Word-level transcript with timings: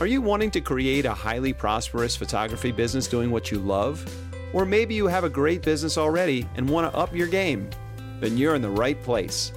Are 0.00 0.06
you 0.06 0.22
wanting 0.22 0.50
to 0.52 0.60
create 0.60 1.06
a 1.06 1.12
highly 1.12 1.52
prosperous 1.52 2.14
photography 2.14 2.70
business 2.70 3.08
doing 3.08 3.30
what 3.32 3.50
you 3.50 3.58
love? 3.58 4.04
Or 4.52 4.64
maybe 4.64 4.94
you 4.94 5.08
have 5.08 5.24
a 5.24 5.28
great 5.28 5.62
business 5.62 5.98
already 5.98 6.46
and 6.54 6.68
want 6.68 6.90
to 6.90 6.96
up 6.96 7.14
your 7.14 7.26
game? 7.26 7.68
Then 8.20 8.36
you're 8.36 8.54
in 8.54 8.62
the 8.62 8.70
right 8.70 9.02
place. 9.02 9.52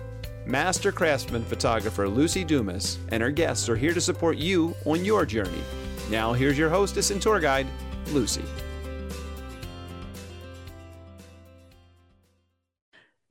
Master 0.46 0.92
craftsman 0.92 1.46
photographer 1.46 2.08
Luci 2.08 2.46
Dumas 2.46 2.98
and 3.10 3.22
her 3.22 3.30
guests 3.30 3.70
are 3.70 3.76
here 3.76 3.94
to 3.94 4.02
support 4.02 4.38
you 4.38 4.76
on 4.86 5.06
your 5.06 5.26
journey. 5.26 5.62
Now, 6.10 6.34
here's 6.34 6.58
your 6.58 6.70
hostess 6.70 7.12
and 7.12 7.22
tour 7.22 7.40
guide, 7.40 7.68
Luci. 8.08 8.44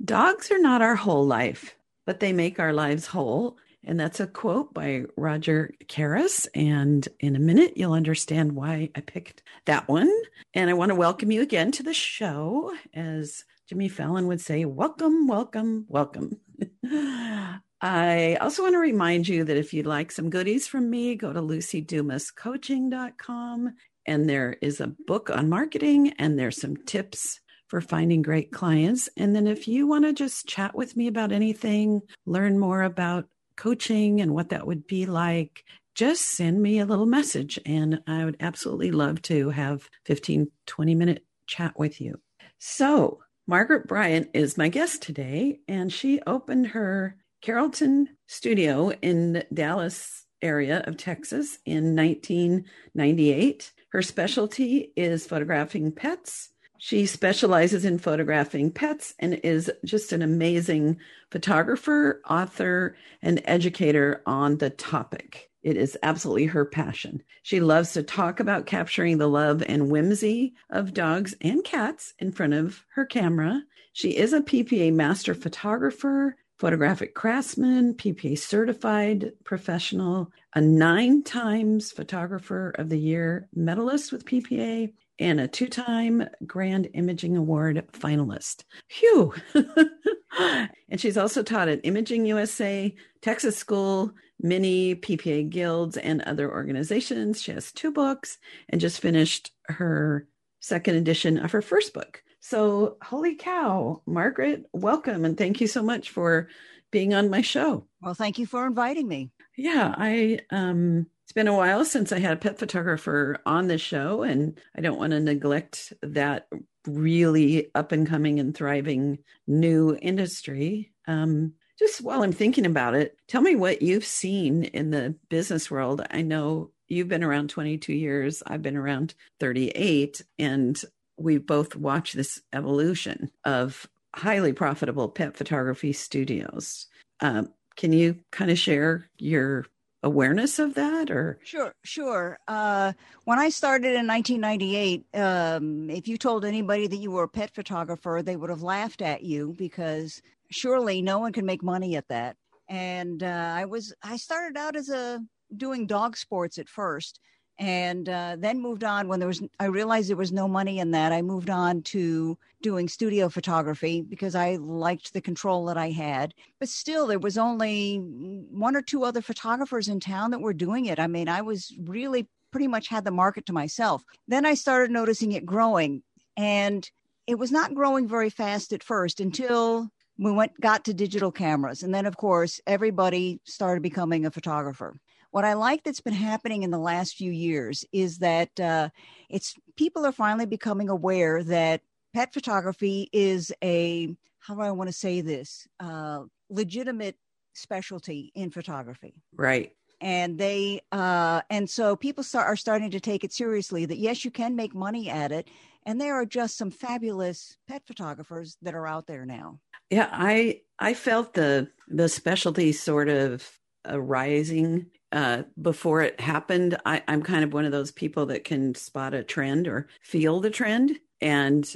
Dogs 0.05 0.51
are 0.51 0.59
not 0.59 0.81
our 0.81 0.97
whole 0.97 1.27
life, 1.27 1.77
but 2.07 2.21
they 2.21 2.33
make 2.33 2.59
our 2.59 2.73
lives 2.73 3.07
whole. 3.07 3.59
And 3.85 3.99
that's 3.99 4.21
a 4.21 4.27
quote 4.27 4.75
by 4.75 5.05
Roger 5.17 5.73
Caras. 5.89 6.47
And 6.55 7.07
in 7.19 7.35
a 7.35 7.41
minute, 7.41 7.77
you'll 7.77 7.95
understand 7.95 8.53
why 8.53 8.91
I 8.95 9.01
picked 9.01 9.43
that 9.65 9.89
one. 9.89 10.11
And 10.53 10.69
I 10.69 10.75
want 10.75 10.91
to 10.91 10.95
welcome 10.95 11.31
you 11.31 11.41
again 11.41 11.73
to 11.73 11.83
the 11.83 11.95
show. 11.95 12.73
As 12.93 13.45
Jimmy 13.69 13.89
Fallon 13.89 14.27
would 14.27 14.41
say, 14.41 14.65
welcome, 14.65 15.27
welcome, 15.27 15.87
welcome. 15.89 16.39
I 17.83 18.37
also 18.41 18.63
want 18.63 18.75
to 18.75 18.79
remind 18.79 19.27
you 19.27 19.45
that 19.45 19.57
if 19.57 19.73
you'd 19.73 19.87
like 19.87 20.13
some 20.13 20.29
goodies 20.29 20.67
from 20.67 20.91
me, 20.91 21.15
go 21.15 21.33
to 21.33 21.41
lucidumascoaching.com. 21.41 23.75
And 24.07 24.29
there 24.29 24.57
is 24.61 24.81
a 24.81 24.93
book 25.07 25.31
on 25.31 25.49
marketing, 25.49 26.13
and 26.19 26.39
there's 26.39 26.61
some 26.61 26.77
tips 26.77 27.41
for 27.69 27.81
finding 27.81 28.21
great 28.21 28.51
clients. 28.51 29.09
And 29.17 29.35
then 29.35 29.47
if 29.47 29.67
you 29.69 29.87
want 29.87 30.05
to 30.05 30.13
just 30.13 30.47
chat 30.47 30.75
with 30.75 30.95
me 30.97 31.07
about 31.07 31.33
anything, 31.33 32.03
learn 32.27 32.59
more 32.59 32.83
about 32.83 33.27
coaching 33.61 34.23
and 34.23 34.33
what 34.33 34.49
that 34.49 34.67
would 34.67 34.87
be 34.87 35.05
like, 35.05 35.65
just 35.95 36.23
send 36.23 36.63
me 36.63 36.79
a 36.79 36.87
little 36.87 37.05
message 37.05 37.59
and 37.67 38.01
I 38.07 38.25
would 38.25 38.39
absolutely 38.41 38.91
love 38.91 39.21
to 39.23 39.51
have 39.51 39.89
15 40.07 40.51
20 40.67 40.95
minute 40.95 41.25
chat 41.47 41.79
with 41.79 42.01
you. 42.01 42.21
So, 42.59 43.21
Margaret 43.47 43.87
Bryant 43.87 44.31
is 44.33 44.57
my 44.57 44.69
guest 44.69 45.03
today 45.03 45.61
and 45.69 45.93
she 45.93 46.23
opened 46.27 46.69
her 46.69 47.17
Carrollton 47.43 48.09
studio 48.27 48.93
in 49.03 49.35
the 49.35 49.47
Dallas 49.53 50.25
area 50.41 50.83
of 50.87 50.97
Texas 50.97 51.59
in 51.67 51.95
1998. 51.95 53.73
Her 53.93 54.01
specialty 54.01 54.93
is 54.97 55.27
photographing 55.27 55.93
pets 55.93 56.51
she 56.83 57.05
specializes 57.05 57.85
in 57.85 57.99
photographing 57.99 58.71
pets 58.71 59.15
and 59.19 59.35
is 59.45 59.71
just 59.85 60.13
an 60.15 60.23
amazing 60.23 60.99
photographer, 61.31 62.23
author, 62.27 62.97
and 63.21 63.43
educator 63.45 64.23
on 64.25 64.57
the 64.57 64.71
topic. 64.71 65.51
It 65.63 65.77
is 65.77 65.99
absolutely 66.03 66.47
her 66.47 66.65
passion. 66.65 67.23
She 67.43 67.61
loves 67.61 67.93
to 67.93 68.03
talk 68.03 68.41
about 68.41 68.65
capturing 68.65 69.19
the 69.19 69.29
love 69.29 69.63
and 69.69 69.91
whimsy 69.91 70.55
of 70.71 70.95
dogs 70.95 71.35
and 71.43 71.63
cats 71.63 72.15
in 72.19 72.33
front 72.33 72.55
of 72.55 72.83
her 72.95 73.05
camera. 73.05 73.63
She 73.93 74.17
is 74.17 74.33
a 74.33 74.41
PPA 74.41 74.95
master 74.95 75.35
photographer, 75.35 76.35
photographic 76.59 77.15
craftsman, 77.15 77.93
PPA 77.93 78.39
certified 78.39 79.33
professional, 79.45 80.33
a 80.55 80.63
nine 80.63 81.25
times 81.25 81.93
photographer 81.93 82.71
of 82.79 82.89
the 82.89 82.99
year 82.99 83.51
medalist 83.55 84.13
with 84.13 84.25
PPA, 84.25 84.95
and 85.21 85.39
a 85.39 85.47
two 85.47 85.69
time 85.69 86.27
Grand 86.47 86.89
Imaging 86.95 87.37
Award 87.37 87.87
finalist. 87.93 88.65
Phew. 88.89 89.35
and 90.39 91.01
she's 91.01 91.19
also 91.19 91.43
taught 91.43 91.69
at 91.69 91.81
Imaging 91.85 92.27
USA, 92.27 92.95
Texas 93.21 93.57
School, 93.57 94.13
many 94.43 94.97
PPA 94.97 95.49
guilds, 95.49 95.97
and 95.99 96.23
other 96.23 96.51
organizations. 96.51 97.41
She 97.41 97.53
has 97.53 97.71
two 97.71 97.93
books 97.93 98.39
and 98.71 98.81
just 98.81 99.01
finished 99.01 99.53
her 99.69 100.27
second 100.61 100.97
edition 100.97 101.39
of 101.39 101.53
her 101.53 101.63
first 101.63 101.95
book. 101.95 102.23
So, 102.41 102.97
holy 103.03 103.35
cow, 103.37 104.03
Margaret, 104.07 104.65
welcome 104.73 105.27
and 105.27 105.37
thank 105.37 105.61
you 105.61 105.67
so 105.67 105.83
much 105.83 106.11
for 106.11 106.49
being 106.91 107.13
on 107.13 107.31
my 107.31 107.43
show. 107.43 107.87
Well, 108.01 108.15
thank 108.15 108.39
you 108.39 108.47
for 108.47 108.67
inviting 108.67 109.07
me. 109.07 109.31
Yeah, 109.57 109.95
I 109.97 110.41
um 110.51 111.07
it's 111.31 111.35
been 111.37 111.47
a 111.47 111.55
while 111.55 111.85
since 111.85 112.11
I 112.11 112.19
had 112.19 112.33
a 112.33 112.37
pet 112.37 112.59
photographer 112.59 113.39
on 113.47 113.69
the 113.69 113.79
show, 113.79 114.25
and 114.25 114.59
I 114.77 114.81
don't 114.81 114.99
want 114.99 115.13
to 115.13 115.21
neglect 115.21 115.93
that 116.03 116.49
really 116.89 117.71
up 117.77 117.93
and 117.93 118.05
coming 118.05 118.41
and 118.41 118.53
thriving 118.53 119.19
new 119.47 119.97
industry. 120.03 120.91
Um, 121.07 121.53
just 121.79 122.01
while 122.01 122.25
I'm 122.25 122.33
thinking 122.33 122.67
about 122.67 122.97
it, 122.97 123.17
tell 123.29 123.43
me 123.43 123.55
what 123.55 123.81
you've 123.81 124.05
seen 124.05 124.65
in 124.65 124.91
the 124.91 125.15
business 125.29 125.71
world. 125.71 126.03
I 126.11 126.23
know 126.23 126.73
you've 126.89 127.07
been 127.07 127.23
around 127.23 127.51
22 127.51 127.93
years, 127.93 128.43
I've 128.45 128.63
been 128.63 128.77
around 128.77 129.15
38, 129.39 130.23
and 130.41 130.83
we 131.17 131.39
both 131.39 131.77
watched 131.77 132.17
this 132.17 132.43
evolution 132.53 133.31
of 133.45 133.89
highly 134.17 134.53
profitable 134.53 135.09
pet 135.09 135.37
photography 135.37 135.93
studios. 135.93 136.89
Um, 137.21 137.53
can 137.77 137.93
you 137.93 138.19
kind 138.33 138.51
of 138.51 138.59
share 138.59 139.09
your 139.17 139.67
awareness 140.03 140.59
of 140.59 140.75
that 140.75 141.11
or? 141.11 141.39
Sure 141.43 141.75
sure. 141.85 142.39
Uh, 142.49 142.93
when 143.25 143.39
i 143.39 143.49
started 143.49 143.95
in 143.95 144.07
1998 144.07 145.05
um, 145.15 145.91
if 145.91 146.09
you 146.09 146.17
told 146.17 146.45
anybody 146.45 146.87
that 146.87 146.97
you 146.97 147.11
were 147.11 147.25
a 147.25 147.29
pet 147.29 147.55
photographer 147.55 148.23
they 148.25 148.37
would 148.37 148.51
have 148.51 148.63
laughed 148.63 149.03
at 149.03 149.23
you 149.23 149.55
because 149.57 150.23
surely 150.51 151.03
no 151.03 151.19
one 151.19 151.33
can 151.33 151.47
make 151.47 151.63
money 151.63 151.97
at 151.97 152.09
that. 152.09 152.37
And 152.69 153.23
uh, 153.23 153.53
i 153.57 153.65
was 153.65 153.93
i 154.03 154.17
started 154.17 154.57
out 154.57 154.77
as 154.77 154.89
a 154.89 155.21
doing 155.57 155.87
dog 155.87 156.17
sports 156.17 156.59
at 156.59 156.69
first 156.69 157.21
and 157.61 158.09
uh, 158.09 158.37
then 158.39 158.59
moved 158.59 158.83
on 158.83 159.07
when 159.07 159.21
there 159.21 159.29
was 159.29 159.43
i 159.61 159.67
realized 159.67 160.09
there 160.09 160.17
was 160.17 160.33
no 160.33 160.49
money 160.49 160.79
in 160.79 160.91
that 160.91 161.13
i 161.13 161.21
moved 161.21 161.51
on 161.51 161.83
to 161.83 162.37
doing 162.63 162.89
studio 162.89 163.29
photography 163.29 164.01
because 164.01 164.35
i 164.35 164.57
liked 164.57 165.13
the 165.13 165.21
control 165.21 165.67
that 165.67 165.77
i 165.77 165.91
had. 165.91 166.35
But 166.59 166.71
still 166.71 167.07
there 167.07 167.19
was 167.19 167.39
only 167.39 167.99
one 167.99 168.75
or 168.75 168.83
two 168.83 169.05
other 169.05 169.21
photographers 169.23 169.89
in 169.89 170.01
town 170.01 170.31
that 170.31 170.41
were 170.41 170.55
doing 170.55 170.87
it. 170.87 170.99
I 170.99 171.07
mean 171.07 171.29
i 171.29 171.43
was 171.43 171.73
really 171.85 172.27
pretty 172.51 172.67
much 172.67 172.89
had 172.89 173.05
the 173.05 173.11
market 173.11 173.47
to 173.47 173.53
myself. 173.53 174.03
Then 174.27 174.47
i 174.47 174.55
started 174.55 174.91
noticing 174.91 175.33
it 175.33 175.47
growing 175.47 176.03
and 176.37 176.91
it 177.27 177.39
was 177.39 177.53
not 177.53 177.75
growing 177.75 178.09
very 178.09 178.31
fast 178.31 178.73
at 178.73 178.83
first 178.83 179.21
until 179.21 179.91
we 180.19 180.33
went 180.33 180.59
got 180.61 180.85
to 180.85 180.95
digital 180.95 181.31
cameras. 181.31 181.83
And 181.83 181.95
then 181.95 182.07
of 182.07 182.17
course 182.17 182.59
everybody 182.67 183.41
started 183.45 183.83
becoming 183.83 184.25
a 184.25 184.31
photographer 184.31 184.95
what 185.31 185.45
I 185.45 185.55
like 185.55 185.85
that's 185.85 186.01
been 186.01 186.13
happening 186.13 186.63
in 186.63 186.71
the 186.71 186.79
last 186.79 187.15
few 187.15 187.31
years 187.31 187.85
is 187.93 188.19
that 188.19 188.59
uh, 188.59 188.89
it's 189.29 189.55
people 189.77 190.05
are 190.05 190.13
finally 190.13 190.47
becoming 190.47 190.89
aware 190.89 191.43
that 191.45 191.83
pet 192.15 192.33
photography 192.33 193.09
is 193.13 193.53
a 193.63 194.15
how 194.41 194.55
do 194.55 194.61
I 194.63 194.71
want 194.71 194.89
to 194.89 194.93
say 194.93 195.21
this 195.21 195.67
uh, 195.81 196.23
legitimate 196.49 197.17
specialty 197.55 198.33
in 198.35 198.51
photography. 198.51 199.15
Right. 199.35 199.73
And 200.01 200.39
they 200.39 200.81
uh, 200.93 201.43
and 201.51 201.69
so 201.69 201.95
people 201.95 202.25
start, 202.25 202.47
are 202.47 202.57
starting 202.57 202.91
to 202.91 203.01
take 203.01 203.23
it 203.23 203.33
seriously. 203.33 203.85
That 203.85 203.99
yes, 203.99 204.25
you 204.25 204.31
can 204.31 204.57
make 204.57 204.75
money 204.75 205.11
at 205.11 205.31
it, 205.31 205.49
and 205.85 206.01
there 206.01 206.15
are 206.15 206.25
just 206.25 206.57
some 206.57 206.71
fabulous 206.71 207.59
pet 207.69 207.83
photographers 207.87 208.57
that 208.63 208.75
are 208.75 208.87
out 208.87 209.07
there 209.07 209.27
now. 209.27 209.61
Yeah, 209.91 210.09
I 210.11 210.63
I 210.79 210.95
felt 210.95 211.35
the 211.35 211.69
the 211.87 212.09
specialty 212.09 212.73
sort 212.73 213.11
of 213.11 213.47
arising 213.85 214.87
uh, 215.13 215.43
before 215.61 216.03
it 216.03 216.21
happened. 216.21 216.77
I, 216.87 217.03
I'm 217.09 217.23
kind 217.23 217.45
of 217.45 217.53
one 217.53 217.65
of 217.65 217.73
those 217.73 217.91
people 217.91 218.27
that 218.27 218.45
can 218.45 218.75
spot 218.75 219.15
a 219.15 219.25
trend 219.25 219.67
or 219.67 219.89
feel 220.03 220.41
the 220.41 220.51
trend. 220.51 220.99
And 221.21 221.69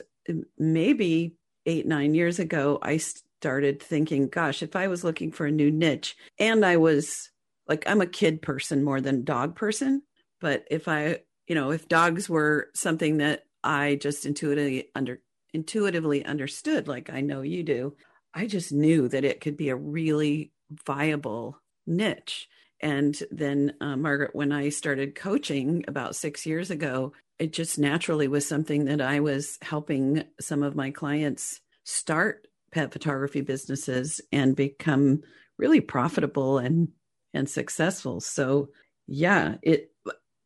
maybe 0.59 1.37
eight, 1.67 1.87
nine 1.87 2.15
years 2.15 2.39
ago, 2.39 2.79
I 2.83 2.99
started 2.99 3.83
thinking, 3.83 4.29
gosh, 4.29 4.63
if 4.63 4.77
I 4.77 4.89
was 4.89 5.05
looking 5.05 5.33
for 5.33 5.47
a 5.47 5.53
new 5.53 5.71
niche 5.71 6.17
and 6.39 6.65
I 6.65 6.77
was 6.77 7.31
like, 7.67 7.85
I'm 7.87 8.01
a 8.01 8.07
kid 8.07 8.43
person 8.43 8.85
more 8.85 9.01
than 9.01 9.25
dog 9.25 9.57
person. 9.57 10.03
But 10.41 10.65
if 10.71 10.89
I, 10.89 11.21
you 11.47 11.55
know, 11.55 11.71
if 11.71 11.89
dogs 11.89 12.29
were 12.29 12.69
something 12.75 13.19
that 13.19 13.45
I 13.63 13.97
just 13.97 14.27
intuitively 14.27 14.89
under 14.95 15.21
intuitively 15.53 16.25
understood, 16.25 16.89
like 16.89 17.11
I 17.11 17.21
know 17.21 17.43
you 17.43 17.63
do, 17.63 17.97
I 18.35 18.47
just 18.47 18.73
knew 18.73 19.09
that 19.09 19.25
it 19.25 19.41
could 19.41 19.57
be 19.57 19.69
a 19.69 19.77
really 19.77 20.53
viable 20.85 21.61
niche. 21.87 22.49
And 22.81 23.21
then, 23.31 23.75
uh, 23.81 23.97
Margaret, 23.97 24.35
when 24.35 24.53
I 24.53 24.69
started 24.69 25.15
coaching 25.15 25.85
about 25.89 26.17
six 26.17 26.45
years 26.45 26.71
ago, 26.71 27.13
it 27.39 27.53
just 27.53 27.79
naturally 27.79 28.29
was 28.29 28.47
something 28.47 28.85
that 28.87 29.01
I 29.01 29.21
was 29.21 29.59
helping 29.63 30.25
some 30.41 30.63
of 30.63 30.77
my 30.77 30.91
clients 30.91 31.61
start 31.85 32.47
pet 32.73 32.93
photography 32.93 33.41
businesses 33.41 34.21
and 34.33 34.57
become 34.57 35.23
really 35.59 35.81
profitable 35.81 36.59
and 36.59 36.89
and 37.33 37.49
successful. 37.49 38.21
So, 38.21 38.69
yeah, 39.07 39.57
it 39.63 39.93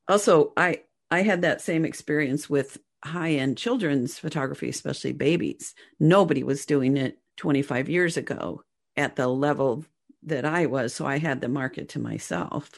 also 0.08 0.52
I 0.56 0.82
I 1.10 1.22
had 1.22 1.42
that 1.42 1.60
same 1.60 1.84
experience 1.84 2.48
with 2.48 2.78
high-end 3.04 3.56
children's 3.56 4.18
photography, 4.18 4.68
especially 4.68 5.12
babies. 5.12 5.74
Nobody 6.00 6.42
was 6.42 6.66
doing 6.66 6.96
it 6.96 7.18
25 7.36 7.88
years 7.88 8.16
ago 8.16 8.62
at 8.96 9.16
the 9.16 9.28
level 9.28 9.84
that 10.24 10.44
I 10.44 10.66
was. 10.66 10.94
So 10.94 11.06
I 11.06 11.18
had 11.18 11.40
the 11.40 11.48
market 11.48 11.90
to 11.90 11.98
myself. 11.98 12.70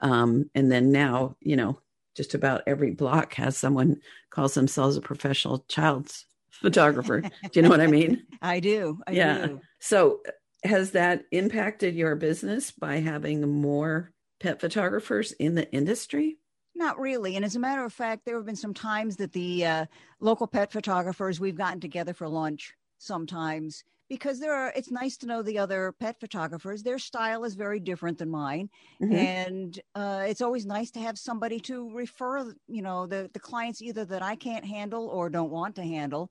Um, 0.00 0.50
and 0.54 0.70
then 0.70 0.92
now, 0.92 1.36
you 1.40 1.56
know, 1.56 1.78
just 2.14 2.34
about 2.34 2.62
every 2.66 2.90
block 2.90 3.34
has 3.34 3.56
someone 3.56 4.00
calls 4.30 4.54
themselves 4.54 4.96
a 4.96 5.00
professional 5.00 5.64
child's 5.68 6.26
photographer. 6.50 7.20
do 7.20 7.30
you 7.52 7.62
know 7.62 7.68
what 7.68 7.80
I 7.80 7.86
mean? 7.86 8.24
I 8.42 8.60
do. 8.60 9.00
I 9.06 9.12
yeah. 9.12 9.46
do. 9.46 9.60
So 9.78 10.20
has 10.64 10.92
that 10.92 11.24
impacted 11.30 11.94
your 11.94 12.16
business 12.16 12.70
by 12.70 12.96
having 12.96 13.40
more 13.48 14.12
pet 14.40 14.60
photographers 14.60 15.32
in 15.32 15.54
the 15.54 15.70
industry? 15.72 16.38
Not 16.74 16.98
really. 16.98 17.36
And 17.36 17.44
as 17.44 17.56
a 17.56 17.60
matter 17.60 17.84
of 17.84 17.92
fact, 17.92 18.24
there 18.24 18.36
have 18.36 18.46
been 18.46 18.56
some 18.56 18.74
times 18.74 19.16
that 19.16 19.32
the 19.32 19.66
uh, 19.66 19.86
local 20.20 20.46
pet 20.46 20.72
photographers, 20.72 21.40
we've 21.40 21.56
gotten 21.56 21.80
together 21.80 22.14
for 22.14 22.28
lunch 22.28 22.74
sometimes 22.98 23.84
because 24.08 24.40
there 24.40 24.54
are 24.54 24.72
it's 24.74 24.90
nice 24.90 25.16
to 25.16 25.26
know 25.26 25.42
the 25.42 25.58
other 25.58 25.94
pet 26.00 26.18
photographers 26.18 26.82
their 26.82 26.98
style 26.98 27.44
is 27.44 27.54
very 27.54 27.78
different 27.80 28.18
than 28.18 28.30
mine 28.30 28.68
mm-hmm. 29.02 29.14
and 29.14 29.80
uh, 29.94 30.24
it's 30.26 30.40
always 30.40 30.66
nice 30.66 30.90
to 30.90 31.00
have 31.00 31.18
somebody 31.18 31.60
to 31.60 31.90
refer 31.94 32.54
you 32.66 32.82
know 32.82 33.06
the 33.06 33.30
the 33.32 33.40
clients 33.40 33.82
either 33.82 34.04
that 34.04 34.22
i 34.22 34.34
can't 34.34 34.64
handle 34.64 35.08
or 35.08 35.28
don't 35.28 35.50
want 35.50 35.74
to 35.74 35.82
handle 35.82 36.30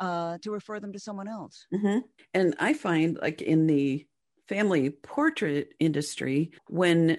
uh, 0.00 0.38
to 0.38 0.52
refer 0.52 0.78
them 0.78 0.92
to 0.92 0.98
someone 0.98 1.28
else 1.28 1.66
mm-hmm. 1.72 1.98
and 2.34 2.54
i 2.58 2.72
find 2.72 3.18
like 3.20 3.42
in 3.42 3.66
the 3.66 4.06
family 4.48 4.90
portrait 4.90 5.74
industry 5.78 6.50
when 6.68 7.18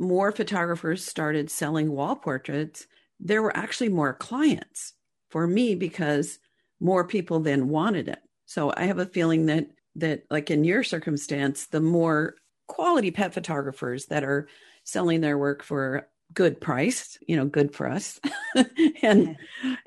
more 0.00 0.32
photographers 0.32 1.04
started 1.04 1.50
selling 1.50 1.90
wall 1.90 2.16
portraits 2.16 2.86
there 3.20 3.42
were 3.42 3.56
actually 3.56 3.88
more 3.88 4.12
clients 4.12 4.94
for 5.30 5.46
me 5.46 5.74
because 5.74 6.38
more 6.80 7.06
people 7.06 7.40
then 7.40 7.68
wanted 7.68 8.08
it 8.08 8.18
so 8.46 8.72
I 8.76 8.84
have 8.84 8.98
a 8.98 9.06
feeling 9.06 9.46
that 9.46 9.68
that 9.96 10.24
like 10.30 10.50
in 10.50 10.64
your 10.64 10.82
circumstance, 10.82 11.66
the 11.66 11.80
more 11.80 12.34
quality 12.66 13.10
pet 13.10 13.34
photographers 13.34 14.06
that 14.06 14.24
are 14.24 14.48
selling 14.84 15.20
their 15.20 15.38
work 15.38 15.62
for 15.62 16.08
good 16.32 16.60
price, 16.60 17.18
you 17.26 17.36
know, 17.36 17.46
good 17.46 17.74
for 17.74 17.88
us, 17.88 18.20
and 19.02 19.36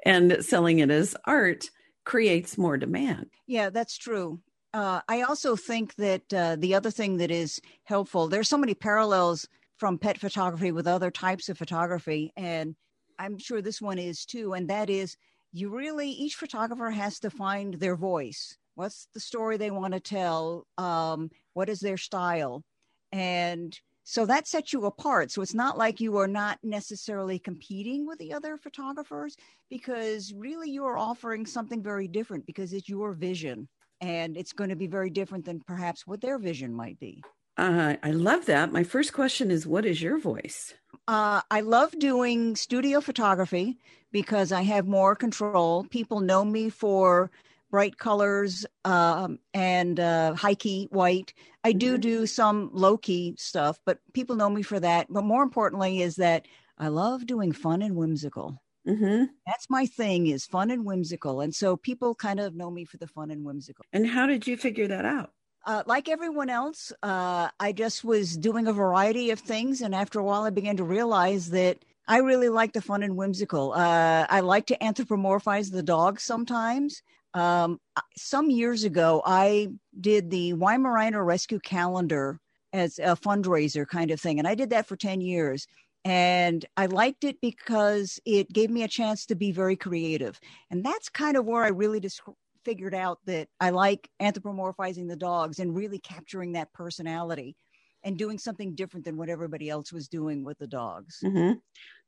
and 0.05 0.37
selling 0.43 0.79
it 0.79 0.91
as 0.91 1.15
art 1.25 1.69
creates 2.05 2.57
more 2.57 2.77
demand. 2.77 3.27
Yeah, 3.47 3.69
that's 3.69 3.97
true. 3.97 4.39
Uh, 4.73 5.01
I 5.07 5.23
also 5.23 5.55
think 5.55 5.95
that 5.95 6.33
uh, 6.33 6.55
the 6.57 6.75
other 6.75 6.91
thing 6.91 7.17
that 7.17 7.31
is 7.31 7.59
helpful, 7.83 8.27
there's 8.27 8.49
so 8.49 8.57
many 8.57 8.73
parallels 8.73 9.47
from 9.77 9.97
pet 9.97 10.17
photography 10.17 10.71
with 10.71 10.87
other 10.87 11.11
types 11.11 11.49
of 11.49 11.57
photography, 11.57 12.31
and 12.37 12.75
I'm 13.19 13.37
sure 13.37 13.61
this 13.61 13.81
one 13.81 13.99
is 13.99 14.25
too, 14.25 14.53
and 14.53 14.69
that 14.69 14.89
is 14.89 15.17
you 15.57 15.69
really 15.69 16.09
each 16.09 16.35
photographer 16.35 16.91
has 16.91 17.19
to 17.19 17.29
find 17.29 17.73
their 17.75 17.95
voice. 17.95 18.57
What's 18.75 19.07
the 19.13 19.19
story 19.19 19.57
they 19.57 19.71
want 19.71 19.93
to 19.93 19.99
tell? 19.99 20.67
Um, 20.77 21.31
what 21.53 21.67
is 21.67 21.79
their 21.79 21.97
style? 21.97 22.63
And 23.11 23.77
so 24.03 24.25
that 24.27 24.47
sets 24.47 24.71
you 24.71 24.85
apart. 24.85 25.31
So 25.31 25.41
it's 25.41 25.55
not 25.55 25.77
like 25.77 25.99
you 25.99 26.17
are 26.17 26.27
not 26.27 26.59
necessarily 26.63 27.39
competing 27.39 28.05
with 28.05 28.19
the 28.19 28.33
other 28.33 28.55
photographers 28.55 29.35
because 29.69 30.31
really 30.33 30.69
you 30.69 30.85
are 30.85 30.97
offering 30.97 31.45
something 31.45 31.81
very 31.81 32.07
different 32.07 32.45
because 32.45 32.71
it's 32.71 32.87
your 32.87 33.13
vision 33.13 33.67
and 33.99 34.37
it's 34.37 34.53
going 34.53 34.69
to 34.69 34.75
be 34.75 34.87
very 34.87 35.09
different 35.09 35.43
than 35.43 35.59
perhaps 35.61 36.05
what 36.05 36.21
their 36.21 36.37
vision 36.37 36.71
might 36.71 36.99
be. 36.99 37.23
Uh, 37.57 37.95
I 38.03 38.11
love 38.11 38.45
that. 38.45 38.71
My 38.71 38.83
first 38.83 39.11
question 39.11 39.49
is 39.49 39.65
What 39.65 39.85
is 39.85 40.01
your 40.01 40.19
voice? 40.19 40.75
Uh, 41.07 41.41
I 41.49 41.61
love 41.61 41.97
doing 41.97 42.55
studio 42.55 42.99
photography 42.99 43.77
because 44.11 44.51
I 44.51 44.61
have 44.63 44.87
more 44.87 45.15
control. 45.15 45.85
People 45.85 46.19
know 46.19 46.43
me 46.43 46.69
for 46.69 47.31
bright 47.69 47.97
colors 47.97 48.65
um, 48.85 49.39
and 49.53 49.99
uh, 49.99 50.33
high 50.33 50.55
key 50.55 50.87
white. 50.91 51.33
I 51.63 51.73
do 51.73 51.93
mm-hmm. 51.93 52.01
do 52.01 52.27
some 52.27 52.69
low 52.73 52.97
key 52.97 53.35
stuff, 53.37 53.79
but 53.85 53.99
people 54.13 54.35
know 54.35 54.49
me 54.49 54.61
for 54.61 54.79
that. 54.79 55.07
But 55.09 55.23
more 55.23 55.43
importantly, 55.43 56.01
is 56.01 56.15
that 56.17 56.47
I 56.77 56.89
love 56.89 57.25
doing 57.25 57.51
fun 57.51 57.81
and 57.81 57.95
whimsical. 57.95 58.61
Mm-hmm. 58.87 59.25
That's 59.45 59.69
my 59.69 59.85
thing 59.85 60.27
is 60.27 60.45
fun 60.45 60.71
and 60.71 60.85
whimsical. 60.85 61.41
And 61.41 61.53
so 61.53 61.75
people 61.75 62.15
kind 62.15 62.39
of 62.39 62.55
know 62.55 62.71
me 62.71 62.85
for 62.85 62.97
the 62.97 63.07
fun 63.07 63.31
and 63.31 63.43
whimsical. 63.43 63.83
And 63.91 64.07
how 64.07 64.27
did 64.27 64.47
you 64.47 64.55
figure 64.55 64.87
that 64.87 65.03
out? 65.03 65.31
Uh, 65.67 65.83
like 65.85 66.07
everyone 66.07 66.49
else, 66.49 66.93
uh, 67.03 67.49
I 67.59 67.73
just 67.73 68.05
was 68.05 68.37
doing 68.37 68.67
a 68.67 68.73
variety 68.73 69.31
of 69.31 69.39
things. 69.41 69.81
And 69.81 69.93
after 69.93 70.17
a 70.17 70.23
while, 70.23 70.43
I 70.43 70.49
began 70.49 70.77
to 70.77 70.85
realize 70.85 71.49
that 71.49 71.79
I 72.07 72.19
really 72.19 72.47
like 72.47 72.71
the 72.71 72.81
fun 72.81 73.03
and 73.03 73.17
whimsical. 73.17 73.73
Uh, 73.73 74.25
I 74.29 74.39
like 74.39 74.65
to 74.67 74.77
anthropomorphize 74.77 75.69
the 75.69 75.83
dog 75.83 76.21
sometimes. 76.21 77.03
Um, 77.33 77.81
some 78.15 78.49
years 78.49 78.85
ago, 78.85 79.21
I 79.25 79.67
did 79.99 80.29
the 80.29 80.53
Weimaraner 80.53 81.25
Rescue 81.25 81.59
Calendar 81.59 82.39
as 82.71 82.97
a 82.99 83.17
fundraiser 83.17 83.85
kind 83.85 84.09
of 84.09 84.21
thing. 84.21 84.39
And 84.39 84.47
I 84.47 84.55
did 84.55 84.69
that 84.69 84.87
for 84.87 84.95
10 84.95 85.19
years. 85.19 85.67
And 86.05 86.65
I 86.77 86.85
liked 86.85 87.25
it 87.25 87.41
because 87.41 88.21
it 88.23 88.53
gave 88.53 88.69
me 88.69 88.83
a 88.83 88.87
chance 88.87 89.25
to 89.25 89.35
be 89.35 89.51
very 89.51 89.75
creative. 89.75 90.39
And 90.71 90.85
that's 90.85 91.09
kind 91.09 91.35
of 91.35 91.45
where 91.45 91.65
I 91.65 91.69
really 91.69 91.99
just 91.99 92.21
figured 92.67 92.93
out 92.93 93.19
that 93.25 93.47
I 93.61 93.69
like 93.69 94.09
anthropomorphizing 94.21 95.07
the 95.07 95.15
dogs 95.15 95.59
and 95.59 95.73
really 95.73 95.99
capturing 95.99 96.51
that 96.51 96.73
personality 96.73 97.55
and 98.03 98.17
doing 98.17 98.37
something 98.37 98.75
different 98.75 99.05
than 99.05 99.15
what 99.15 99.29
everybody 99.29 99.69
else 99.69 99.93
was 99.93 100.09
doing 100.09 100.43
with 100.43 100.57
the 100.57 100.67
dogs. 100.67 101.19
Mm-hmm. 101.23 101.53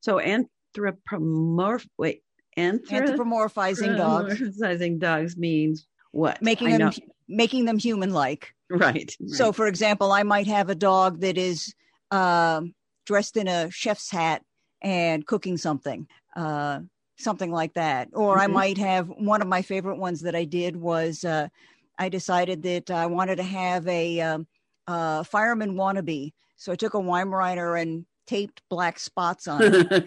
So 0.01 0.19
anthropomorph 0.19 1.87
wait 1.97 2.23
anthropomorphizing 2.57 3.95
dogs. 3.95 4.41
Anthropomorphizing 4.41 4.99
dogs 4.99 5.37
means 5.37 5.87
what? 6.11 6.41
Making 6.41 6.77
them 6.77 6.91
making 7.29 7.63
them 7.63 7.79
human 7.79 8.11
like. 8.11 8.53
Right, 8.69 8.81
right, 8.81 9.15
So, 9.27 9.53
for 9.53 9.65
example, 9.65 10.11
I 10.11 10.23
might 10.23 10.47
have 10.47 10.69
a 10.69 10.75
dog 10.75 11.21
that 11.21 11.37
is 11.37 11.73
uh, 12.11 12.61
dressed 13.05 13.37
in 13.37 13.47
a 13.47 13.71
chef's 13.71 14.11
hat 14.11 14.43
and 14.81 15.25
cooking 15.25 15.57
something. 15.57 16.05
Uh, 16.35 16.81
something 17.19 17.51
like 17.51 17.73
that. 17.73 18.09
Or 18.13 18.33
mm-hmm. 18.33 18.41
I 18.41 18.47
might 18.47 18.77
have 18.77 19.09
one 19.09 19.41
of 19.41 19.47
my 19.47 19.61
favorite 19.61 19.97
ones 19.97 20.21
that 20.21 20.35
I 20.35 20.45
did 20.45 20.75
was 20.75 21.23
uh, 21.23 21.49
I 21.97 22.09
decided 22.09 22.63
that 22.63 22.89
I 22.89 23.05
wanted 23.05 23.35
to 23.35 23.43
have 23.43 23.87
a 23.87 24.21
um, 24.21 24.47
uh, 24.87 25.23
fireman 25.23 25.75
wannabe. 25.75 26.33
So 26.55 26.71
I 26.71 26.75
took 26.75 26.93
a 26.93 26.97
Weimaraner 26.97 27.79
and 27.79 28.05
taped 28.25 28.61
black 28.69 28.99
spots 28.99 29.47
on 29.47 29.61
it. 29.63 30.05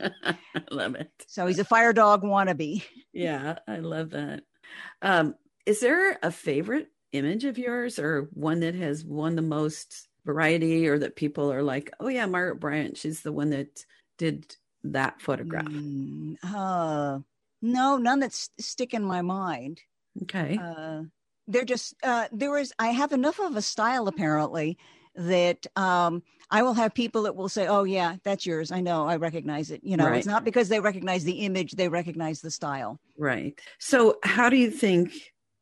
I 0.24 0.36
love 0.70 0.94
it. 0.94 1.10
So 1.26 1.46
he's 1.46 1.58
a 1.58 1.64
fire 1.64 1.92
dog 1.92 2.22
wannabe. 2.22 2.84
Yeah, 3.12 3.58
I 3.66 3.78
love 3.78 4.10
that. 4.10 4.42
Um, 5.02 5.34
is 5.66 5.80
there 5.80 6.18
a 6.22 6.30
favorite 6.30 6.88
image 7.12 7.44
of 7.44 7.58
yours 7.58 7.98
or 7.98 8.28
one 8.32 8.60
that 8.60 8.74
has 8.74 9.04
won 9.04 9.36
the 9.36 9.42
most 9.42 10.08
variety 10.24 10.88
or 10.88 10.98
that 10.98 11.16
people 11.16 11.52
are 11.52 11.62
like, 11.62 11.90
oh, 12.00 12.08
yeah, 12.08 12.26
Margaret 12.26 12.60
Bryant, 12.60 12.96
she's 12.96 13.22
the 13.22 13.32
one 13.32 13.50
that 13.50 13.84
did 14.18 14.56
that 14.84 15.20
photograph? 15.20 15.66
Mm, 15.66 16.36
uh, 16.42 17.18
no, 17.62 17.96
none 17.96 18.20
that 18.20 18.32
stick 18.32 18.94
in 18.94 19.04
my 19.04 19.22
mind. 19.22 19.80
Okay. 20.22 20.58
Uh, 20.60 21.02
they're 21.48 21.64
just 21.64 21.94
uh, 22.02 22.26
there 22.32 22.56
is. 22.58 22.72
I 22.78 22.88
have 22.88 23.12
enough 23.12 23.38
of 23.40 23.56
a 23.56 23.62
style 23.62 24.08
apparently 24.08 24.78
that 25.16 25.66
um, 25.76 26.22
I 26.50 26.62
will 26.62 26.74
have 26.74 26.94
people 26.94 27.22
that 27.22 27.36
will 27.36 27.48
say, 27.48 27.66
"Oh 27.66 27.84
yeah, 27.84 28.16
that's 28.24 28.46
yours. 28.46 28.72
I 28.72 28.80
know. 28.80 29.06
I 29.06 29.16
recognize 29.16 29.70
it." 29.70 29.80
You 29.82 29.96
know, 29.96 30.06
right. 30.06 30.18
it's 30.18 30.26
not 30.26 30.44
because 30.44 30.68
they 30.68 30.80
recognize 30.80 31.24
the 31.24 31.40
image; 31.40 31.72
they 31.72 31.88
recognize 31.88 32.40
the 32.40 32.50
style. 32.50 33.00
Right. 33.18 33.58
So, 33.78 34.18
how 34.22 34.48
do 34.48 34.56
you 34.56 34.70
think? 34.70 35.12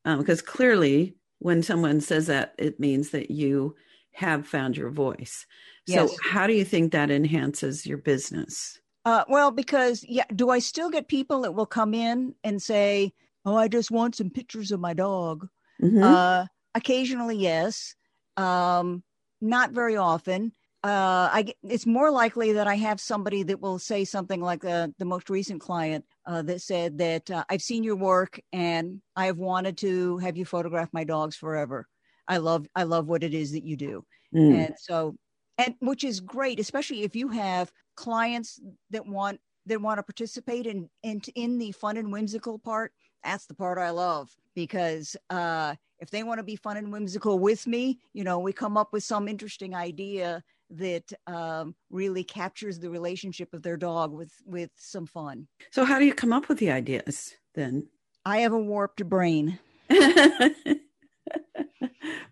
Um 0.04 0.18
because 0.18 0.40
um, 0.40 0.46
clearly, 0.46 1.16
when 1.38 1.62
someone 1.62 2.00
says 2.00 2.26
that, 2.26 2.54
it 2.58 2.80
means 2.80 3.10
that 3.10 3.30
you 3.30 3.76
have 4.12 4.46
found 4.46 4.76
your 4.76 4.90
voice. 4.90 5.46
So, 5.88 6.02
yes. 6.02 6.16
how 6.22 6.46
do 6.46 6.52
you 6.52 6.64
think 6.64 6.92
that 6.92 7.10
enhances 7.10 7.86
your 7.86 7.98
business? 7.98 8.80
Uh, 9.04 9.24
well, 9.28 9.50
because 9.50 10.04
yeah, 10.08 10.24
do 10.34 10.50
I 10.50 10.60
still 10.60 10.90
get 10.90 11.08
people 11.08 11.42
that 11.42 11.54
will 11.54 11.66
come 11.66 11.94
in 11.94 12.34
and 12.44 12.62
say, 12.62 13.12
"Oh, 13.44 13.56
I 13.56 13.68
just 13.68 13.90
want 13.90 14.14
some 14.14 14.30
pictures 14.30 14.70
of 14.70 14.80
my 14.80 14.94
dog"? 14.94 15.48
Mm-hmm. 15.82 16.02
Uh, 16.02 16.46
occasionally, 16.74 17.36
yes. 17.36 17.94
Um, 18.36 19.02
not 19.40 19.72
very 19.72 19.96
often. 19.96 20.52
Uh, 20.84 21.28
I 21.32 21.54
it's 21.62 21.86
more 21.86 22.10
likely 22.10 22.52
that 22.54 22.66
I 22.66 22.74
have 22.76 23.00
somebody 23.00 23.44
that 23.44 23.60
will 23.60 23.78
say 23.78 24.04
something 24.04 24.40
like 24.40 24.64
uh, 24.64 24.88
the 24.98 25.04
most 25.04 25.30
recent 25.30 25.60
client 25.60 26.04
uh, 26.26 26.42
that 26.42 26.60
said 26.60 26.98
that 26.98 27.30
uh, 27.30 27.44
I've 27.48 27.62
seen 27.62 27.84
your 27.84 27.94
work 27.94 28.40
and 28.52 29.00
I 29.14 29.26
have 29.26 29.38
wanted 29.38 29.76
to 29.78 30.18
have 30.18 30.36
you 30.36 30.44
photograph 30.44 30.88
my 30.92 31.04
dogs 31.04 31.36
forever. 31.36 31.86
I 32.26 32.38
love 32.38 32.66
I 32.74 32.82
love 32.82 33.06
what 33.06 33.22
it 33.22 33.32
is 33.32 33.52
that 33.52 33.64
you 33.64 33.76
do, 33.76 34.04
mm. 34.34 34.54
and 34.54 34.74
so 34.76 35.14
and 35.58 35.74
which 35.80 36.02
is 36.02 36.18
great, 36.20 36.58
especially 36.58 37.02
if 37.02 37.14
you 37.14 37.28
have 37.28 37.70
clients 37.96 38.60
that 38.90 39.06
want 39.06 39.40
that 39.66 39.80
want 39.80 39.98
to 39.98 40.02
participate 40.02 40.66
in 40.66 40.88
in 41.02 41.20
in 41.34 41.58
the 41.58 41.72
fun 41.72 41.96
and 41.96 42.12
whimsical 42.12 42.58
part. 42.58 42.92
That's 43.24 43.46
the 43.46 43.54
part 43.54 43.78
I 43.78 43.90
love 43.90 44.30
because 44.54 45.16
uh, 45.30 45.74
if 46.00 46.10
they 46.10 46.24
want 46.24 46.38
to 46.38 46.44
be 46.44 46.56
fun 46.56 46.76
and 46.76 46.92
whimsical 46.92 47.38
with 47.38 47.66
me, 47.66 48.00
you 48.12 48.24
know, 48.24 48.40
we 48.40 48.52
come 48.52 48.76
up 48.76 48.92
with 48.92 49.04
some 49.04 49.28
interesting 49.28 49.74
idea 49.74 50.42
that 50.70 51.12
um, 51.26 51.74
really 51.90 52.24
captures 52.24 52.78
the 52.78 52.90
relationship 52.90 53.52
of 53.54 53.62
their 53.62 53.76
dog 53.76 54.12
with 54.12 54.32
with 54.44 54.70
some 54.76 55.06
fun. 55.06 55.46
So, 55.70 55.84
how 55.84 55.98
do 55.98 56.04
you 56.04 56.14
come 56.14 56.32
up 56.32 56.48
with 56.48 56.58
the 56.58 56.70
ideas 56.70 57.34
then? 57.54 57.88
I 58.24 58.38
have 58.38 58.52
a 58.52 58.58
warped 58.58 59.08
brain. 59.08 59.58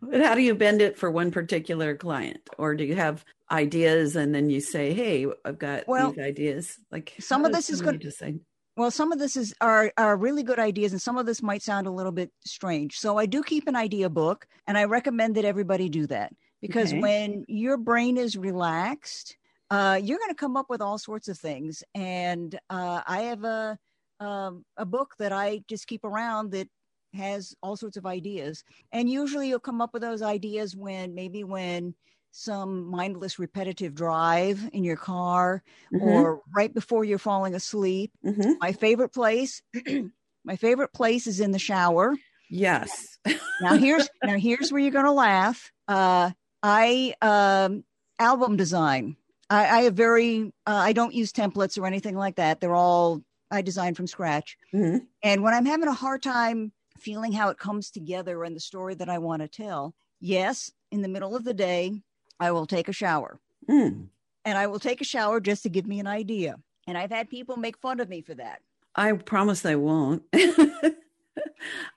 but 0.03 0.21
how 0.21 0.35
do 0.35 0.43
you 0.43 0.55
bend 0.55 0.83
it 0.83 0.99
for 0.99 1.11
one 1.11 1.31
particular 1.31 1.97
client? 1.97 2.41
Or 2.59 2.75
do 2.75 2.85
you 2.85 2.97
have 2.97 3.25
ideas 3.51 4.17
and 4.17 4.35
then 4.35 4.49
you 4.49 4.61
say 4.61 4.93
hey 4.93 5.27
i've 5.45 5.59
got 5.59 5.87
well, 5.89 6.13
these 6.13 6.25
ideas. 6.25 6.79
Like 6.91 7.15
some 7.19 7.45
of 7.45 7.53
this 7.53 7.71
is 7.71 7.81
good 7.81 8.01
to 8.03 8.11
say 8.11 8.37
well 8.77 8.91
some 8.91 9.13
of 9.13 9.19
this 9.19 9.37
is 9.37 9.55
are 9.61 9.93
are 9.97 10.17
really 10.17 10.43
good 10.43 10.59
ideas 10.59 10.93
and 10.93 11.03
some 11.03 11.19
of 11.19 11.27
this 11.27 11.43
might 11.43 11.63
sound 11.63 11.87
a 11.87 11.91
little 11.91 12.13
bit 12.13 12.31
strange. 12.45 12.99
So 12.99 13.19
i 13.19 13.27
do 13.27 13.43
keep 13.43 13.67
an 13.67 13.77
idea 13.77 14.09
book 14.09 14.47
and 14.67 14.79
i 14.79 14.85
recommend 14.85 15.35
that 15.37 15.45
everybody 15.45 15.89
do 15.89 16.07
that. 16.07 16.33
Because 16.61 16.93
okay. 16.93 17.01
when 17.01 17.45
your 17.49 17.77
brain 17.77 18.17
is 18.17 18.37
relaxed 18.37 19.37
uh, 19.71 20.01
you're 20.03 20.19
going 20.19 20.31
to 20.31 20.35
come 20.35 20.57
up 20.57 20.67
with 20.69 20.81
all 20.81 20.99
sorts 20.99 21.29
of 21.29 21.39
things. 21.39 21.83
And 21.95 22.59
uh, 22.71 23.03
i 23.07 23.23
have 23.23 23.45
a 23.45 23.79
um, 24.21 24.65
a 24.77 24.85
book 24.85 25.15
that 25.19 25.33
i 25.33 25.63
just 25.69 25.87
keep 25.87 26.05
around 26.05 26.53
that 26.53 26.69
has 27.15 27.55
all 27.63 27.77
sorts 27.77 27.97
of 27.97 28.07
ideas. 28.07 28.65
And 28.93 29.09
usually 29.09 29.49
you'll 29.49 29.61
come 29.61 29.81
up 29.81 29.93
with 29.93 30.03
those 30.03 30.23
ideas 30.23 30.77
when 30.77 31.15
maybe 31.15 31.45
when 31.45 31.95
some 32.33 32.89
mindless 32.89 33.39
repetitive 33.39 33.95
drive 33.95 34.69
in 34.73 34.85
your 34.85 34.97
car 34.97 35.63
mm-hmm. 35.93 36.07
or 36.07 36.41
right 36.55 36.73
before 36.73 37.05
you're 37.05 37.19
falling 37.19 37.55
asleep. 37.55 38.13
Mm-hmm. 38.25 38.53
My 38.61 38.73
favorite 38.73 39.13
place, 39.13 39.63
my 40.45 40.57
favorite 40.57 40.93
place 40.93 41.27
is 41.27 41.41
in 41.41 41.51
the 41.51 41.59
shower. 41.59 42.15
Yes. 42.51 43.19
now 43.61 43.77
here's 43.77 44.09
now 44.25 44.37
here's 44.37 44.73
where 44.73 44.81
you're 44.81 44.91
gonna 44.91 45.13
laugh. 45.13 45.71
Uh 45.89 46.31
I 46.63 47.15
um 47.23 47.85
album 48.19 48.57
design. 48.57 49.17
I, 49.49 49.79
I 49.79 49.83
have 49.83 49.95
very 49.95 50.53
uh, 50.67 50.75
I 50.75 50.93
don't 50.93 51.15
use 51.15 51.33
templates 51.33 51.79
or 51.79 51.87
anything 51.87 52.17
like 52.17 52.37
that. 52.37 52.61
They're 52.61 52.75
all 52.75 53.23
I 53.51 53.63
design 53.63 53.95
from 53.95 54.07
scratch. 54.07 54.57
Mm-hmm. 54.73 54.99
And 55.23 55.43
when 55.43 55.55
I'm 55.55 55.67
having 55.67 55.89
a 55.89 55.93
hard 55.93 56.23
time 56.23 56.73
feeling 57.01 57.33
how 57.33 57.49
it 57.51 57.59
comes 57.59 57.91
together 57.91 58.45
and 58.45 58.55
the 58.55 58.61
story 58.61 58.95
that 58.95 59.09
I 59.09 59.19
want 59.19 59.43
to 59.43 59.49
tell. 59.49 59.95
Yes, 60.21 60.71
in 60.91 61.03
the 61.03 61.09
middle 61.09 61.37
of 61.37 61.45
the 61.45 61.55
day, 61.55 62.03
I 62.39 62.53
will 62.53 62.67
take 62.67 62.89
a 62.89 62.93
shower. 62.93 63.39
Mm. 63.69 64.07
And 64.45 64.59
I 64.59 64.67
will 64.67 64.79
take 64.79 65.01
a 65.01 65.05
shower 65.05 65.41
just 65.41 65.63
to 65.65 65.69
give 65.69 65.87
me 65.87 66.01
an 66.01 66.07
idea. 66.07 66.57
And 66.87 66.97
I've 66.97 67.11
had 67.11 67.29
people 67.29 67.57
make 67.57 67.79
fun 67.79 68.01
of 68.01 68.09
me 68.09 68.23
for 68.23 68.35
that. 68.35 68.61
I 68.95 69.13
promise 69.13 69.65
I 69.67 69.77
won't. 69.77 70.23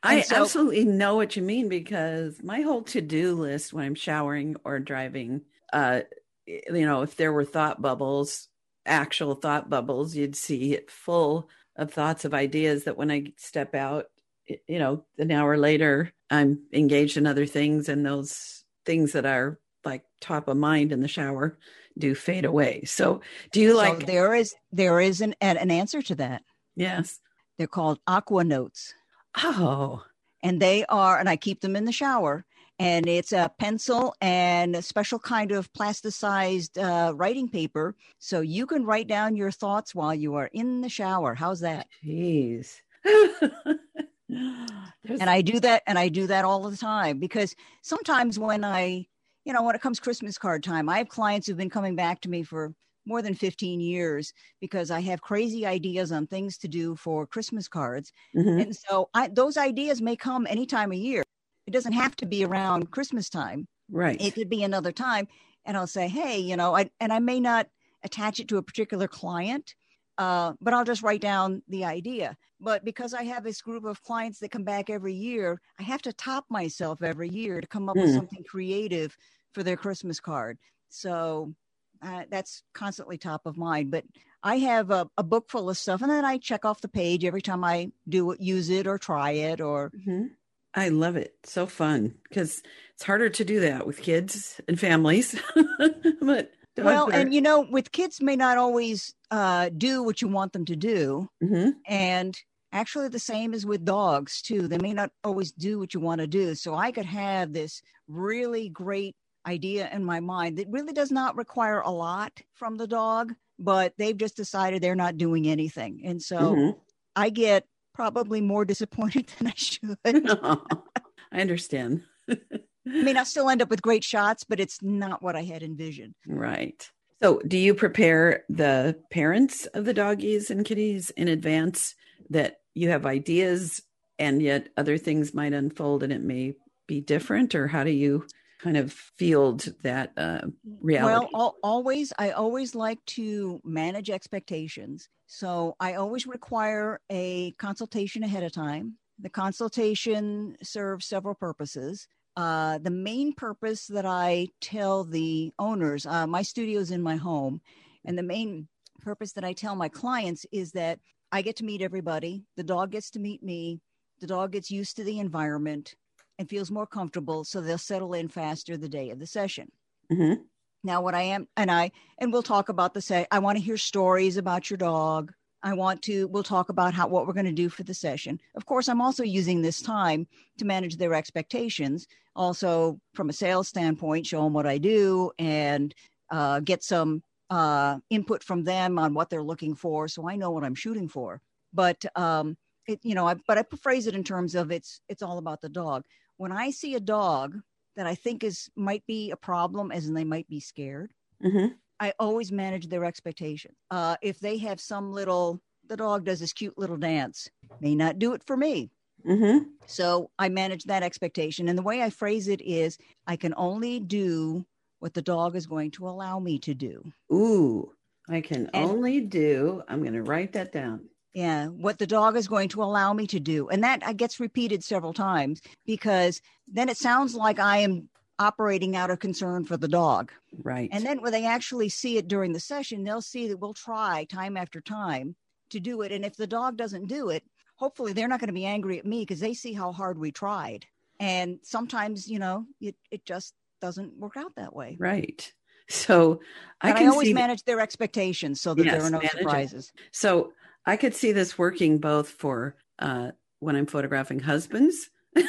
I 0.04 0.22
so, 0.22 0.42
absolutely 0.42 0.86
know 0.86 1.16
what 1.16 1.36
you 1.36 1.42
mean 1.42 1.70
because 1.70 2.44
my 2.44 2.62
whole 2.62 2.84
to 2.84 3.02
do 3.02 3.36
list 3.36 3.74
when 3.74 3.86
I'm 3.86 3.96
showering 3.96 4.56
or 4.64 4.80
driving, 4.80 5.42
uh, 5.72 6.02
you 6.46 6.86
know, 6.86 7.02
if 7.02 7.16
there 7.16 7.32
were 7.32 7.46
thought 7.46 7.82
bubbles, 7.82 8.50
actual 8.86 9.36
thought 9.36 9.70
bubbles, 9.70 10.16
you'd 10.16 10.36
see 10.36 10.74
it 10.74 10.92
full 10.92 11.50
of 11.76 11.92
thoughts 11.92 12.26
of 12.26 12.34
ideas 12.34 12.84
that 12.84 12.98
when 12.98 13.10
I 13.10 13.34
step 13.38 13.74
out 13.74 14.08
you 14.48 14.80
know, 14.80 15.06
an 15.18 15.32
hour 15.32 15.58
later, 15.58 16.12
I'm 16.30 16.60
engaged 16.74 17.18
in 17.18 17.28
other 17.28 17.46
things, 17.46 17.90
and 17.90 18.06
those 18.06 18.64
things 18.86 19.14
that 19.14 19.26
are 19.26 19.60
like 19.86 20.04
top 20.22 20.48
of 20.48 20.58
mind 20.58 20.92
in 20.92 21.02
the 21.02 21.08
shower 21.08 21.58
do 21.98 22.16
fade 22.16 22.46
away. 22.46 22.84
So, 22.86 23.22
do 23.52 23.62
you 23.62 23.76
like? 23.76 24.02
So 24.02 24.08
there 24.08 24.36
is 24.36 24.56
there 24.72 25.00
is 25.00 25.22
an 25.22 25.36
an 25.42 25.72
answer 25.72 26.02
to 26.02 26.16
that. 26.16 26.44
Yes, 26.76 27.20
they're 27.58 27.68
called 27.68 28.00
aqua 28.08 28.44
notes. 28.44 28.94
Oh, 29.38 30.04
and 30.42 30.62
they 30.62 30.86
are, 30.86 31.20
and 31.20 31.30
I 31.30 31.36
keep 31.36 31.62
them 31.62 31.76
in 31.76 31.86
the 31.86 31.92
shower. 31.92 32.46
And 32.80 33.08
it's 33.08 33.32
a 33.32 33.52
pencil 33.60 34.16
and 34.20 34.76
a 34.76 34.82
special 34.82 35.20
kind 35.20 35.52
of 35.52 35.72
plasticized 35.74 36.82
uh, 36.82 37.14
writing 37.14 37.48
paper, 37.48 37.96
so 38.18 38.42
you 38.42 38.66
can 38.66 38.84
write 38.84 39.08
down 39.08 39.36
your 39.36 39.52
thoughts 39.52 39.94
while 39.94 40.14
you 40.14 40.34
are 40.36 40.50
in 40.54 40.82
the 40.82 40.90
shower. 40.90 41.36
How's 41.36 41.60
that? 41.60 41.88
Jeez. 42.04 42.82
and 44.30 45.30
I 45.30 45.42
do 45.42 45.60
that 45.60 45.84
and 45.88 45.98
I 46.00 46.08
do 46.10 46.28
that 46.28 46.46
all 46.46 46.70
the 46.70 46.78
time 46.78 47.20
because 47.20 47.56
sometimes 47.82 48.40
when 48.40 48.64
I, 48.64 49.06
you 49.46 49.54
know, 49.54 49.64
when 49.64 49.76
it 49.76 49.82
comes 49.82 50.00
Christmas 50.00 50.38
card 50.38 50.64
time, 50.64 50.90
I 50.90 50.98
have 50.98 51.10
clients 51.10 51.48
who've 51.48 51.58
been 51.58 51.70
coming 51.70 51.96
back 51.96 52.22
to 52.22 52.30
me 52.30 52.44
for 52.44 52.74
more 53.06 53.22
than 53.22 53.36
15 53.36 53.82
years 53.82 54.34
because 54.62 54.92
I 54.92 55.02
have 55.02 55.22
crazy 55.22 55.66
ideas 55.66 56.12
on 56.12 56.28
things 56.28 56.58
to 56.60 56.68
do 56.68 56.96
for 56.96 57.28
Christmas 57.28 57.68
cards. 57.68 58.12
Mm-hmm. 58.36 58.60
And 58.60 58.76
so 58.76 59.10
I, 59.14 59.28
those 59.28 59.58
ideas 59.58 60.02
may 60.02 60.16
come 60.16 60.48
any 60.50 60.66
time 60.66 60.92
of 60.92 60.98
year. 60.98 61.24
It 61.68 61.72
doesn't 61.72 61.94
have 61.94 62.16
to 62.18 62.26
be 62.26 62.46
around 62.46 62.92
Christmas 62.92 63.30
time. 63.30 63.68
Right. 63.92 64.20
It 64.22 64.36
could 64.36 64.50
be 64.50 64.64
another 64.64 64.92
time. 64.92 65.28
And 65.66 65.78
I'll 65.78 65.88
say, 65.88 66.08
hey, 66.08 66.40
you 66.40 66.58
know, 66.58 66.76
I, 66.76 66.90
and 67.00 67.12
I 67.12 67.20
may 67.20 67.40
not 67.40 67.68
attach 68.04 68.40
it 68.40 68.48
to 68.50 68.58
a 68.58 68.64
particular 68.64 69.08
client, 69.08 69.76
uh, 70.18 70.54
but 70.62 70.74
I'll 70.74 70.84
just 70.84 71.04
write 71.04 71.22
down 71.22 71.62
the 71.68 71.86
idea. 71.86 72.38
But 72.64 72.86
because 72.86 73.14
I 73.14 73.24
have 73.24 73.44
this 73.44 73.62
group 73.62 73.84
of 73.84 74.02
clients 74.04 74.40
that 74.40 74.52
come 74.52 74.64
back 74.64 74.90
every 74.90 75.14
year, 75.14 75.60
I 75.78 75.84
have 75.84 76.02
to 76.04 76.14
top 76.14 76.46
myself 76.50 77.04
every 77.04 77.28
year 77.28 77.60
to 77.60 77.68
come 77.68 77.90
up 77.90 77.98
mm. 77.98 78.02
with 78.02 78.12
hmm. 78.12 78.16
something 78.16 78.44
creative 78.46 79.18
for 79.54 79.64
their 79.64 79.76
Christmas 79.76 80.22
card. 80.22 80.58
So 80.88 81.54
uh, 82.02 82.24
that's 82.30 82.64
constantly 82.74 83.18
top 83.18 83.46
of 83.46 83.58
mind. 83.58 83.92
But 83.92 84.06
I 84.42 84.60
have 84.60 84.92
a, 84.92 85.10
a, 85.18 85.24
book 85.24 85.50
full 85.50 85.70
of 85.70 85.78
stuff, 85.78 86.02
and 86.02 86.10
then 86.10 86.24
I 86.24 86.38
check 86.38 86.64
off 86.64 86.82
the 86.82 86.88
page 86.88 87.26
every 87.26 87.42
time 87.42 87.66
I 87.66 87.92
do 88.08 88.36
use 88.40 88.70
it, 88.70 88.88
or 88.88 88.98
try 88.98 89.32
it, 89.32 89.60
or. 89.60 89.92
Mm-hmm. 89.92 90.28
I 90.74 90.90
love 90.90 91.18
it. 91.18 91.36
So 91.44 91.66
fun 91.66 92.16
because 92.28 92.64
it's 92.96 93.04
harder 93.04 93.30
to 93.30 93.46
do 93.46 93.60
that 93.60 93.86
with 93.86 94.02
kids 94.02 94.60
and 94.68 94.80
families. 94.80 95.40
but 96.22 96.52
well, 96.78 97.12
are... 97.12 97.14
and 97.14 97.34
you 97.34 97.42
know, 97.42 97.62
with 97.62 97.92
kids 97.92 98.22
may 98.22 98.36
not 98.36 98.58
always 98.58 99.14
uh, 99.32 99.70
do 99.70 100.02
what 100.04 100.22
you 100.22 100.28
want 100.28 100.54
them 100.54 100.66
to 100.66 100.76
do. 100.76 101.30
Mm-hmm. 101.44 101.70
And 101.88 102.40
actually, 102.74 103.08
the 103.08 103.20
same 103.20 103.54
as 103.54 103.66
with 103.66 103.86
dogs, 103.86 104.42
too. 104.42 104.68
They 104.68 104.78
may 104.78 104.94
not 104.94 105.12
always 105.24 105.52
do 105.52 105.80
what 105.80 105.94
you 105.94 106.02
want 106.02 106.20
to 106.20 106.28
do. 106.28 106.56
So 106.56 106.76
I 106.76 106.92
could 106.92 107.06
have 107.06 107.54
this 107.54 107.82
really 108.08 108.68
great 108.68 109.16
idea 109.46 109.90
in 109.92 110.04
my 110.04 110.20
mind 110.20 110.58
that 110.58 110.70
really 110.70 110.94
does 110.94 111.12
not 111.12 111.38
require 111.38 111.82
a 111.82 111.92
lot 111.92 112.42
from 112.54 112.78
the 112.78 112.88
dog, 112.88 113.34
but 113.60 113.94
they've 113.98 114.18
just 114.18 114.36
decided 114.36 114.82
they're 114.82 114.96
not 114.96 115.18
doing 115.18 115.48
anything. 115.48 116.02
And 116.06 116.22
so 116.22 116.38
mm-hmm. 116.38 116.80
I 117.16 117.30
get 117.30 117.66
probably 117.94 118.42
more 118.42 118.66
disappointed 118.74 119.28
than 119.38 119.48
I 119.48 119.54
should. 119.56 119.98
I 120.06 121.42
understand. 121.42 122.04
I 122.30 122.38
mean, 122.86 123.18
I'll 123.18 123.26
still 123.26 123.50
end 123.50 123.62
up 123.62 123.70
with 123.70 123.82
great 123.82 124.04
shots, 124.04 124.44
but 124.44 124.60
it's 124.60 124.82
not 124.82 125.22
what 125.22 125.36
I 125.36 125.44
had 125.44 125.64
envisioned. 125.64 126.16
Right. 126.28 126.90
So, 127.22 127.40
do 127.48 127.58
you 127.58 127.74
prepare 127.74 128.44
the 128.50 129.00
parents 129.10 129.66
of 129.68 129.86
the 129.86 129.94
doggies 129.94 130.52
and 130.52 130.66
kitties 130.66 131.10
in 131.12 131.30
advance 131.30 131.96
that 132.30 132.58
you 132.74 132.90
have 132.90 133.06
ideas 133.06 133.82
and 134.20 134.42
yet 134.42 134.70
other 134.78 134.98
things 134.98 135.34
might 135.34 135.54
unfold 135.54 136.04
and 136.04 136.14
it 136.14 136.22
may 136.22 136.54
be 136.88 137.02
different? 137.02 137.56
Or 137.56 137.68
how 137.68 137.84
do 137.84 137.92
you 137.92 138.26
kind 138.60 138.78
of 138.78 138.94
field 138.94 139.68
that 139.84 140.14
uh, 140.18 140.42
reality? 140.82 141.28
Well, 141.34 141.56
always, 141.64 142.14
I 142.18 142.32
always 142.32 142.76
like 142.76 143.04
to 143.08 143.60
manage 143.64 144.10
expectations. 144.10 145.10
So, 145.28 145.76
I 145.80 145.96
always 145.96 146.28
require 146.28 147.02
a 147.10 147.52
consultation 147.54 148.24
ahead 148.24 148.44
of 148.44 148.52
time. 148.52 148.98
The 149.20 149.30
consultation 149.30 150.56
serves 150.62 151.06
several 151.06 151.36
purposes. 151.36 152.08
Uh, 152.36 152.80
the 152.80 152.92
main 152.92 153.34
purpose 153.34 153.88
that 153.88 154.06
I 154.06 154.48
tell 154.60 155.04
the 155.04 155.54
owners, 155.60 156.06
uh, 156.06 156.26
my 156.28 156.42
studio 156.42 156.80
is 156.80 156.92
in 156.92 157.02
my 157.02 157.16
home, 157.16 157.62
and 158.06 158.18
the 158.18 158.24
main 158.24 158.68
purpose 159.02 159.34
that 159.34 159.44
I 159.44 159.54
tell 159.54 159.76
my 159.76 159.90
clients 159.90 160.46
is 160.52 160.72
that 160.72 161.00
I 161.34 161.42
get 161.42 161.56
to 161.58 161.66
meet 161.66 161.82
everybody. 161.82 162.44
The 162.58 162.64
dog 162.64 162.92
gets 162.92 163.10
to 163.12 163.20
meet 163.20 163.42
me. 163.42 163.82
The 164.20 164.28
dog 164.28 164.52
gets 164.52 164.70
used 164.70 164.96
to 164.98 165.04
the 165.04 165.20
environment 165.20 165.96
and 166.38 166.48
feels 166.48 166.70
more 166.70 166.86
comfortable, 166.86 167.44
so 167.44 167.60
they'll 167.60 167.80
settle 167.80 168.14
in 168.14 168.28
faster 168.28 168.78
the 168.78 168.88
day 168.88 169.10
of 169.10 169.18
the 169.18 169.26
session. 169.26 169.72
Mm-hmm. 170.12 170.44
Now, 170.84 171.02
what 171.02 171.16
I 171.16 171.24
am, 171.24 171.48
and 171.58 171.72
I, 171.72 171.90
and 172.20 172.32
we'll 172.32 172.44
talk 172.44 172.70
about 172.70 172.94
the 172.94 173.02
say, 173.02 173.26
I 173.32 173.40
want 173.40 173.58
to 173.58 173.64
hear 173.64 173.78
stories 173.78 174.38
about 174.38 174.70
your 174.70 174.78
dog. 174.78 175.34
I 175.64 175.74
want 175.74 176.04
to, 176.04 176.28
we'll 176.28 176.44
talk 176.44 176.70
about 176.70 176.94
how, 176.94 177.08
what 177.08 177.26
we're 177.26 177.34
going 177.34 177.48
to 177.48 177.52
do 177.52 177.70
for 177.70 177.82
the 177.82 177.96
session. 177.96 178.40
Of 178.56 178.68
course, 178.68 178.88
I'm 178.88 179.02
also 179.02 179.24
using 179.24 179.64
this 179.64 179.82
time 179.82 180.28
to 180.60 180.66
manage 180.66 180.98
their 180.98 181.16
expectations. 181.16 182.06
Also, 182.36 183.00
from 183.16 183.30
a 183.30 183.34
sales 183.34 183.68
standpoint, 183.70 184.28
show 184.28 184.44
them 184.44 184.54
what 184.54 184.68
I 184.68 184.78
do 184.78 185.32
and 185.40 185.96
uh, 186.30 186.60
get 186.60 186.84
some 186.84 187.24
uh, 187.54 188.00
input 188.10 188.44
from 188.44 188.64
them 188.64 188.98
on 188.98 189.14
what 189.14 189.30
they're 189.30 189.44
looking 189.52 189.76
for. 189.76 190.08
So 190.08 190.28
I 190.28 190.36
know 190.36 190.52
what 190.52 190.64
I'm 190.64 190.76
shooting 190.76 191.08
for. 191.08 191.42
But, 191.74 192.04
um, 192.16 192.58
it, 192.88 193.00
you 193.04 193.16
know, 193.16 193.28
I, 193.28 193.36
but 193.48 193.58
I 193.58 193.64
phrase 193.82 194.08
it 194.08 194.16
in 194.16 194.24
terms 194.24 194.56
of 194.56 194.72
it's, 194.72 195.02
it's 195.08 195.22
all 195.22 195.38
about 195.38 195.62
the 195.62 195.70
dog. 195.70 196.04
When 196.38 196.52
I 196.52 196.72
see 196.72 196.96
a 196.96 197.00
dog 197.00 197.60
that 197.96 198.08
I 198.08 198.16
think 198.16 198.44
is, 198.44 198.70
might 198.76 199.06
be 199.06 199.32
a 199.32 199.38
problem 199.38 199.92
as 199.92 200.08
in 200.08 200.14
they 200.14 200.24
might 200.24 200.48
be 200.48 200.60
scared. 200.60 201.12
Mm-hmm 201.44 201.74
I 202.04 202.14
always 202.20 202.52
manage 202.52 202.90
their 202.90 203.06
expectation. 203.06 203.72
Uh, 203.90 204.18
if 204.22 204.38
they 204.40 204.58
have 204.58 204.82
some 204.82 205.14
little, 205.14 205.62
the 205.88 205.96
dog 205.96 206.26
does 206.26 206.42
this 206.42 206.52
cute 206.52 206.78
little 206.78 206.98
dance, 206.98 207.50
may 207.80 207.96
not 207.96 208.20
do 208.20 208.34
it 208.34 208.44
for 208.44 208.58
me. 208.58 208.92
Mm-hmm. 209.26 209.70
So 209.86 210.30
I 210.38 210.50
manage 210.50 210.84
that 210.84 211.02
expectation. 211.02 211.70
And 211.70 211.78
the 211.78 211.84
way 211.84 212.02
I 212.02 212.10
phrase 212.10 212.50
it 212.50 212.62
is 212.62 212.98
I 213.26 213.38
can 213.38 213.54
only 213.56 214.02
do 214.02 214.66
what 215.04 215.14
the 215.14 215.22
dog 215.22 215.54
is 215.58 215.68
going 215.68 215.92
to 215.92 216.08
allow 216.08 216.40
me 216.40 216.58
to 216.58 216.74
do. 216.74 217.04
Ooh, 217.30 217.92
I 218.30 218.40
can 218.40 218.70
and, 218.74 218.90
only 218.90 219.20
do, 219.20 219.84
I'm 219.90 220.00
going 220.00 220.14
to 220.14 220.24
write 220.24 220.54
that 220.54 220.72
down. 220.72 221.10
Yeah, 221.34 221.68
what 221.68 222.00
the 222.00 222.08
dog 222.08 222.38
is 222.38 222.48
going 222.48 222.70
to 222.70 222.82
allow 222.82 223.12
me 223.12 223.28
to 223.28 223.40
do. 223.42 223.68
And 223.68 223.84
that 223.84 224.16
gets 224.16 224.40
repeated 224.40 224.82
several 224.82 225.12
times 225.12 225.62
because 225.86 226.42
then 226.70 226.88
it 226.88 226.96
sounds 226.96 227.36
like 227.36 227.60
I 227.60 227.80
am 227.80 228.08
operating 228.40 228.96
out 228.96 229.10
of 229.10 229.20
concern 229.20 229.66
for 229.66 229.76
the 229.76 229.90
dog. 229.90 230.32
Right. 230.64 230.88
And 230.94 231.06
then 231.06 231.22
when 231.22 231.34
they 231.34 231.46
actually 231.46 231.90
see 231.90 232.18
it 232.18 232.30
during 232.30 232.54
the 232.54 232.62
session, 232.62 233.04
they'll 233.04 233.22
see 233.22 233.50
that 233.50 233.58
we'll 233.58 233.74
try 233.74 234.26
time 234.30 234.56
after 234.56 234.80
time 234.80 235.36
to 235.72 235.82
do 235.82 236.02
it. 236.04 236.14
And 236.14 236.24
if 236.24 236.38
the 236.38 236.48
dog 236.48 236.78
doesn't 236.78 237.08
do 237.08 237.28
it, 237.28 237.44
hopefully 237.76 238.14
they're 238.14 238.30
not 238.30 238.40
going 238.40 238.48
to 238.48 238.54
be 238.54 238.66
angry 238.66 239.00
at 239.00 239.06
me 239.06 239.24
because 239.24 239.42
they 239.42 239.54
see 239.54 239.74
how 239.74 239.92
hard 239.92 240.18
we 240.18 240.32
tried. 240.32 240.86
And 241.20 241.60
sometimes, 241.62 242.30
you 242.30 242.40
know, 242.40 242.66
it, 242.80 242.96
it 243.12 243.26
just 243.26 243.54
doesn't 243.84 244.18
work 244.18 244.38
out 244.38 244.56
that 244.56 244.74
way. 244.74 244.96
Right. 244.98 245.52
So 245.90 246.40
I 246.80 246.92
but 246.92 246.98
can 247.00 247.08
I 247.08 247.10
always 247.10 247.28
see 247.28 247.34
manage 247.34 247.66
their 247.66 247.82
expectations 247.82 248.62
so 248.62 248.74
that 248.74 248.86
Yes, 248.86 248.94
there 248.94 249.04
are 249.04 249.10
no 249.10 249.20
surprises. 249.28 249.92
So 250.14 250.54
I 250.86 250.96
could 250.96 251.14
see 251.14 251.34
this 251.34 251.58
working 251.58 251.98
both 251.98 252.30
for 252.30 252.78
uh, 252.98 253.32
when 253.60 253.76
I'm 253.76 253.86
photographing 253.86 254.40
husbands, 254.40 255.10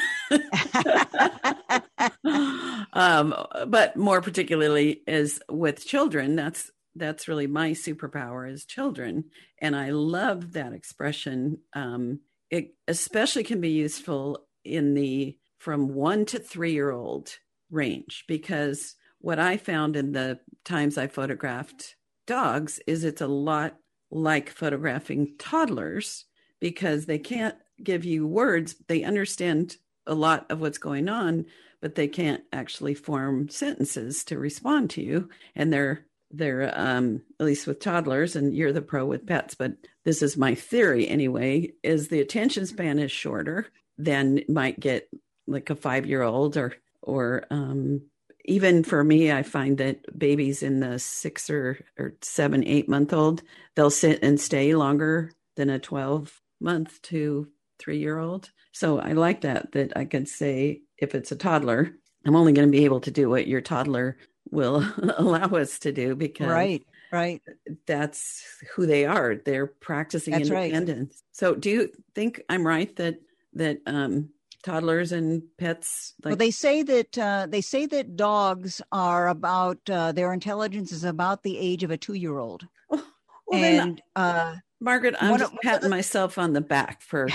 um, 2.91 3.33
but 3.67 3.95
more 3.95 4.19
particularly 4.21 5.01
is 5.07 5.41
with 5.49 5.85
children. 5.85 6.35
That's 6.35 6.69
that's 6.93 7.29
really 7.29 7.47
my 7.47 7.71
superpower 7.71 8.51
is 8.51 8.65
children, 8.65 9.23
and 9.61 9.77
I 9.77 9.91
love 9.91 10.51
that 10.53 10.73
expression. 10.73 11.59
Um, 11.71 12.19
it 12.49 12.75
especially 12.89 13.45
can 13.45 13.61
be 13.61 13.69
useful 13.69 14.45
in 14.65 14.93
the 14.93 15.37
from 15.57 15.93
one 15.93 16.25
to 16.25 16.37
three 16.39 16.73
year 16.73 16.91
old 16.91 17.37
range 17.69 18.25
because 18.27 18.95
what 19.19 19.39
I 19.39 19.57
found 19.57 19.95
in 19.95 20.11
the 20.11 20.39
times 20.63 20.97
I 20.97 21.07
photographed 21.07 21.95
dogs 22.27 22.79
is 22.87 23.03
it's 23.03 23.21
a 23.21 23.27
lot 23.27 23.77
like 24.11 24.49
photographing 24.49 25.35
toddlers 25.37 26.25
because 26.59 27.05
they 27.05 27.19
can't 27.19 27.55
give 27.83 28.05
you 28.05 28.27
words. 28.27 28.75
They 28.87 29.03
understand 29.03 29.77
a 30.07 30.13
lot 30.13 30.45
of 30.49 30.61
what's 30.61 30.77
going 30.77 31.09
on, 31.09 31.45
but 31.81 31.95
they 31.95 32.07
can't 32.07 32.43
actually 32.53 32.93
form 32.93 33.49
sentences 33.49 34.23
to 34.25 34.37
respond 34.37 34.89
to 34.91 35.01
you. 35.01 35.29
And 35.55 35.71
they're 35.71 36.05
they're 36.31 36.71
um, 36.75 37.21
at 37.39 37.45
least 37.45 37.67
with 37.67 37.79
toddlers, 37.79 38.35
and 38.35 38.55
you're 38.55 38.73
the 38.73 38.81
pro 38.81 39.05
with 39.05 39.27
pets, 39.27 39.55
but 39.55 39.73
this 40.03 40.21
is 40.21 40.35
my 40.35 40.55
theory 40.55 41.07
anyway. 41.07 41.71
Is 41.83 42.07
the 42.07 42.19
attention 42.19 42.65
span 42.65 42.99
is 42.99 43.11
shorter 43.11 43.67
than 43.97 44.41
might 44.49 44.79
get 44.79 45.07
like 45.47 45.69
a 45.69 45.75
five 45.75 46.05
year 46.05 46.23
old 46.23 46.57
or 46.57 46.73
or 47.05 47.45
um, 47.49 48.01
even 48.45 48.83
for 48.83 49.03
me, 49.03 49.31
I 49.31 49.43
find 49.43 49.77
that 49.79 50.17
babies 50.17 50.63
in 50.63 50.79
the 50.79 50.99
six 50.99 51.49
or, 51.49 51.79
or 51.97 52.15
seven, 52.21 52.63
eight 52.65 52.87
month 52.87 53.13
old, 53.13 53.41
they'll 53.75 53.89
sit 53.89 54.19
and 54.21 54.39
stay 54.39 54.75
longer 54.75 55.31
than 55.55 55.69
a 55.69 55.79
12 55.79 56.41
month 56.59 57.01
to 57.03 57.47
three 57.79 57.97
year 57.97 58.19
old. 58.19 58.51
So 58.71 58.99
I 58.99 59.13
like 59.13 59.41
that, 59.41 59.71
that 59.71 59.95
I 59.97 60.05
could 60.05 60.27
say 60.27 60.81
if 60.97 61.15
it's 61.15 61.31
a 61.31 61.35
toddler, 61.35 61.95
I'm 62.25 62.35
only 62.35 62.53
going 62.53 62.67
to 62.67 62.71
be 62.71 62.85
able 62.85 63.01
to 63.01 63.11
do 63.11 63.29
what 63.29 63.47
your 63.47 63.61
toddler 63.61 64.17
will 64.51 64.85
allow 65.17 65.47
us 65.47 65.79
to 65.79 65.91
do 65.91 66.15
because 66.15 66.47
Right, 66.47 66.83
right. 67.11 67.41
that's 67.87 68.43
who 68.75 68.85
they 68.85 69.05
are. 69.05 69.35
They're 69.35 69.67
practicing 69.67 70.33
That's 70.33 70.49
right. 70.49 70.71
independence. 70.71 71.23
So 71.31 71.55
do 71.55 71.69
you 71.69 71.89
think 72.13 72.41
I'm 72.49 72.65
right 72.65 72.93
that, 72.97 73.19
that, 73.53 73.79
um, 73.85 74.29
toddlers 74.65 75.11
and 75.11 75.43
pets 75.59 76.15
like 76.23 76.31
well, 76.31 76.37
they 76.37 76.51
say 76.51 76.81
that 76.81 77.17
uh, 77.17 77.47
they 77.47 77.61
say 77.61 77.85
that 77.85 78.17
dogs 78.17 78.81
are 78.91 79.27
about 79.27 79.77
uh, 79.89 80.11
their 80.11 80.33
intelligence 80.33 80.91
is 80.91 81.03
about 81.03 81.43
the 81.43 81.57
age 81.57 81.83
of 81.83 81.91
a 81.91 81.97
two-year-old, 81.97 82.67
well, 82.89 83.03
then 83.51 83.79
and 83.79 84.01
uh, 84.15 84.55
Margaret, 84.81 85.15
I'm 85.21 85.37
just 85.37 85.53
of- 85.53 85.59
patting 85.61 85.89
myself 85.91 86.37
on 86.37 86.53
the 86.53 86.61
back 86.61 87.01
for 87.03 87.27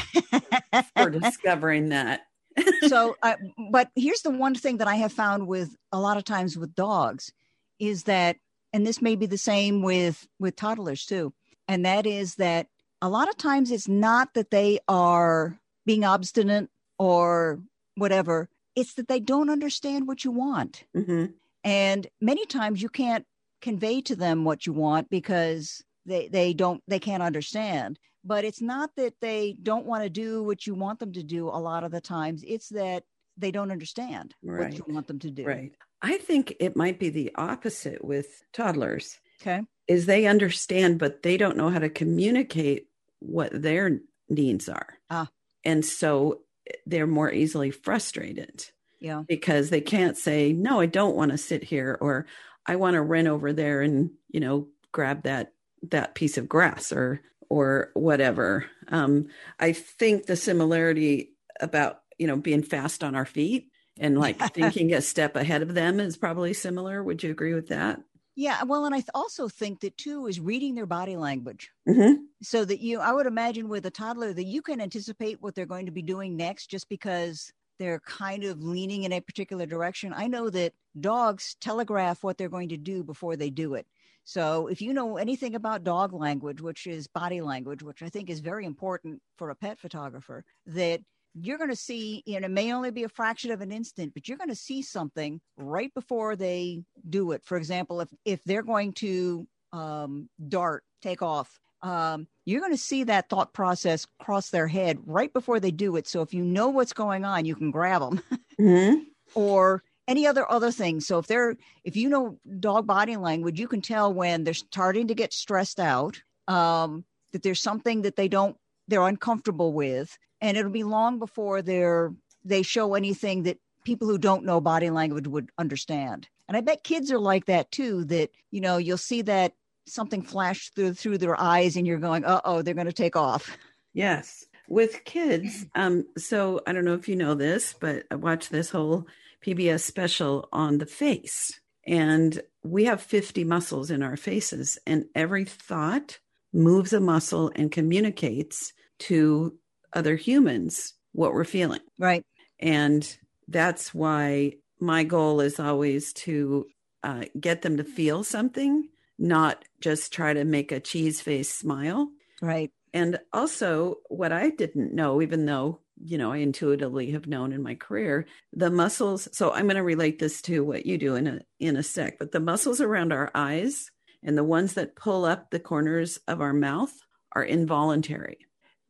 for 0.96 1.10
discovering 1.10 1.90
that. 1.90 2.22
so 2.88 3.16
uh, 3.22 3.36
but 3.70 3.90
here's 3.94 4.22
the 4.22 4.30
one 4.30 4.56
thing 4.56 4.78
that 4.78 4.88
i 4.88 4.96
have 4.96 5.12
found 5.12 5.46
with 5.46 5.76
a 5.92 6.00
lot 6.00 6.16
of 6.16 6.24
times 6.24 6.58
with 6.58 6.74
dogs 6.74 7.32
is 7.78 8.02
that 8.02 8.36
and 8.72 8.84
this 8.84 9.00
may 9.00 9.14
be 9.14 9.24
the 9.24 9.38
same 9.38 9.82
with 9.82 10.26
with 10.40 10.56
toddlers 10.56 11.06
too 11.06 11.32
and 11.68 11.86
that 11.86 12.06
is 12.06 12.34
that 12.34 12.66
a 13.00 13.08
lot 13.08 13.28
of 13.28 13.36
times 13.36 13.70
it's 13.70 13.86
not 13.86 14.34
that 14.34 14.50
they 14.50 14.80
are 14.88 15.60
being 15.86 16.04
obstinate 16.04 16.68
or 17.00 17.58
whatever 17.96 18.48
it's 18.76 18.94
that 18.94 19.08
they 19.08 19.18
don't 19.32 19.50
understand 19.56 20.06
what 20.06 20.24
you 20.24 20.30
want 20.30 20.84
hmm 20.94 21.24
and 21.62 22.06
many 22.20 22.44
times 22.46 22.80
you 22.80 22.88
can't 22.88 23.26
convey 23.60 24.00
to 24.00 24.14
them 24.16 24.44
what 24.44 24.64
you 24.66 24.72
want 24.72 25.10
because 25.10 25.82
they 26.06 26.28
they 26.28 26.54
don't 26.54 26.80
they 26.92 26.98
can't 27.08 27.22
understand 27.30 27.98
but 28.32 28.44
it's 28.44 28.62
not 28.62 28.90
that 28.96 29.14
they 29.20 29.56
don't 29.62 29.86
want 29.90 30.02
to 30.04 30.10
do 30.10 30.42
what 30.42 30.66
you 30.66 30.74
want 30.74 30.98
them 31.00 31.12
to 31.12 31.22
do 31.22 31.48
a 31.48 31.60
lot 31.70 31.84
of 31.84 31.90
the 31.90 32.00
times 32.00 32.44
it's 32.46 32.68
that 32.68 33.02
they 33.36 33.50
don't 33.50 33.72
understand 33.72 34.34
what 34.42 34.72
you 34.78 34.84
want 34.94 35.06
them 35.06 35.18
to 35.18 35.30
do 35.30 35.44
Right. 35.44 35.72
I 36.02 36.16
think 36.18 36.54
it 36.60 36.76
might 36.76 36.98
be 36.98 37.10
the 37.10 37.30
opposite 37.36 38.02
with 38.04 38.42
toddlers. 38.52 39.20
okay 39.40 39.60
Is 39.86 40.06
they 40.06 40.26
understand, 40.26 40.98
but 40.98 41.22
they 41.22 41.36
don't 41.36 41.56
know 41.56 41.70
how 41.74 41.78
to 41.78 41.90
communicate 42.02 42.86
what 43.18 43.50
their 43.52 44.00
needs 44.28 44.66
are. 44.68 44.90
Ah. 45.10 45.28
And 45.64 45.84
so 45.84 46.40
they're 46.86 47.06
more 47.06 47.32
easily 47.32 47.70
frustrated 47.70 48.64
yeah 49.00 49.22
because 49.26 49.70
they 49.70 49.80
can't 49.80 50.16
say, 50.16 50.52
no, 50.52 50.80
I 50.80 50.86
don't 50.86 51.16
want 51.16 51.32
to 51.32 51.38
sit 51.38 51.64
here 51.64 51.98
or 52.00 52.26
I 52.66 52.76
want 52.76 52.94
to 52.94 53.02
run 53.02 53.26
over 53.26 53.52
there 53.52 53.80
and, 53.80 54.10
you 54.30 54.40
know, 54.40 54.68
grab 54.92 55.22
that 55.22 55.52
that 55.90 56.14
piece 56.14 56.38
of 56.38 56.48
grass 56.48 56.92
or 56.92 57.22
or 57.48 57.90
whatever. 57.94 58.66
Um, 58.88 59.28
I 59.58 59.72
think 59.72 60.26
the 60.26 60.36
similarity 60.36 61.32
about, 61.60 62.00
you 62.18 62.26
know, 62.26 62.36
being 62.36 62.62
fast 62.62 63.02
on 63.02 63.16
our 63.16 63.24
feet 63.24 63.70
and 63.98 64.18
like 64.18 64.38
thinking 64.54 64.92
a 64.92 65.00
step 65.00 65.34
ahead 65.36 65.62
of 65.62 65.74
them 65.74 65.98
is 65.98 66.16
probably 66.16 66.52
similar. 66.52 67.02
Would 67.02 67.22
you 67.22 67.30
agree 67.30 67.54
with 67.54 67.68
that? 67.68 68.00
Yeah 68.40 68.62
well 68.64 68.84
and 68.86 68.94
i 68.94 68.98
th- 68.98 69.08
also 69.14 69.48
think 69.48 69.80
that 69.80 69.96
too 69.96 70.26
is 70.26 70.40
reading 70.40 70.74
their 70.74 70.86
body 70.86 71.16
language. 71.16 71.70
Hmm 71.86 72.14
so 72.42 72.64
that 72.64 72.80
you 72.80 73.00
i 73.00 73.12
would 73.12 73.26
imagine 73.26 73.68
with 73.68 73.84
a 73.86 73.90
toddler 73.90 74.32
that 74.32 74.44
you 74.44 74.62
can 74.62 74.80
anticipate 74.80 75.42
what 75.42 75.54
they're 75.54 75.66
going 75.66 75.86
to 75.86 75.92
be 75.92 76.02
doing 76.02 76.36
next 76.36 76.68
just 76.68 76.88
because 76.88 77.52
they're 77.80 78.00
kind 78.00 78.44
of 78.44 78.62
leaning 78.62 79.04
in 79.04 79.12
a 79.12 79.20
particular 79.22 79.64
direction. 79.64 80.12
I 80.14 80.26
know 80.26 80.50
that 80.50 80.74
dogs 81.00 81.56
telegraph 81.62 82.22
what 82.22 82.36
they're 82.36 82.50
going 82.50 82.68
to 82.68 82.76
do 82.76 83.02
before 83.02 83.36
they 83.36 83.48
do 83.48 83.74
it. 83.74 83.86
So 84.24 84.66
if 84.66 84.82
you 84.82 84.92
know 84.92 85.16
anything 85.16 85.54
about 85.54 85.82
dog 85.82 86.12
language 86.12 86.60
which 86.60 86.86
is 86.86 87.08
body 87.08 87.40
language 87.40 87.82
which 87.82 88.02
i 88.02 88.08
think 88.08 88.30
is 88.30 88.40
very 88.40 88.64
important 88.66 89.20
for 89.38 89.50
a 89.50 89.56
pet 89.56 89.78
photographer 89.78 90.44
that 90.66 91.00
you're 91.34 91.58
going 91.58 91.70
to 91.70 91.76
see 91.76 92.22
and 92.26 92.44
it 92.44 92.50
may 92.50 92.72
only 92.72 92.90
be 92.90 93.04
a 93.04 93.08
fraction 93.08 93.50
of 93.50 93.60
an 93.60 93.70
instant 93.72 94.12
but 94.14 94.28
you're 94.28 94.38
going 94.38 94.48
to 94.48 94.54
see 94.54 94.82
something 94.82 95.40
right 95.56 95.92
before 95.94 96.36
they 96.36 96.82
do 97.08 97.32
it 97.32 97.42
for 97.44 97.56
example 97.56 98.00
if 98.00 98.08
if 98.24 98.42
they're 98.44 98.62
going 98.62 98.92
to 98.92 99.46
um, 99.72 100.28
dart 100.48 100.82
take 101.02 101.22
off 101.22 101.60
um, 101.82 102.26
you're 102.44 102.60
going 102.60 102.72
to 102.72 102.78
see 102.78 103.04
that 103.04 103.28
thought 103.28 103.52
process 103.52 104.06
cross 104.18 104.50
their 104.50 104.68
head 104.68 104.98
right 105.06 105.32
before 105.32 105.60
they 105.60 105.70
do 105.70 105.96
it. 105.96 106.06
So 106.06 106.20
if 106.20 106.34
you 106.34 106.44
know 106.44 106.68
what's 106.68 106.92
going 106.92 107.24
on, 107.24 107.44
you 107.44 107.54
can 107.54 107.70
grab 107.70 108.02
them 108.02 108.20
hmm 108.58 108.94
or 109.34 109.82
any 110.08 110.26
other 110.26 110.50
other 110.50 110.72
things. 110.72 111.06
So 111.06 111.18
if 111.18 111.26
they're 111.26 111.56
if 111.84 111.96
you 111.96 112.08
know 112.08 112.38
dog 112.58 112.86
body 112.86 113.16
language, 113.16 113.58
you 113.58 113.68
can 113.68 113.80
tell 113.80 114.12
when 114.12 114.44
they're 114.44 114.54
starting 114.54 115.08
to 115.08 115.14
get 115.14 115.32
stressed 115.32 115.80
out, 115.80 116.20
um, 116.48 117.04
that 117.32 117.42
there's 117.42 117.62
something 117.62 118.02
that 118.02 118.16
they 118.16 118.28
don't 118.28 118.56
they're 118.88 119.06
uncomfortable 119.06 119.72
with, 119.72 120.18
and 120.40 120.56
it'll 120.56 120.70
be 120.70 120.84
long 120.84 121.18
before 121.18 121.62
they're 121.62 122.12
they 122.44 122.62
show 122.62 122.94
anything 122.94 123.42
that 123.42 123.58
people 123.84 124.08
who 124.08 124.18
don't 124.18 124.44
know 124.44 124.60
body 124.60 124.90
language 124.90 125.26
would 125.26 125.50
understand. 125.58 126.28
And 126.48 126.56
I 126.56 126.60
bet 126.60 126.84
kids 126.84 127.12
are 127.12 127.18
like 127.18 127.46
that 127.46 127.70
too. 127.70 128.04
That 128.04 128.30
you 128.50 128.60
know 128.60 128.76
you'll 128.76 128.98
see 128.98 129.22
that 129.22 129.54
something 129.86 130.22
flash 130.22 130.70
through 130.70 130.94
through 130.94 131.18
their 131.18 131.38
eyes, 131.40 131.76
and 131.76 131.86
you're 131.86 131.98
going, 131.98 132.24
uh 132.24 132.40
oh, 132.44 132.62
they're 132.62 132.74
going 132.74 132.86
to 132.86 132.92
take 132.92 133.16
off. 133.16 133.56
Yes. 133.92 134.46
With 134.68 135.04
kids, 135.04 135.66
um, 135.74 136.04
so 136.16 136.60
I 136.64 136.72
don't 136.72 136.84
know 136.84 136.94
if 136.94 137.08
you 137.08 137.16
know 137.16 137.34
this, 137.34 137.74
but 137.80 138.04
I 138.08 138.14
watched 138.14 138.50
this 138.50 138.70
whole 138.70 139.04
PBS 139.44 139.80
special 139.80 140.48
on 140.52 140.78
the 140.78 140.86
face. 140.86 141.60
And 141.86 142.40
we 142.62 142.84
have 142.84 143.02
50 143.02 143.42
muscles 143.42 143.90
in 143.90 144.00
our 144.00 144.16
faces, 144.16 144.78
and 144.86 145.06
every 145.14 145.44
thought 145.44 146.20
moves 146.52 146.92
a 146.92 147.00
muscle 147.00 147.50
and 147.56 147.72
communicates 147.72 148.72
to 149.00 149.58
other 149.92 150.16
humans 150.16 150.94
what 151.12 151.32
we're 151.32 151.44
feeling. 151.44 151.80
Right. 151.98 152.24
And 152.58 153.16
that's 153.48 153.92
why 153.94 154.54
my 154.80 155.04
goal 155.04 155.40
is 155.40 155.58
always 155.58 156.12
to 156.12 156.66
uh, 157.02 157.24
get 157.38 157.62
them 157.62 157.76
to 157.78 157.84
feel 157.84 158.24
something, 158.24 158.88
not 159.18 159.64
just 159.80 160.12
try 160.12 160.32
to 160.32 160.44
make 160.44 160.72
a 160.72 160.80
cheese 160.80 161.20
face 161.20 161.52
smile. 161.52 162.08
Right. 162.40 162.70
And 162.92 163.18
also, 163.32 163.96
what 164.08 164.32
I 164.32 164.50
didn't 164.50 164.94
know, 164.94 165.22
even 165.22 165.46
though, 165.46 165.80
you 166.02 166.18
know, 166.18 166.32
I 166.32 166.38
intuitively 166.38 167.12
have 167.12 167.26
known 167.26 167.52
in 167.52 167.62
my 167.62 167.74
career, 167.74 168.26
the 168.52 168.70
muscles. 168.70 169.28
So 169.32 169.52
I'm 169.52 169.66
going 169.66 169.76
to 169.76 169.82
relate 169.82 170.18
this 170.18 170.42
to 170.42 170.64
what 170.64 170.86
you 170.86 170.98
do 170.98 171.14
in 171.14 171.26
a, 171.26 171.40
in 171.60 171.76
a 171.76 171.82
sec, 171.82 172.18
but 172.18 172.32
the 172.32 172.40
muscles 172.40 172.80
around 172.80 173.12
our 173.12 173.30
eyes 173.34 173.90
and 174.22 174.36
the 174.36 174.44
ones 174.44 174.74
that 174.74 174.96
pull 174.96 175.24
up 175.24 175.50
the 175.50 175.60
corners 175.60 176.18
of 176.26 176.40
our 176.40 176.52
mouth 176.52 176.92
are 177.32 177.44
involuntary, 177.44 178.38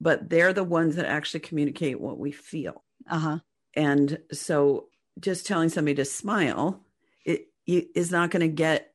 but 0.01 0.29
they're 0.29 0.53
the 0.53 0.65
ones 0.65 0.97
that 0.97 1.07
actually 1.07 1.41
communicate 1.41 2.01
what 2.01 2.19
we 2.19 2.33
feel. 2.33 2.83
Uh 3.09 3.19
huh. 3.19 3.39
And 3.75 4.19
so 4.33 4.87
just 5.19 5.47
telling 5.47 5.69
somebody 5.69 5.95
to 5.97 6.05
smile 6.05 6.81
it, 7.25 7.49
it 7.67 7.89
is 7.95 8.11
not 8.11 8.31
going 8.31 8.41
to 8.41 8.49
get 8.49 8.93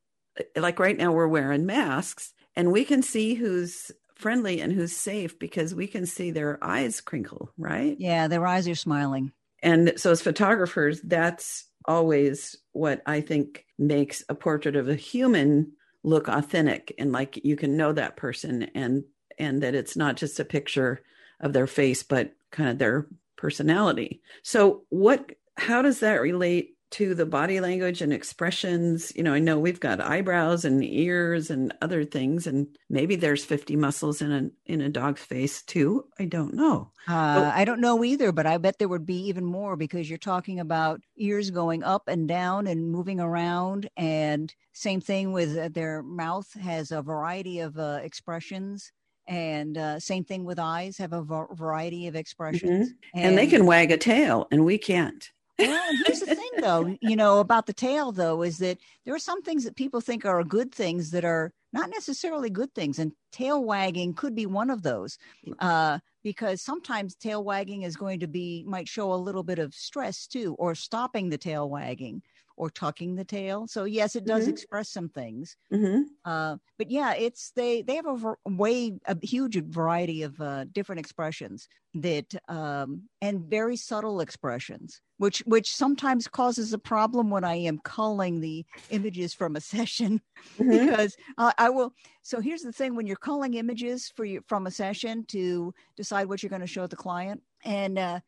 like 0.56 0.80
right 0.80 0.98
now 0.98 1.12
we're 1.12 1.28
wearing 1.28 1.66
masks 1.66 2.34
and 2.56 2.72
we 2.72 2.84
can 2.84 3.02
see 3.02 3.36
who's 3.36 3.92
friendly 4.16 4.62
and 4.62 4.72
who's 4.72 4.96
safe 4.96 5.38
because 5.40 5.76
we 5.76 5.88
can 5.88 6.06
see 6.06 6.32
their 6.32 6.58
eyes 6.64 7.02
crinkle, 7.02 7.52
right? 7.58 7.98
Yeah, 8.00 8.28
their 8.28 8.46
eyes 8.48 8.68
are 8.68 8.76
smiling. 8.76 9.32
And 9.62 9.94
so 9.98 10.12
as 10.12 10.22
photographers, 10.22 11.02
that's 11.02 11.66
always 11.86 12.56
what 12.72 13.02
I 13.06 13.22
think 13.22 13.66
makes 13.78 14.24
a 14.30 14.36
portrait 14.36 14.76
of 14.76 14.90
a 14.90 14.96
human 14.96 15.74
look 16.04 16.28
authentic 16.28 16.94
and 17.00 17.12
like 17.12 17.44
you 17.44 17.56
can 17.56 17.78
know 17.78 17.92
that 17.92 18.16
person 18.16 18.64
and 18.76 19.04
and 19.38 19.62
that 19.64 19.76
it's 19.76 19.96
not 19.96 20.16
just 20.16 20.40
a 20.40 20.46
picture 20.46 21.02
of 21.40 21.54
their 21.54 21.68
face 21.68 22.04
but 22.04 22.34
kind 22.52 22.70
of 22.70 22.78
their 22.78 23.08
personality. 23.38 24.22
So 24.44 24.84
what 24.90 25.32
how 25.58 25.82
does 25.82 26.00
that 26.02 26.22
relate 26.22 26.76
to 26.96 27.14
the 27.14 27.26
body 27.26 27.60
language 27.60 28.02
and 28.02 28.14
expressions. 28.14 29.12
You 29.18 29.24
know, 29.24 29.34
I 29.34 29.40
know 29.40 29.60
we've 29.60 29.82
got 29.82 30.00
eyebrows 30.00 30.64
and 30.64 30.82
ears 30.82 31.50
and 31.50 31.74
other 31.82 32.06
things, 32.06 32.48
and 32.48 32.68
maybe 32.90 33.18
there's 33.18 33.44
50 33.44 33.76
muscles 33.76 34.22
in 34.22 34.32
a 34.32 34.50
in 34.66 34.80
a 34.80 34.88
dog's 34.88 35.22
face 35.22 35.62
too. 35.62 36.06
I 36.20 36.24
don't 36.24 36.54
know. 36.54 36.92
Uh, 37.08 37.52
I 37.54 37.66
don't 37.66 37.82
know 37.82 38.04
either, 38.04 38.32
but 38.32 38.46
I 38.46 38.58
bet 38.60 38.80
there 38.80 38.88
would 38.88 39.06
be 39.06 39.28
even 39.28 39.44
more 39.44 39.76
because 39.76 40.10
you're 40.10 40.18
talking 40.18 40.60
about 40.60 41.02
ears 41.18 41.50
going 41.50 41.84
up 41.84 42.08
and 42.08 42.30
down 42.30 42.66
and 42.66 42.90
moving 42.90 43.20
around, 43.20 43.90
and 43.98 44.54
same 44.72 45.02
thing 45.02 45.34
with 45.34 45.58
uh, 45.58 45.70
their 45.70 46.02
mouth 46.02 46.52
has 46.54 46.92
a 46.92 47.02
variety 47.02 47.60
of 47.60 47.78
uh, 47.78 48.00
expressions 48.04 48.92
and 49.28 49.78
uh, 49.78 50.00
same 50.00 50.24
thing 50.24 50.44
with 50.44 50.60
eyes 50.60 50.98
have 50.98 51.14
a 51.14 51.22
variety 51.22 52.08
of 52.08 52.16
expressions 52.16 52.90
mm-hmm. 52.90 53.18
and, 53.18 53.26
and, 53.26 53.38
they 53.38 53.48
can 53.48 53.66
wag 53.66 53.92
a 53.92 53.98
tail 53.98 54.48
and 54.52 54.64
we 54.64 54.78
can't 54.78 55.32
well, 55.58 55.92
here's 56.06 56.20
the 56.20 56.36
thing, 56.36 56.52
though, 56.60 56.98
you 57.02 57.16
know, 57.16 57.40
about 57.40 57.66
the 57.66 57.74
tail, 57.74 58.12
though, 58.12 58.42
is 58.42 58.58
that 58.58 58.78
there 59.06 59.16
are 59.16 59.20
some 59.20 59.42
things 59.42 59.64
that 59.64 59.76
people 59.76 60.02
think 60.02 60.26
are 60.26 60.44
good 60.44 60.74
things 60.74 61.12
that 61.12 61.24
are 61.24 61.54
not 61.72 61.90
necessarily 61.90 62.50
good 62.50 62.74
things. 62.74 63.00
And 63.00 63.14
tail 63.32 63.64
wagging 63.64 64.14
could 64.14 64.36
be 64.36 64.46
one 64.46 64.70
of 64.70 64.82
those 64.82 65.18
uh, 65.60 66.00
because 66.24 66.62
sometimes 66.62 67.16
tail 67.16 67.44
wagging 67.44 67.84
is 67.84 67.96
going 67.96 68.20
to 68.20 68.28
be, 68.28 68.66
might 68.68 68.88
show 68.88 69.14
a 69.14 69.16
little 69.16 69.44
bit 69.44 69.60
of 69.60 69.74
stress 69.74 70.28
too, 70.28 70.56
or 70.60 70.76
stopping 70.76 71.30
the 71.30 71.38
tail 71.38 71.70
wagging 71.70 72.22
or 72.58 72.70
tucking 72.70 73.16
the 73.16 73.26
tail. 73.26 73.68
So 73.68 73.84
yes, 73.84 74.16
it 74.16 74.26
does 74.26 74.44
mm-hmm. 74.44 74.52
express 74.52 74.90
some 74.90 75.10
things. 75.10 75.58
Mm-hmm. 75.72 76.04
Uh, 76.24 76.58
but 76.78 76.90
yeah, 76.90 77.14
it's 77.14 77.52
they 77.56 77.82
they 77.82 77.96
have 77.96 78.06
a 78.08 78.36
way 78.46 78.94
a 79.06 79.18
huge 79.26 79.62
variety 79.64 80.24
of 80.24 80.40
uh, 80.40 80.66
different 80.66 81.00
expressions 81.00 81.68
that 81.96 82.34
um, 82.50 83.04
and 83.22 83.46
very 83.46 83.76
subtle 83.76 84.20
expressions, 84.20 85.02
which 85.18 85.40
which 85.46 85.74
sometimes 85.74 86.28
causes 86.28 86.74
a 86.74 86.78
problem 86.78 87.30
when 87.30 87.44
I 87.44 87.56
am 87.56 87.80
culling 87.84 88.40
the 88.40 88.66
images 88.90 89.34
from 89.34 89.56
a 89.56 89.62
session 89.76 90.22
mm-hmm. 90.58 90.86
because 90.86 91.16
uh, 91.38 91.52
I 91.58 91.70
will. 91.70 91.94
So 92.22 92.40
here's 92.40 92.62
the 92.62 92.74
thing: 92.74 92.96
when 92.96 93.08
you're 93.08 93.16
culling 93.16 93.56
images 93.56 94.12
for 94.16 94.26
you 94.26 94.42
from 94.48 94.68
a 94.68 94.72
session 94.72 95.26
to 95.30 95.74
decide 95.96 96.28
what 96.28 96.44
you're 96.44 96.50
going 96.50 96.62
to 96.62 96.68
show 96.68 96.88
the 96.88 96.96
client, 96.96 97.42
and 97.64 97.98
uh, 97.98 98.20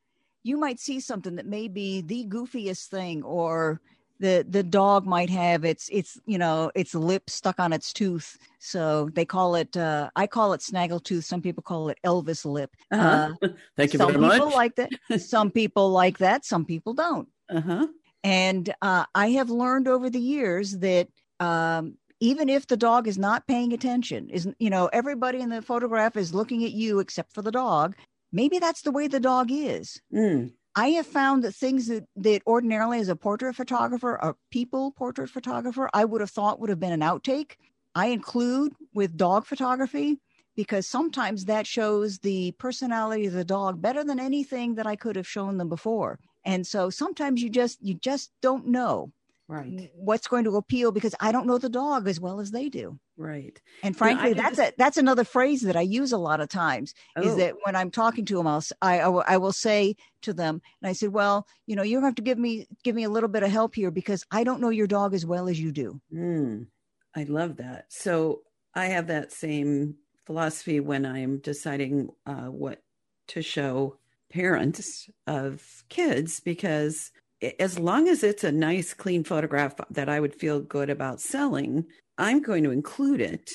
you 0.44 0.58
might 0.58 0.80
see 0.80 1.00
something 1.00 1.36
that 1.36 1.46
may 1.46 1.68
be 1.68 2.02
the 2.02 2.26
goofiest 2.26 2.88
thing 2.88 3.24
or 3.24 3.82
the 4.20 4.46
the 4.48 4.64
dog 4.64 5.06
might 5.06 5.30
have 5.30 5.66
its 5.66 5.90
its 5.90 6.20
you 6.26 6.38
know 6.38 6.72
its 6.76 6.96
lip 6.96 7.30
stuck 7.30 7.60
on 7.60 7.74
its 7.74 7.94
tooth. 7.94 8.38
So 8.60 9.10
they 9.14 9.26
call 9.26 9.56
it 9.56 9.76
uh 9.78 10.10
i 10.16 10.28
call 10.28 10.54
it 10.54 10.62
snaggle 10.62 11.00
tooth. 11.00 11.26
Some 11.26 11.42
people 11.42 11.64
call 11.64 11.90
it 11.90 12.00
elvis 12.06 12.46
lip. 12.46 12.76
Uh-huh. 12.92 13.34
uh, 13.42 13.48
thank 13.78 13.94
you 13.94 14.00
some 14.00 14.14
very 14.14 14.30
people 14.30 14.52
like 14.52 14.76
that. 14.76 14.92
Some 15.22 15.52
people 15.52 15.90
like 15.90 16.18
that. 16.20 16.46
Some 16.46 16.66
people 16.66 16.94
don't. 16.94 17.28
Uh-huh. 17.50 17.88
and 18.26 18.76
uh, 18.82 19.06
i 19.16 19.30
have 19.30 19.50
learned 19.50 19.88
over 19.88 20.10
the 20.10 20.20
years 20.20 20.80
that 20.80 21.08
um 21.40 21.96
even 22.20 22.50
if 22.50 22.68
the 22.68 22.76
dog 22.76 23.08
is 23.08 23.18
not 23.18 23.48
paying 23.48 23.72
attention 23.72 24.30
is 24.30 24.50
you 24.60 24.70
know 24.70 24.90
everybody 24.92 25.40
in 25.40 25.50
the 25.50 25.62
photograph 25.62 26.18
is 26.18 26.34
looking 26.34 26.66
at 26.66 26.72
you 26.72 27.00
except 27.00 27.32
for 27.34 27.42
the 27.42 27.52
dog 27.52 27.96
maybe 28.32 28.60
that's 28.60 28.82
the 28.82 28.92
way 28.92 29.08
the 29.08 29.20
dog 29.20 29.50
is. 29.52 30.02
Mm. 30.14 30.54
I 30.78 30.90
have 30.90 31.08
found 31.08 31.44
that 31.44 31.56
things 31.56 31.88
that, 31.88 32.06
that 32.18 32.44
ordinarily 32.46 33.00
as 33.00 33.10
a 33.10 33.16
portrait 33.16 33.56
photographer, 33.56 34.14
a 34.22 34.36
people 34.52 34.92
portrait 34.92 35.28
photographer, 35.28 35.90
I 35.92 36.06
would 36.06 36.22
have 36.22 36.30
thought 36.30 36.60
would 36.60 36.70
have 36.70 36.80
been 36.80 36.92
an 36.92 37.00
outtake. 37.00 37.54
I 37.96 38.08
include 38.08 38.74
with 38.94 39.18
dog 39.18 39.48
photography 39.48 40.20
because 40.56 40.86
sometimes 40.86 41.46
that 41.46 41.66
shows 41.66 42.20
the 42.20 42.52
personality 42.60 43.26
of 43.26 43.34
the 43.34 43.44
dog 43.44 43.82
better 43.82 44.04
than 44.04 44.20
anything 44.20 44.76
that 44.76 44.86
I 44.86 44.96
could 44.96 45.16
have 45.16 45.28
shown 45.28 45.58
them 45.58 45.68
before. 45.68 46.20
And 46.46 46.66
so 46.66 46.92
sometimes 46.92 47.42
you 47.42 47.50
just 47.50 47.80
you 47.82 47.96
just 47.96 48.32
don't 48.44 48.68
know 48.68 49.12
right 49.48 49.90
what's 49.96 50.28
going 50.28 50.44
to 50.44 50.58
appeal 50.58 50.92
because 50.92 51.16
I 51.20 51.32
don't 51.32 51.48
know 51.48 51.58
the 51.58 51.70
dog 51.70 52.08
as 52.08 52.20
well 52.20 52.40
as 52.40 52.52
they 52.52 52.70
do. 52.70 53.00
Right. 53.18 53.60
And 53.82 53.98
frankly, 53.98 54.34
that's 54.34 54.58
just... 54.58 54.72
a, 54.72 54.76
that's 54.78 54.98
another 54.98 55.24
phrase 55.24 55.62
that 55.62 55.76
I 55.76 55.82
use 55.82 56.12
a 56.12 56.18
lot 56.18 56.40
of 56.40 56.50
times 56.50 56.94
oh. 57.16 57.22
is 57.22 57.36
that 57.38 57.56
when 57.64 57.76
I'm 57.76 57.90
talking 57.90 58.26
to 58.26 58.38
them, 58.38 58.48
I'll, 58.48 58.64
I, 58.82 59.00
I 59.00 59.08
will, 59.08 59.24
I 59.28 59.38
will 59.38 59.52
say 59.52 59.96
to 60.22 60.34
them, 60.34 60.62
and 60.82 60.90
I 60.90 60.94
said, 60.94 61.10
well, 61.10 61.48
you 61.66 61.76
know, 61.76 61.84
you're 61.84 62.00
going 62.00 62.14
to 62.14 62.16
have 62.16 62.16
to 62.16 62.22
give 62.22 62.38
me, 62.38 62.68
give 62.84 62.96
me 62.96 63.04
a 63.04 63.10
little 63.10 63.30
bit 63.30 63.44
of 63.44 63.50
help 63.50 63.76
here 63.76 63.90
because 63.90 64.24
I 64.32 64.44
don't 64.44 64.62
know 64.62 64.70
your 64.70 64.88
dog 64.88 65.14
as 65.16 65.26
well 65.26 65.50
as 65.50 65.60
you 65.60 65.72
do. 65.72 66.00
Mm, 66.14 66.68
I 67.16 67.24
love 67.24 67.58
that. 67.58 67.86
So 67.90 68.42
I 68.76 68.86
have 68.88 69.08
that 69.08 69.32
same 69.32 69.96
philosophy 70.26 70.80
when 70.80 71.06
I'm 71.06 71.40
deciding 71.40 72.10
uh, 72.26 72.46
what 72.46 72.84
to 73.30 73.42
show 73.42 73.98
parents 74.30 75.10
of 75.26 75.84
kids 75.90 76.40
because 76.40 77.12
as 77.60 77.80
long 77.80 78.08
as 78.08 78.24
it's 78.24 78.44
a 78.44 78.52
nice 78.52 78.94
clean 78.94 79.24
photograph 79.24 79.76
that 79.90 80.10
I 80.10 80.20
would 80.20 80.36
feel 80.36 80.60
good 80.60 80.90
about 80.90 81.22
selling, 81.22 81.86
I'm 82.18 82.42
going 82.42 82.64
to 82.64 82.72
include 82.72 83.22
it. 83.22 83.52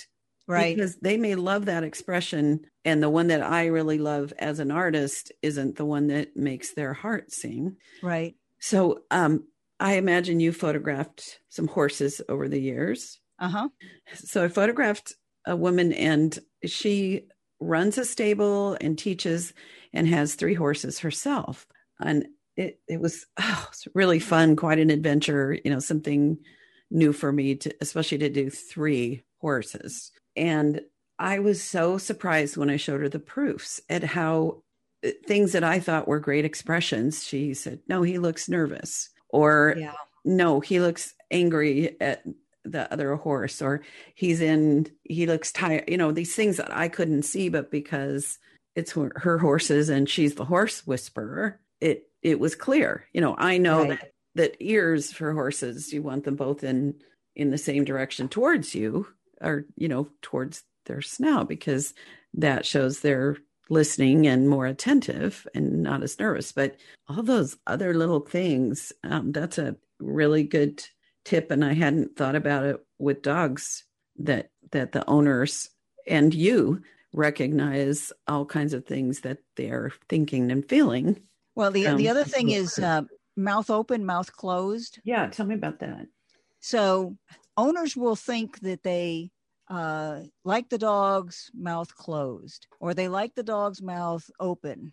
Right. 0.48 0.74
Because 0.74 0.96
they 0.96 1.16
may 1.16 1.36
love 1.36 1.66
that 1.66 1.84
expression. 1.84 2.62
And 2.84 3.02
the 3.02 3.08
one 3.08 3.28
that 3.28 3.42
I 3.42 3.66
really 3.66 3.98
love 3.98 4.32
as 4.38 4.58
an 4.58 4.70
artist 4.70 5.32
isn't 5.40 5.76
the 5.76 5.84
one 5.84 6.08
that 6.08 6.36
makes 6.36 6.74
their 6.74 6.92
heart 6.92 7.32
sing. 7.32 7.76
Right. 8.02 8.34
So 8.58 9.00
um, 9.10 9.46
I 9.78 9.94
imagine 9.94 10.40
you 10.40 10.52
photographed 10.52 11.38
some 11.48 11.68
horses 11.68 12.20
over 12.28 12.48
the 12.48 12.60
years. 12.60 13.20
Uh 13.38 13.48
huh. 13.48 13.68
So 14.14 14.44
I 14.44 14.48
photographed 14.48 15.14
a 15.46 15.56
woman 15.56 15.92
and 15.92 16.38
she 16.64 17.28
runs 17.60 17.96
a 17.96 18.04
stable 18.04 18.76
and 18.80 18.98
teaches 18.98 19.54
and 19.92 20.08
has 20.08 20.34
three 20.34 20.54
horses 20.54 20.98
herself. 20.98 21.66
And 22.00 22.26
it, 22.56 22.80
it 22.88 23.00
was, 23.00 23.26
oh, 23.40 23.62
it 23.64 23.70
was 23.70 23.88
really 23.94 24.18
fun, 24.18 24.56
quite 24.56 24.78
an 24.78 24.90
adventure, 24.90 25.56
you 25.64 25.70
know, 25.70 25.78
something 25.78 26.38
new 26.92 27.12
for 27.12 27.32
me 27.32 27.54
to 27.54 27.74
especially 27.80 28.18
to 28.18 28.28
do 28.28 28.50
three 28.50 29.22
horses 29.40 30.12
and 30.36 30.80
i 31.18 31.38
was 31.38 31.62
so 31.62 31.98
surprised 31.98 32.56
when 32.56 32.70
i 32.70 32.76
showed 32.76 33.00
her 33.00 33.08
the 33.08 33.18
proofs 33.18 33.80
at 33.88 34.04
how 34.04 34.62
uh, 35.04 35.10
things 35.26 35.52
that 35.52 35.64
i 35.64 35.80
thought 35.80 36.06
were 36.06 36.20
great 36.20 36.44
expressions 36.44 37.24
she 37.24 37.54
said 37.54 37.80
no 37.88 38.02
he 38.02 38.18
looks 38.18 38.48
nervous 38.48 39.10
or 39.30 39.74
yeah. 39.78 39.92
no 40.24 40.60
he 40.60 40.80
looks 40.80 41.14
angry 41.30 41.96
at 42.00 42.22
the 42.64 42.92
other 42.92 43.16
horse 43.16 43.60
or 43.60 43.82
he's 44.14 44.40
in 44.40 44.86
he 45.02 45.26
looks 45.26 45.50
tired 45.50 45.84
you 45.88 45.96
know 45.96 46.12
these 46.12 46.34
things 46.34 46.56
that 46.56 46.74
i 46.76 46.88
couldn't 46.88 47.24
see 47.24 47.48
but 47.48 47.70
because 47.70 48.38
it's 48.76 48.92
her, 48.92 49.12
her 49.16 49.38
horses 49.38 49.88
and 49.88 50.08
she's 50.08 50.34
the 50.34 50.44
horse 50.44 50.86
whisperer 50.86 51.58
it 51.80 52.08
it 52.22 52.38
was 52.38 52.54
clear 52.54 53.06
you 53.12 53.20
know 53.20 53.34
i 53.38 53.58
know 53.58 53.80
right. 53.80 53.88
that 54.00 54.11
that 54.34 54.56
ears 54.60 55.12
for 55.12 55.32
horses 55.32 55.92
you 55.92 56.02
want 56.02 56.24
them 56.24 56.36
both 56.36 56.64
in 56.64 56.94
in 57.34 57.50
the 57.50 57.58
same 57.58 57.84
direction 57.84 58.28
towards 58.28 58.74
you 58.74 59.06
or 59.40 59.64
you 59.76 59.88
know 59.88 60.08
towards 60.22 60.64
their 60.86 61.02
snout 61.02 61.48
because 61.48 61.94
that 62.34 62.66
shows 62.66 63.00
they're 63.00 63.36
listening 63.68 64.26
and 64.26 64.48
more 64.48 64.66
attentive 64.66 65.46
and 65.54 65.82
not 65.82 66.02
as 66.02 66.18
nervous. 66.18 66.52
But 66.52 66.76
all 67.08 67.22
those 67.22 67.56
other 67.66 67.94
little 67.94 68.20
things 68.20 68.92
um, 69.04 69.32
that's 69.32 69.58
a 69.58 69.76
really 69.98 70.42
good 70.42 70.84
tip. 71.24 71.50
And 71.50 71.64
i 71.64 71.72
hadn't 71.72 72.16
thought 72.16 72.34
about 72.34 72.64
it 72.64 72.76
with 72.98 73.22
dogs 73.22 73.84
that 74.18 74.50
that 74.72 74.92
the 74.92 75.08
owners 75.08 75.70
and 76.06 76.34
you 76.34 76.82
recognize 77.14 78.12
all 78.26 78.44
kinds 78.44 78.72
of 78.72 78.86
things 78.86 79.20
that 79.20 79.38
they're 79.56 79.92
thinking 80.08 80.50
and 80.50 80.68
feeling. 80.68 81.20
Well 81.54 81.70
the 81.70 81.86
um, 81.86 81.96
the 81.96 82.08
other 82.08 82.24
thing 82.24 82.50
is 82.50 82.78
uh, 82.78 83.02
mouth 83.36 83.70
open, 83.70 84.04
mouth 84.04 84.32
closed. 84.32 85.00
Yeah, 85.04 85.26
tell 85.28 85.46
me 85.46 85.54
about 85.54 85.78
that. 85.80 86.06
So 86.60 87.16
owners 87.56 87.96
will 87.96 88.16
think 88.16 88.60
that 88.60 88.82
they 88.82 89.30
uh, 89.68 90.20
like 90.44 90.68
the 90.68 90.78
dog's 90.78 91.50
mouth 91.54 91.94
closed 91.94 92.66
or 92.80 92.94
they 92.94 93.08
like 93.08 93.34
the 93.34 93.42
dog's 93.42 93.80
mouth 93.80 94.28
open. 94.38 94.92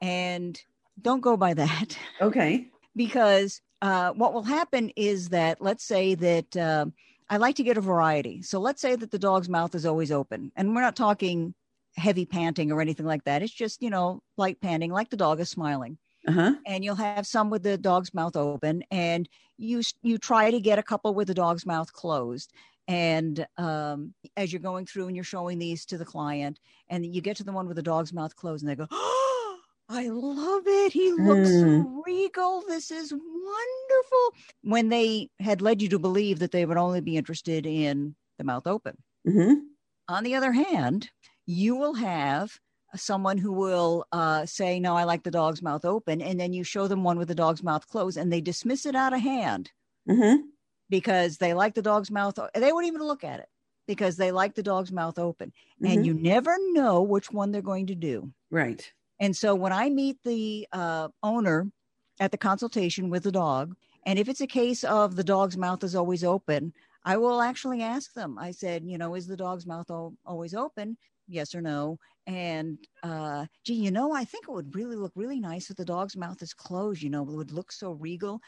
And 0.00 0.60
don't 1.00 1.20
go 1.20 1.36
by 1.36 1.54
that. 1.54 1.96
Okay. 2.20 2.68
because 2.96 3.60
uh, 3.80 4.12
what 4.12 4.32
will 4.32 4.42
happen 4.42 4.90
is 4.96 5.30
that, 5.30 5.60
let's 5.60 5.84
say 5.84 6.14
that 6.14 6.56
uh, 6.56 6.86
I 7.28 7.38
like 7.38 7.56
to 7.56 7.62
get 7.62 7.78
a 7.78 7.80
variety. 7.80 8.42
So 8.42 8.60
let's 8.60 8.80
say 8.80 8.94
that 8.94 9.10
the 9.10 9.18
dog's 9.18 9.48
mouth 9.48 9.74
is 9.74 9.86
always 9.86 10.12
open. 10.12 10.52
And 10.54 10.74
we're 10.74 10.82
not 10.82 10.96
talking 10.96 11.54
heavy 11.96 12.24
panting 12.24 12.70
or 12.70 12.80
anything 12.80 13.06
like 13.06 13.24
that. 13.24 13.42
It's 13.42 13.52
just, 13.52 13.82
you 13.82 13.90
know, 13.90 14.22
light 14.36 14.60
panting, 14.60 14.92
like 14.92 15.10
the 15.10 15.16
dog 15.16 15.40
is 15.40 15.50
smiling. 15.50 15.98
Uh-huh. 16.26 16.54
And 16.64 16.84
you'll 16.84 16.94
have 16.96 17.26
some 17.26 17.50
with 17.50 17.64
the 17.64 17.76
dog's 17.76 18.14
mouth 18.14 18.36
open, 18.36 18.84
and 18.90 19.28
you 19.58 19.82
you 20.02 20.18
try 20.18 20.50
to 20.50 20.60
get 20.60 20.78
a 20.78 20.82
couple 20.82 21.12
with 21.14 21.26
the 21.28 21.34
dog's 21.34 21.66
mouth 21.66 21.92
closed. 21.92 22.52
And 22.88 23.46
um, 23.58 24.14
as 24.36 24.52
you're 24.52 24.60
going 24.62 24.86
through 24.86 25.06
and 25.06 25.16
you're 25.16 25.24
showing 25.24 25.58
these 25.58 25.84
to 25.86 25.98
the 25.98 26.04
client, 26.04 26.60
and 26.88 27.04
you 27.14 27.20
get 27.20 27.36
to 27.38 27.44
the 27.44 27.52
one 27.52 27.66
with 27.66 27.76
the 27.76 27.82
dog's 27.82 28.12
mouth 28.12 28.36
closed, 28.36 28.62
and 28.62 28.70
they 28.70 28.76
go, 28.76 28.86
"Oh, 28.90 29.60
I 29.88 30.08
love 30.08 30.62
it! 30.66 30.92
He 30.92 31.12
looks 31.12 31.58
Mm. 31.58 31.58
so 31.58 32.02
regal. 32.06 32.62
This 32.62 32.90
is 32.92 33.12
wonderful." 33.12 34.34
When 34.62 34.88
they 34.88 35.30
had 35.40 35.60
led 35.62 35.82
you 35.82 35.88
to 35.90 35.98
believe 35.98 36.38
that 36.38 36.52
they 36.52 36.64
would 36.66 36.76
only 36.76 37.00
be 37.00 37.16
interested 37.16 37.66
in 37.66 38.14
the 38.38 38.44
mouth 38.44 38.66
open. 38.68 39.02
hmm 39.26 39.72
On 40.08 40.22
the 40.22 40.34
other 40.36 40.52
hand, 40.52 41.10
you 41.44 41.74
will 41.74 41.94
have 41.94 42.60
someone 42.96 43.38
who 43.38 43.52
will 43.52 44.06
uh, 44.12 44.46
say, 44.46 44.80
No, 44.80 44.96
I 44.96 45.04
like 45.04 45.22
the 45.22 45.30
dog's 45.30 45.62
mouth 45.62 45.84
open. 45.84 46.20
And 46.22 46.38
then 46.40 46.52
you 46.52 46.64
show 46.64 46.88
them 46.88 47.04
one 47.04 47.18
with 47.18 47.28
the 47.28 47.34
dog's 47.34 47.62
mouth 47.62 47.86
closed 47.88 48.16
and 48.18 48.32
they 48.32 48.40
dismiss 48.40 48.86
it 48.86 48.94
out 48.94 49.12
of 49.14 49.20
hand 49.20 49.72
hmm 50.06 50.52
because 50.88 51.38
they 51.38 51.54
like 51.54 51.74
the 51.74 51.82
dog's 51.82 52.10
mouth. 52.10 52.38
They 52.54 52.72
won't 52.72 52.86
even 52.86 53.02
look 53.02 53.24
at 53.24 53.40
it 53.40 53.48
because 53.86 54.16
they 54.16 54.30
like 54.30 54.54
the 54.54 54.62
dog's 54.62 54.92
mouth 54.92 55.18
open. 55.18 55.52
And 55.82 56.02
Mhm. 56.02 56.06
you 56.06 56.14
never 56.14 56.56
know 56.72 57.02
which 57.02 57.30
one 57.32 57.50
they're 57.50 57.62
going 57.62 57.86
to 57.88 57.94
do. 57.94 58.32
Right. 58.50 58.92
And 59.20 59.36
so 59.36 59.54
when 59.54 59.72
I 59.72 59.90
meet 59.90 60.22
the 60.24 60.68
uh, 60.72 61.08
owner 61.22 61.72
at 62.20 62.32
the 62.32 62.38
consultation 62.38 63.10
with 63.10 63.24
the 63.24 63.32
dog, 63.32 63.76
and 64.04 64.18
if 64.18 64.28
it's 64.28 64.40
a 64.40 64.46
case 64.46 64.84
of 64.84 65.16
the 65.16 65.24
dog's 65.24 65.56
mouth 65.56 65.84
is 65.84 65.94
always 65.94 66.24
open, 66.24 66.74
I 67.04 67.16
will 67.16 67.40
actually 67.42 67.82
ask 67.82 68.12
them. 68.14 68.38
I 68.38 68.52
said, 68.52 68.84
you 68.84 68.98
know, 68.98 69.14
is 69.14 69.26
the 69.26 69.36
dog's 69.36 69.66
mouth 69.66 69.90
al- 69.90 70.16
always 70.24 70.54
open? 70.54 70.98
Yes 71.32 71.54
or 71.54 71.60
no? 71.62 71.98
And 72.26 72.78
uh, 73.02 73.46
gee, 73.64 73.74
you 73.74 73.90
know, 73.90 74.12
I 74.12 74.24
think 74.24 74.46
it 74.48 74.52
would 74.52 74.74
really 74.74 74.96
look 74.96 75.12
really 75.16 75.40
nice 75.40 75.70
if 75.70 75.76
the 75.76 75.84
dog's 75.84 76.16
mouth 76.16 76.42
is 76.42 76.54
closed. 76.54 77.02
You 77.02 77.10
know, 77.10 77.22
it 77.22 77.34
would 77.36 77.52
look 77.52 77.72
so 77.72 77.92
regal. 77.92 78.40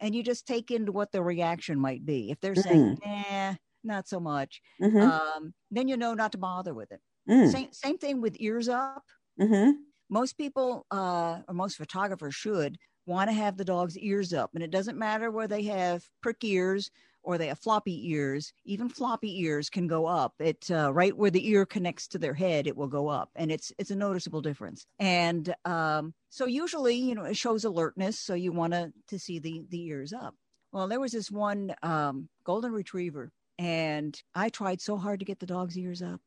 And 0.00 0.14
you 0.14 0.22
just 0.22 0.46
take 0.46 0.70
into 0.70 0.92
what 0.92 1.12
the 1.12 1.22
reaction 1.22 1.78
might 1.78 2.04
be. 2.06 2.30
If 2.30 2.40
they're 2.40 2.56
saying, 2.56 2.96
nah, 3.04 3.56
not 3.84 4.08
so 4.08 4.18
much, 4.20 4.60
hmm 4.80 5.20
um, 5.38 5.54
then 5.70 5.88
you 5.88 5.96
know 5.96 6.14
not 6.14 6.32
to 6.32 6.38
bother 6.38 6.74
with 6.74 6.90
it. 6.92 7.00
mm 7.26 7.52
Same, 7.52 7.72
same 7.72 7.98
thing 7.98 8.20
with 8.20 8.36
ears 8.40 8.68
up 8.68 9.04
hmm 9.38 9.90
most 10.08 10.36
people 10.36 10.86
uh, 10.90 11.42
or 11.48 11.54
most 11.54 11.76
photographers 11.76 12.34
should 12.34 12.78
want 13.06 13.28
to 13.30 13.34
have 13.34 13.56
the 13.56 13.64
dog's 13.64 13.96
ears 13.98 14.32
up 14.32 14.50
and 14.54 14.62
it 14.62 14.70
doesn't 14.70 14.98
matter 14.98 15.30
where 15.30 15.48
they 15.48 15.62
have 15.62 16.04
prick 16.20 16.42
ears 16.44 16.90
or 17.22 17.38
they 17.38 17.48
have 17.48 17.58
floppy 17.58 18.10
ears 18.10 18.52
even 18.64 18.88
floppy 18.88 19.42
ears 19.42 19.68
can 19.70 19.86
go 19.86 20.06
up. 20.06 20.34
It 20.38 20.70
uh, 20.70 20.92
right 20.92 21.16
where 21.16 21.30
the 21.30 21.48
ear 21.48 21.66
connects 21.66 22.08
to 22.08 22.18
their 22.18 22.34
head 22.34 22.66
it 22.66 22.76
will 22.76 22.88
go 22.88 23.08
up 23.08 23.30
and 23.36 23.50
it's 23.50 23.72
it's 23.78 23.90
a 23.90 23.96
noticeable 23.96 24.40
difference. 24.40 24.86
And 24.98 25.54
um, 25.64 26.14
so 26.28 26.46
usually 26.46 26.94
you 26.94 27.14
know 27.14 27.24
it 27.24 27.36
shows 27.36 27.64
alertness 27.64 28.18
so 28.18 28.34
you 28.34 28.52
want 28.52 28.72
to 28.72 28.92
to 29.08 29.18
see 29.18 29.38
the 29.38 29.62
the 29.70 29.84
ears 29.86 30.12
up. 30.12 30.34
Well 30.72 30.88
there 30.88 31.00
was 31.00 31.12
this 31.12 31.30
one 31.30 31.74
um, 31.82 32.28
golden 32.44 32.72
retriever 32.72 33.32
and 33.58 34.22
i 34.34 34.48
tried 34.48 34.80
so 34.80 34.96
hard 34.96 35.18
to 35.18 35.26
get 35.26 35.38
the 35.38 35.46
dog's 35.46 35.76
ears 35.76 36.02
up. 36.02 36.20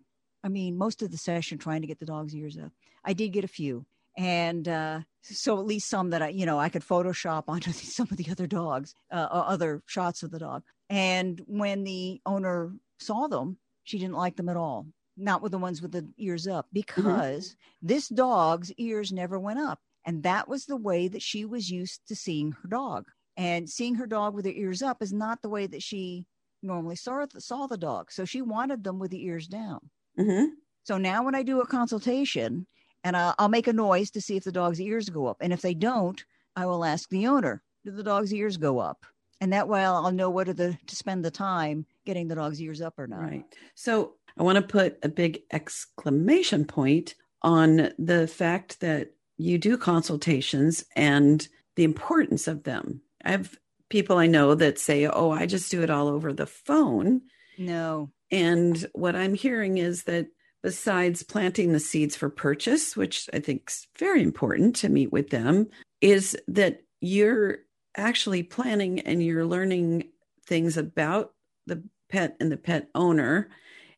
I 0.44 0.50
mean 0.50 0.78
most 0.78 1.02
of 1.02 1.12
the 1.12 1.18
session 1.18 1.58
trying 1.58 1.82
to 1.82 1.88
get 1.88 2.00
the 2.00 2.06
dog's 2.06 2.36
ears 2.36 2.58
up. 2.58 2.72
I 3.04 3.14
did 3.14 3.30
get 3.30 3.44
a 3.44 3.50
few. 3.50 3.86
And 4.18 4.68
uh, 4.68 5.02
so 5.22 5.60
at 5.60 5.66
least 5.66 5.90
some 5.90 6.12
that 6.12 6.22
I, 6.22 6.28
you 6.30 6.46
know, 6.46 6.60
I 6.60 6.70
could 6.70 6.84
Photoshop 6.84 7.44
onto 7.48 7.72
some 7.72 8.08
of 8.12 8.18
the 8.18 8.30
other 8.32 8.48
dogs, 8.48 8.96
uh, 9.12 9.28
other 9.32 9.82
shots 9.86 10.24
of 10.24 10.32
the 10.32 10.40
dog. 10.40 10.64
And 10.90 11.42
when 11.48 11.84
the 11.84 12.22
owner 12.26 12.74
saw 13.00 13.28
them, 13.28 13.58
she 13.84 13.98
didn't 14.00 14.16
like 14.16 14.36
them 14.36 14.50
at 14.50 14.58
all. 14.58 14.88
Not 15.16 15.42
with 15.44 15.52
the 15.52 15.60
ones 15.60 15.82
with 15.82 15.92
the 15.92 16.08
ears 16.18 16.48
up, 16.48 16.68
because 16.74 17.56
this 17.84 18.08
dog's 18.08 18.72
ears 18.74 19.12
never 19.12 19.40
went 19.40 19.60
up. 19.60 19.80
And 20.06 20.24
that 20.24 20.48
was 20.48 20.66
the 20.66 20.76
way 20.76 21.08
that 21.08 21.22
she 21.22 21.46
was 21.46 21.70
used 21.70 22.02
to 22.08 22.16
seeing 22.16 22.52
her 22.52 22.68
dog. 22.68 23.06
And 23.38 23.70
seeing 23.70 23.96
her 23.96 24.08
dog 24.08 24.34
with 24.34 24.46
her 24.46 24.52
ears 24.52 24.82
up 24.82 25.02
is 25.02 25.14
not 25.14 25.42
the 25.42 25.50
way 25.50 25.68
that 25.68 25.84
she 25.84 26.26
normally 26.64 26.96
saw, 26.96 27.26
saw 27.38 27.68
the 27.68 27.78
dog. 27.78 28.12
So 28.12 28.26
she 28.26 28.42
wanted 28.42 28.84
them 28.84 29.00
with 29.00 29.12
the 29.12 29.24
ears 29.24 29.48
down. 29.48 29.90
hmm 30.18 30.46
So 30.84 30.98
now 30.98 31.24
when 31.24 31.36
I 31.36 31.44
do 31.44 31.62
a 31.62 31.68
consultation 31.68 32.66
and 33.04 33.18
I'll, 33.18 33.36
I'll 33.40 33.50
make 33.50 33.68
a 33.68 33.74
noise 33.74 34.12
to 34.12 34.22
see 34.22 34.38
if 34.38 34.44
the 34.44 34.52
dog's 34.52 34.82
ears 34.82 35.10
go 35.10 35.28
up. 35.28 35.38
And 35.42 35.52
if 35.54 35.62
they 35.62 35.74
don't, 35.74 36.24
I 36.56 36.66
will 36.66 36.86
ask 36.86 37.10
the 37.10 37.28
owner, 37.28 37.62
do 37.84 37.92
the 37.92 38.04
dog's 38.04 38.34
ears 38.34 38.58
go 38.58 38.80
up? 38.80 39.06
And 39.42 39.52
that 39.52 39.68
way 39.68 39.84
I'll, 39.84 40.06
I'll 40.06 40.12
know 40.12 40.30
whether 40.30 40.54
the, 40.54 40.78
to 40.88 40.96
spend 40.96 41.26
the 41.26 41.32
time 41.32 41.86
getting 42.06 42.28
the 42.28 42.36
dog's 42.36 42.62
ears 42.62 42.82
up 42.82 42.98
or 42.98 43.08
not. 43.08 43.22
Right. 43.22 43.44
So 43.76 44.14
I 44.38 44.44
want 44.44 44.56
to 44.58 44.62
put 44.62 44.98
a 45.04 45.10
big 45.10 45.42
exclamation 45.52 46.66
point 46.66 47.16
on 47.42 47.92
the 47.98 48.28
fact 48.28 48.80
that 48.80 49.12
you 49.38 49.58
do 49.58 49.78
consultations 49.78 50.86
and 50.96 51.46
the 51.76 51.84
importance 51.84 52.48
of 52.48 52.64
them. 52.64 53.02
I 53.24 53.32
have 53.32 53.58
people 53.90 54.18
I 54.18 54.28
know 54.28 54.56
that 54.56 54.80
say, 54.80 55.08
oh, 55.08 55.32
I 55.32 55.46
just 55.46 55.70
do 55.70 55.82
it 55.82 55.90
all 55.90 56.08
over 56.08 56.32
the 56.32 56.46
phone. 56.46 57.22
No. 57.58 58.12
And 58.32 58.86
what 58.94 59.16
I'm 59.16 59.34
hearing 59.34 59.78
is 59.78 60.04
that 60.04 60.28
besides 60.64 61.22
planting 61.22 61.74
the 61.74 61.80
seeds 61.80 62.16
for 62.16 62.30
purchase, 62.30 62.96
which 62.96 63.30
I 63.34 63.40
think 63.40 63.70
is 63.70 63.88
very 64.00 64.24
important 64.24 64.76
to 64.78 64.90
meet 64.90 65.12
with 65.12 65.30
them, 65.30 65.68
is 66.02 66.38
that 66.48 66.84
you're 67.02 67.60
actually 67.98 68.44
planning 68.44 69.02
and 69.02 69.22
you're 69.22 69.46
learning 69.46 70.10
things 70.48 70.78
about 70.78 71.34
the 71.68 71.84
pet 72.10 72.36
and 72.40 72.52
the 72.52 72.58
pet 72.58 72.90
owner 72.96 73.50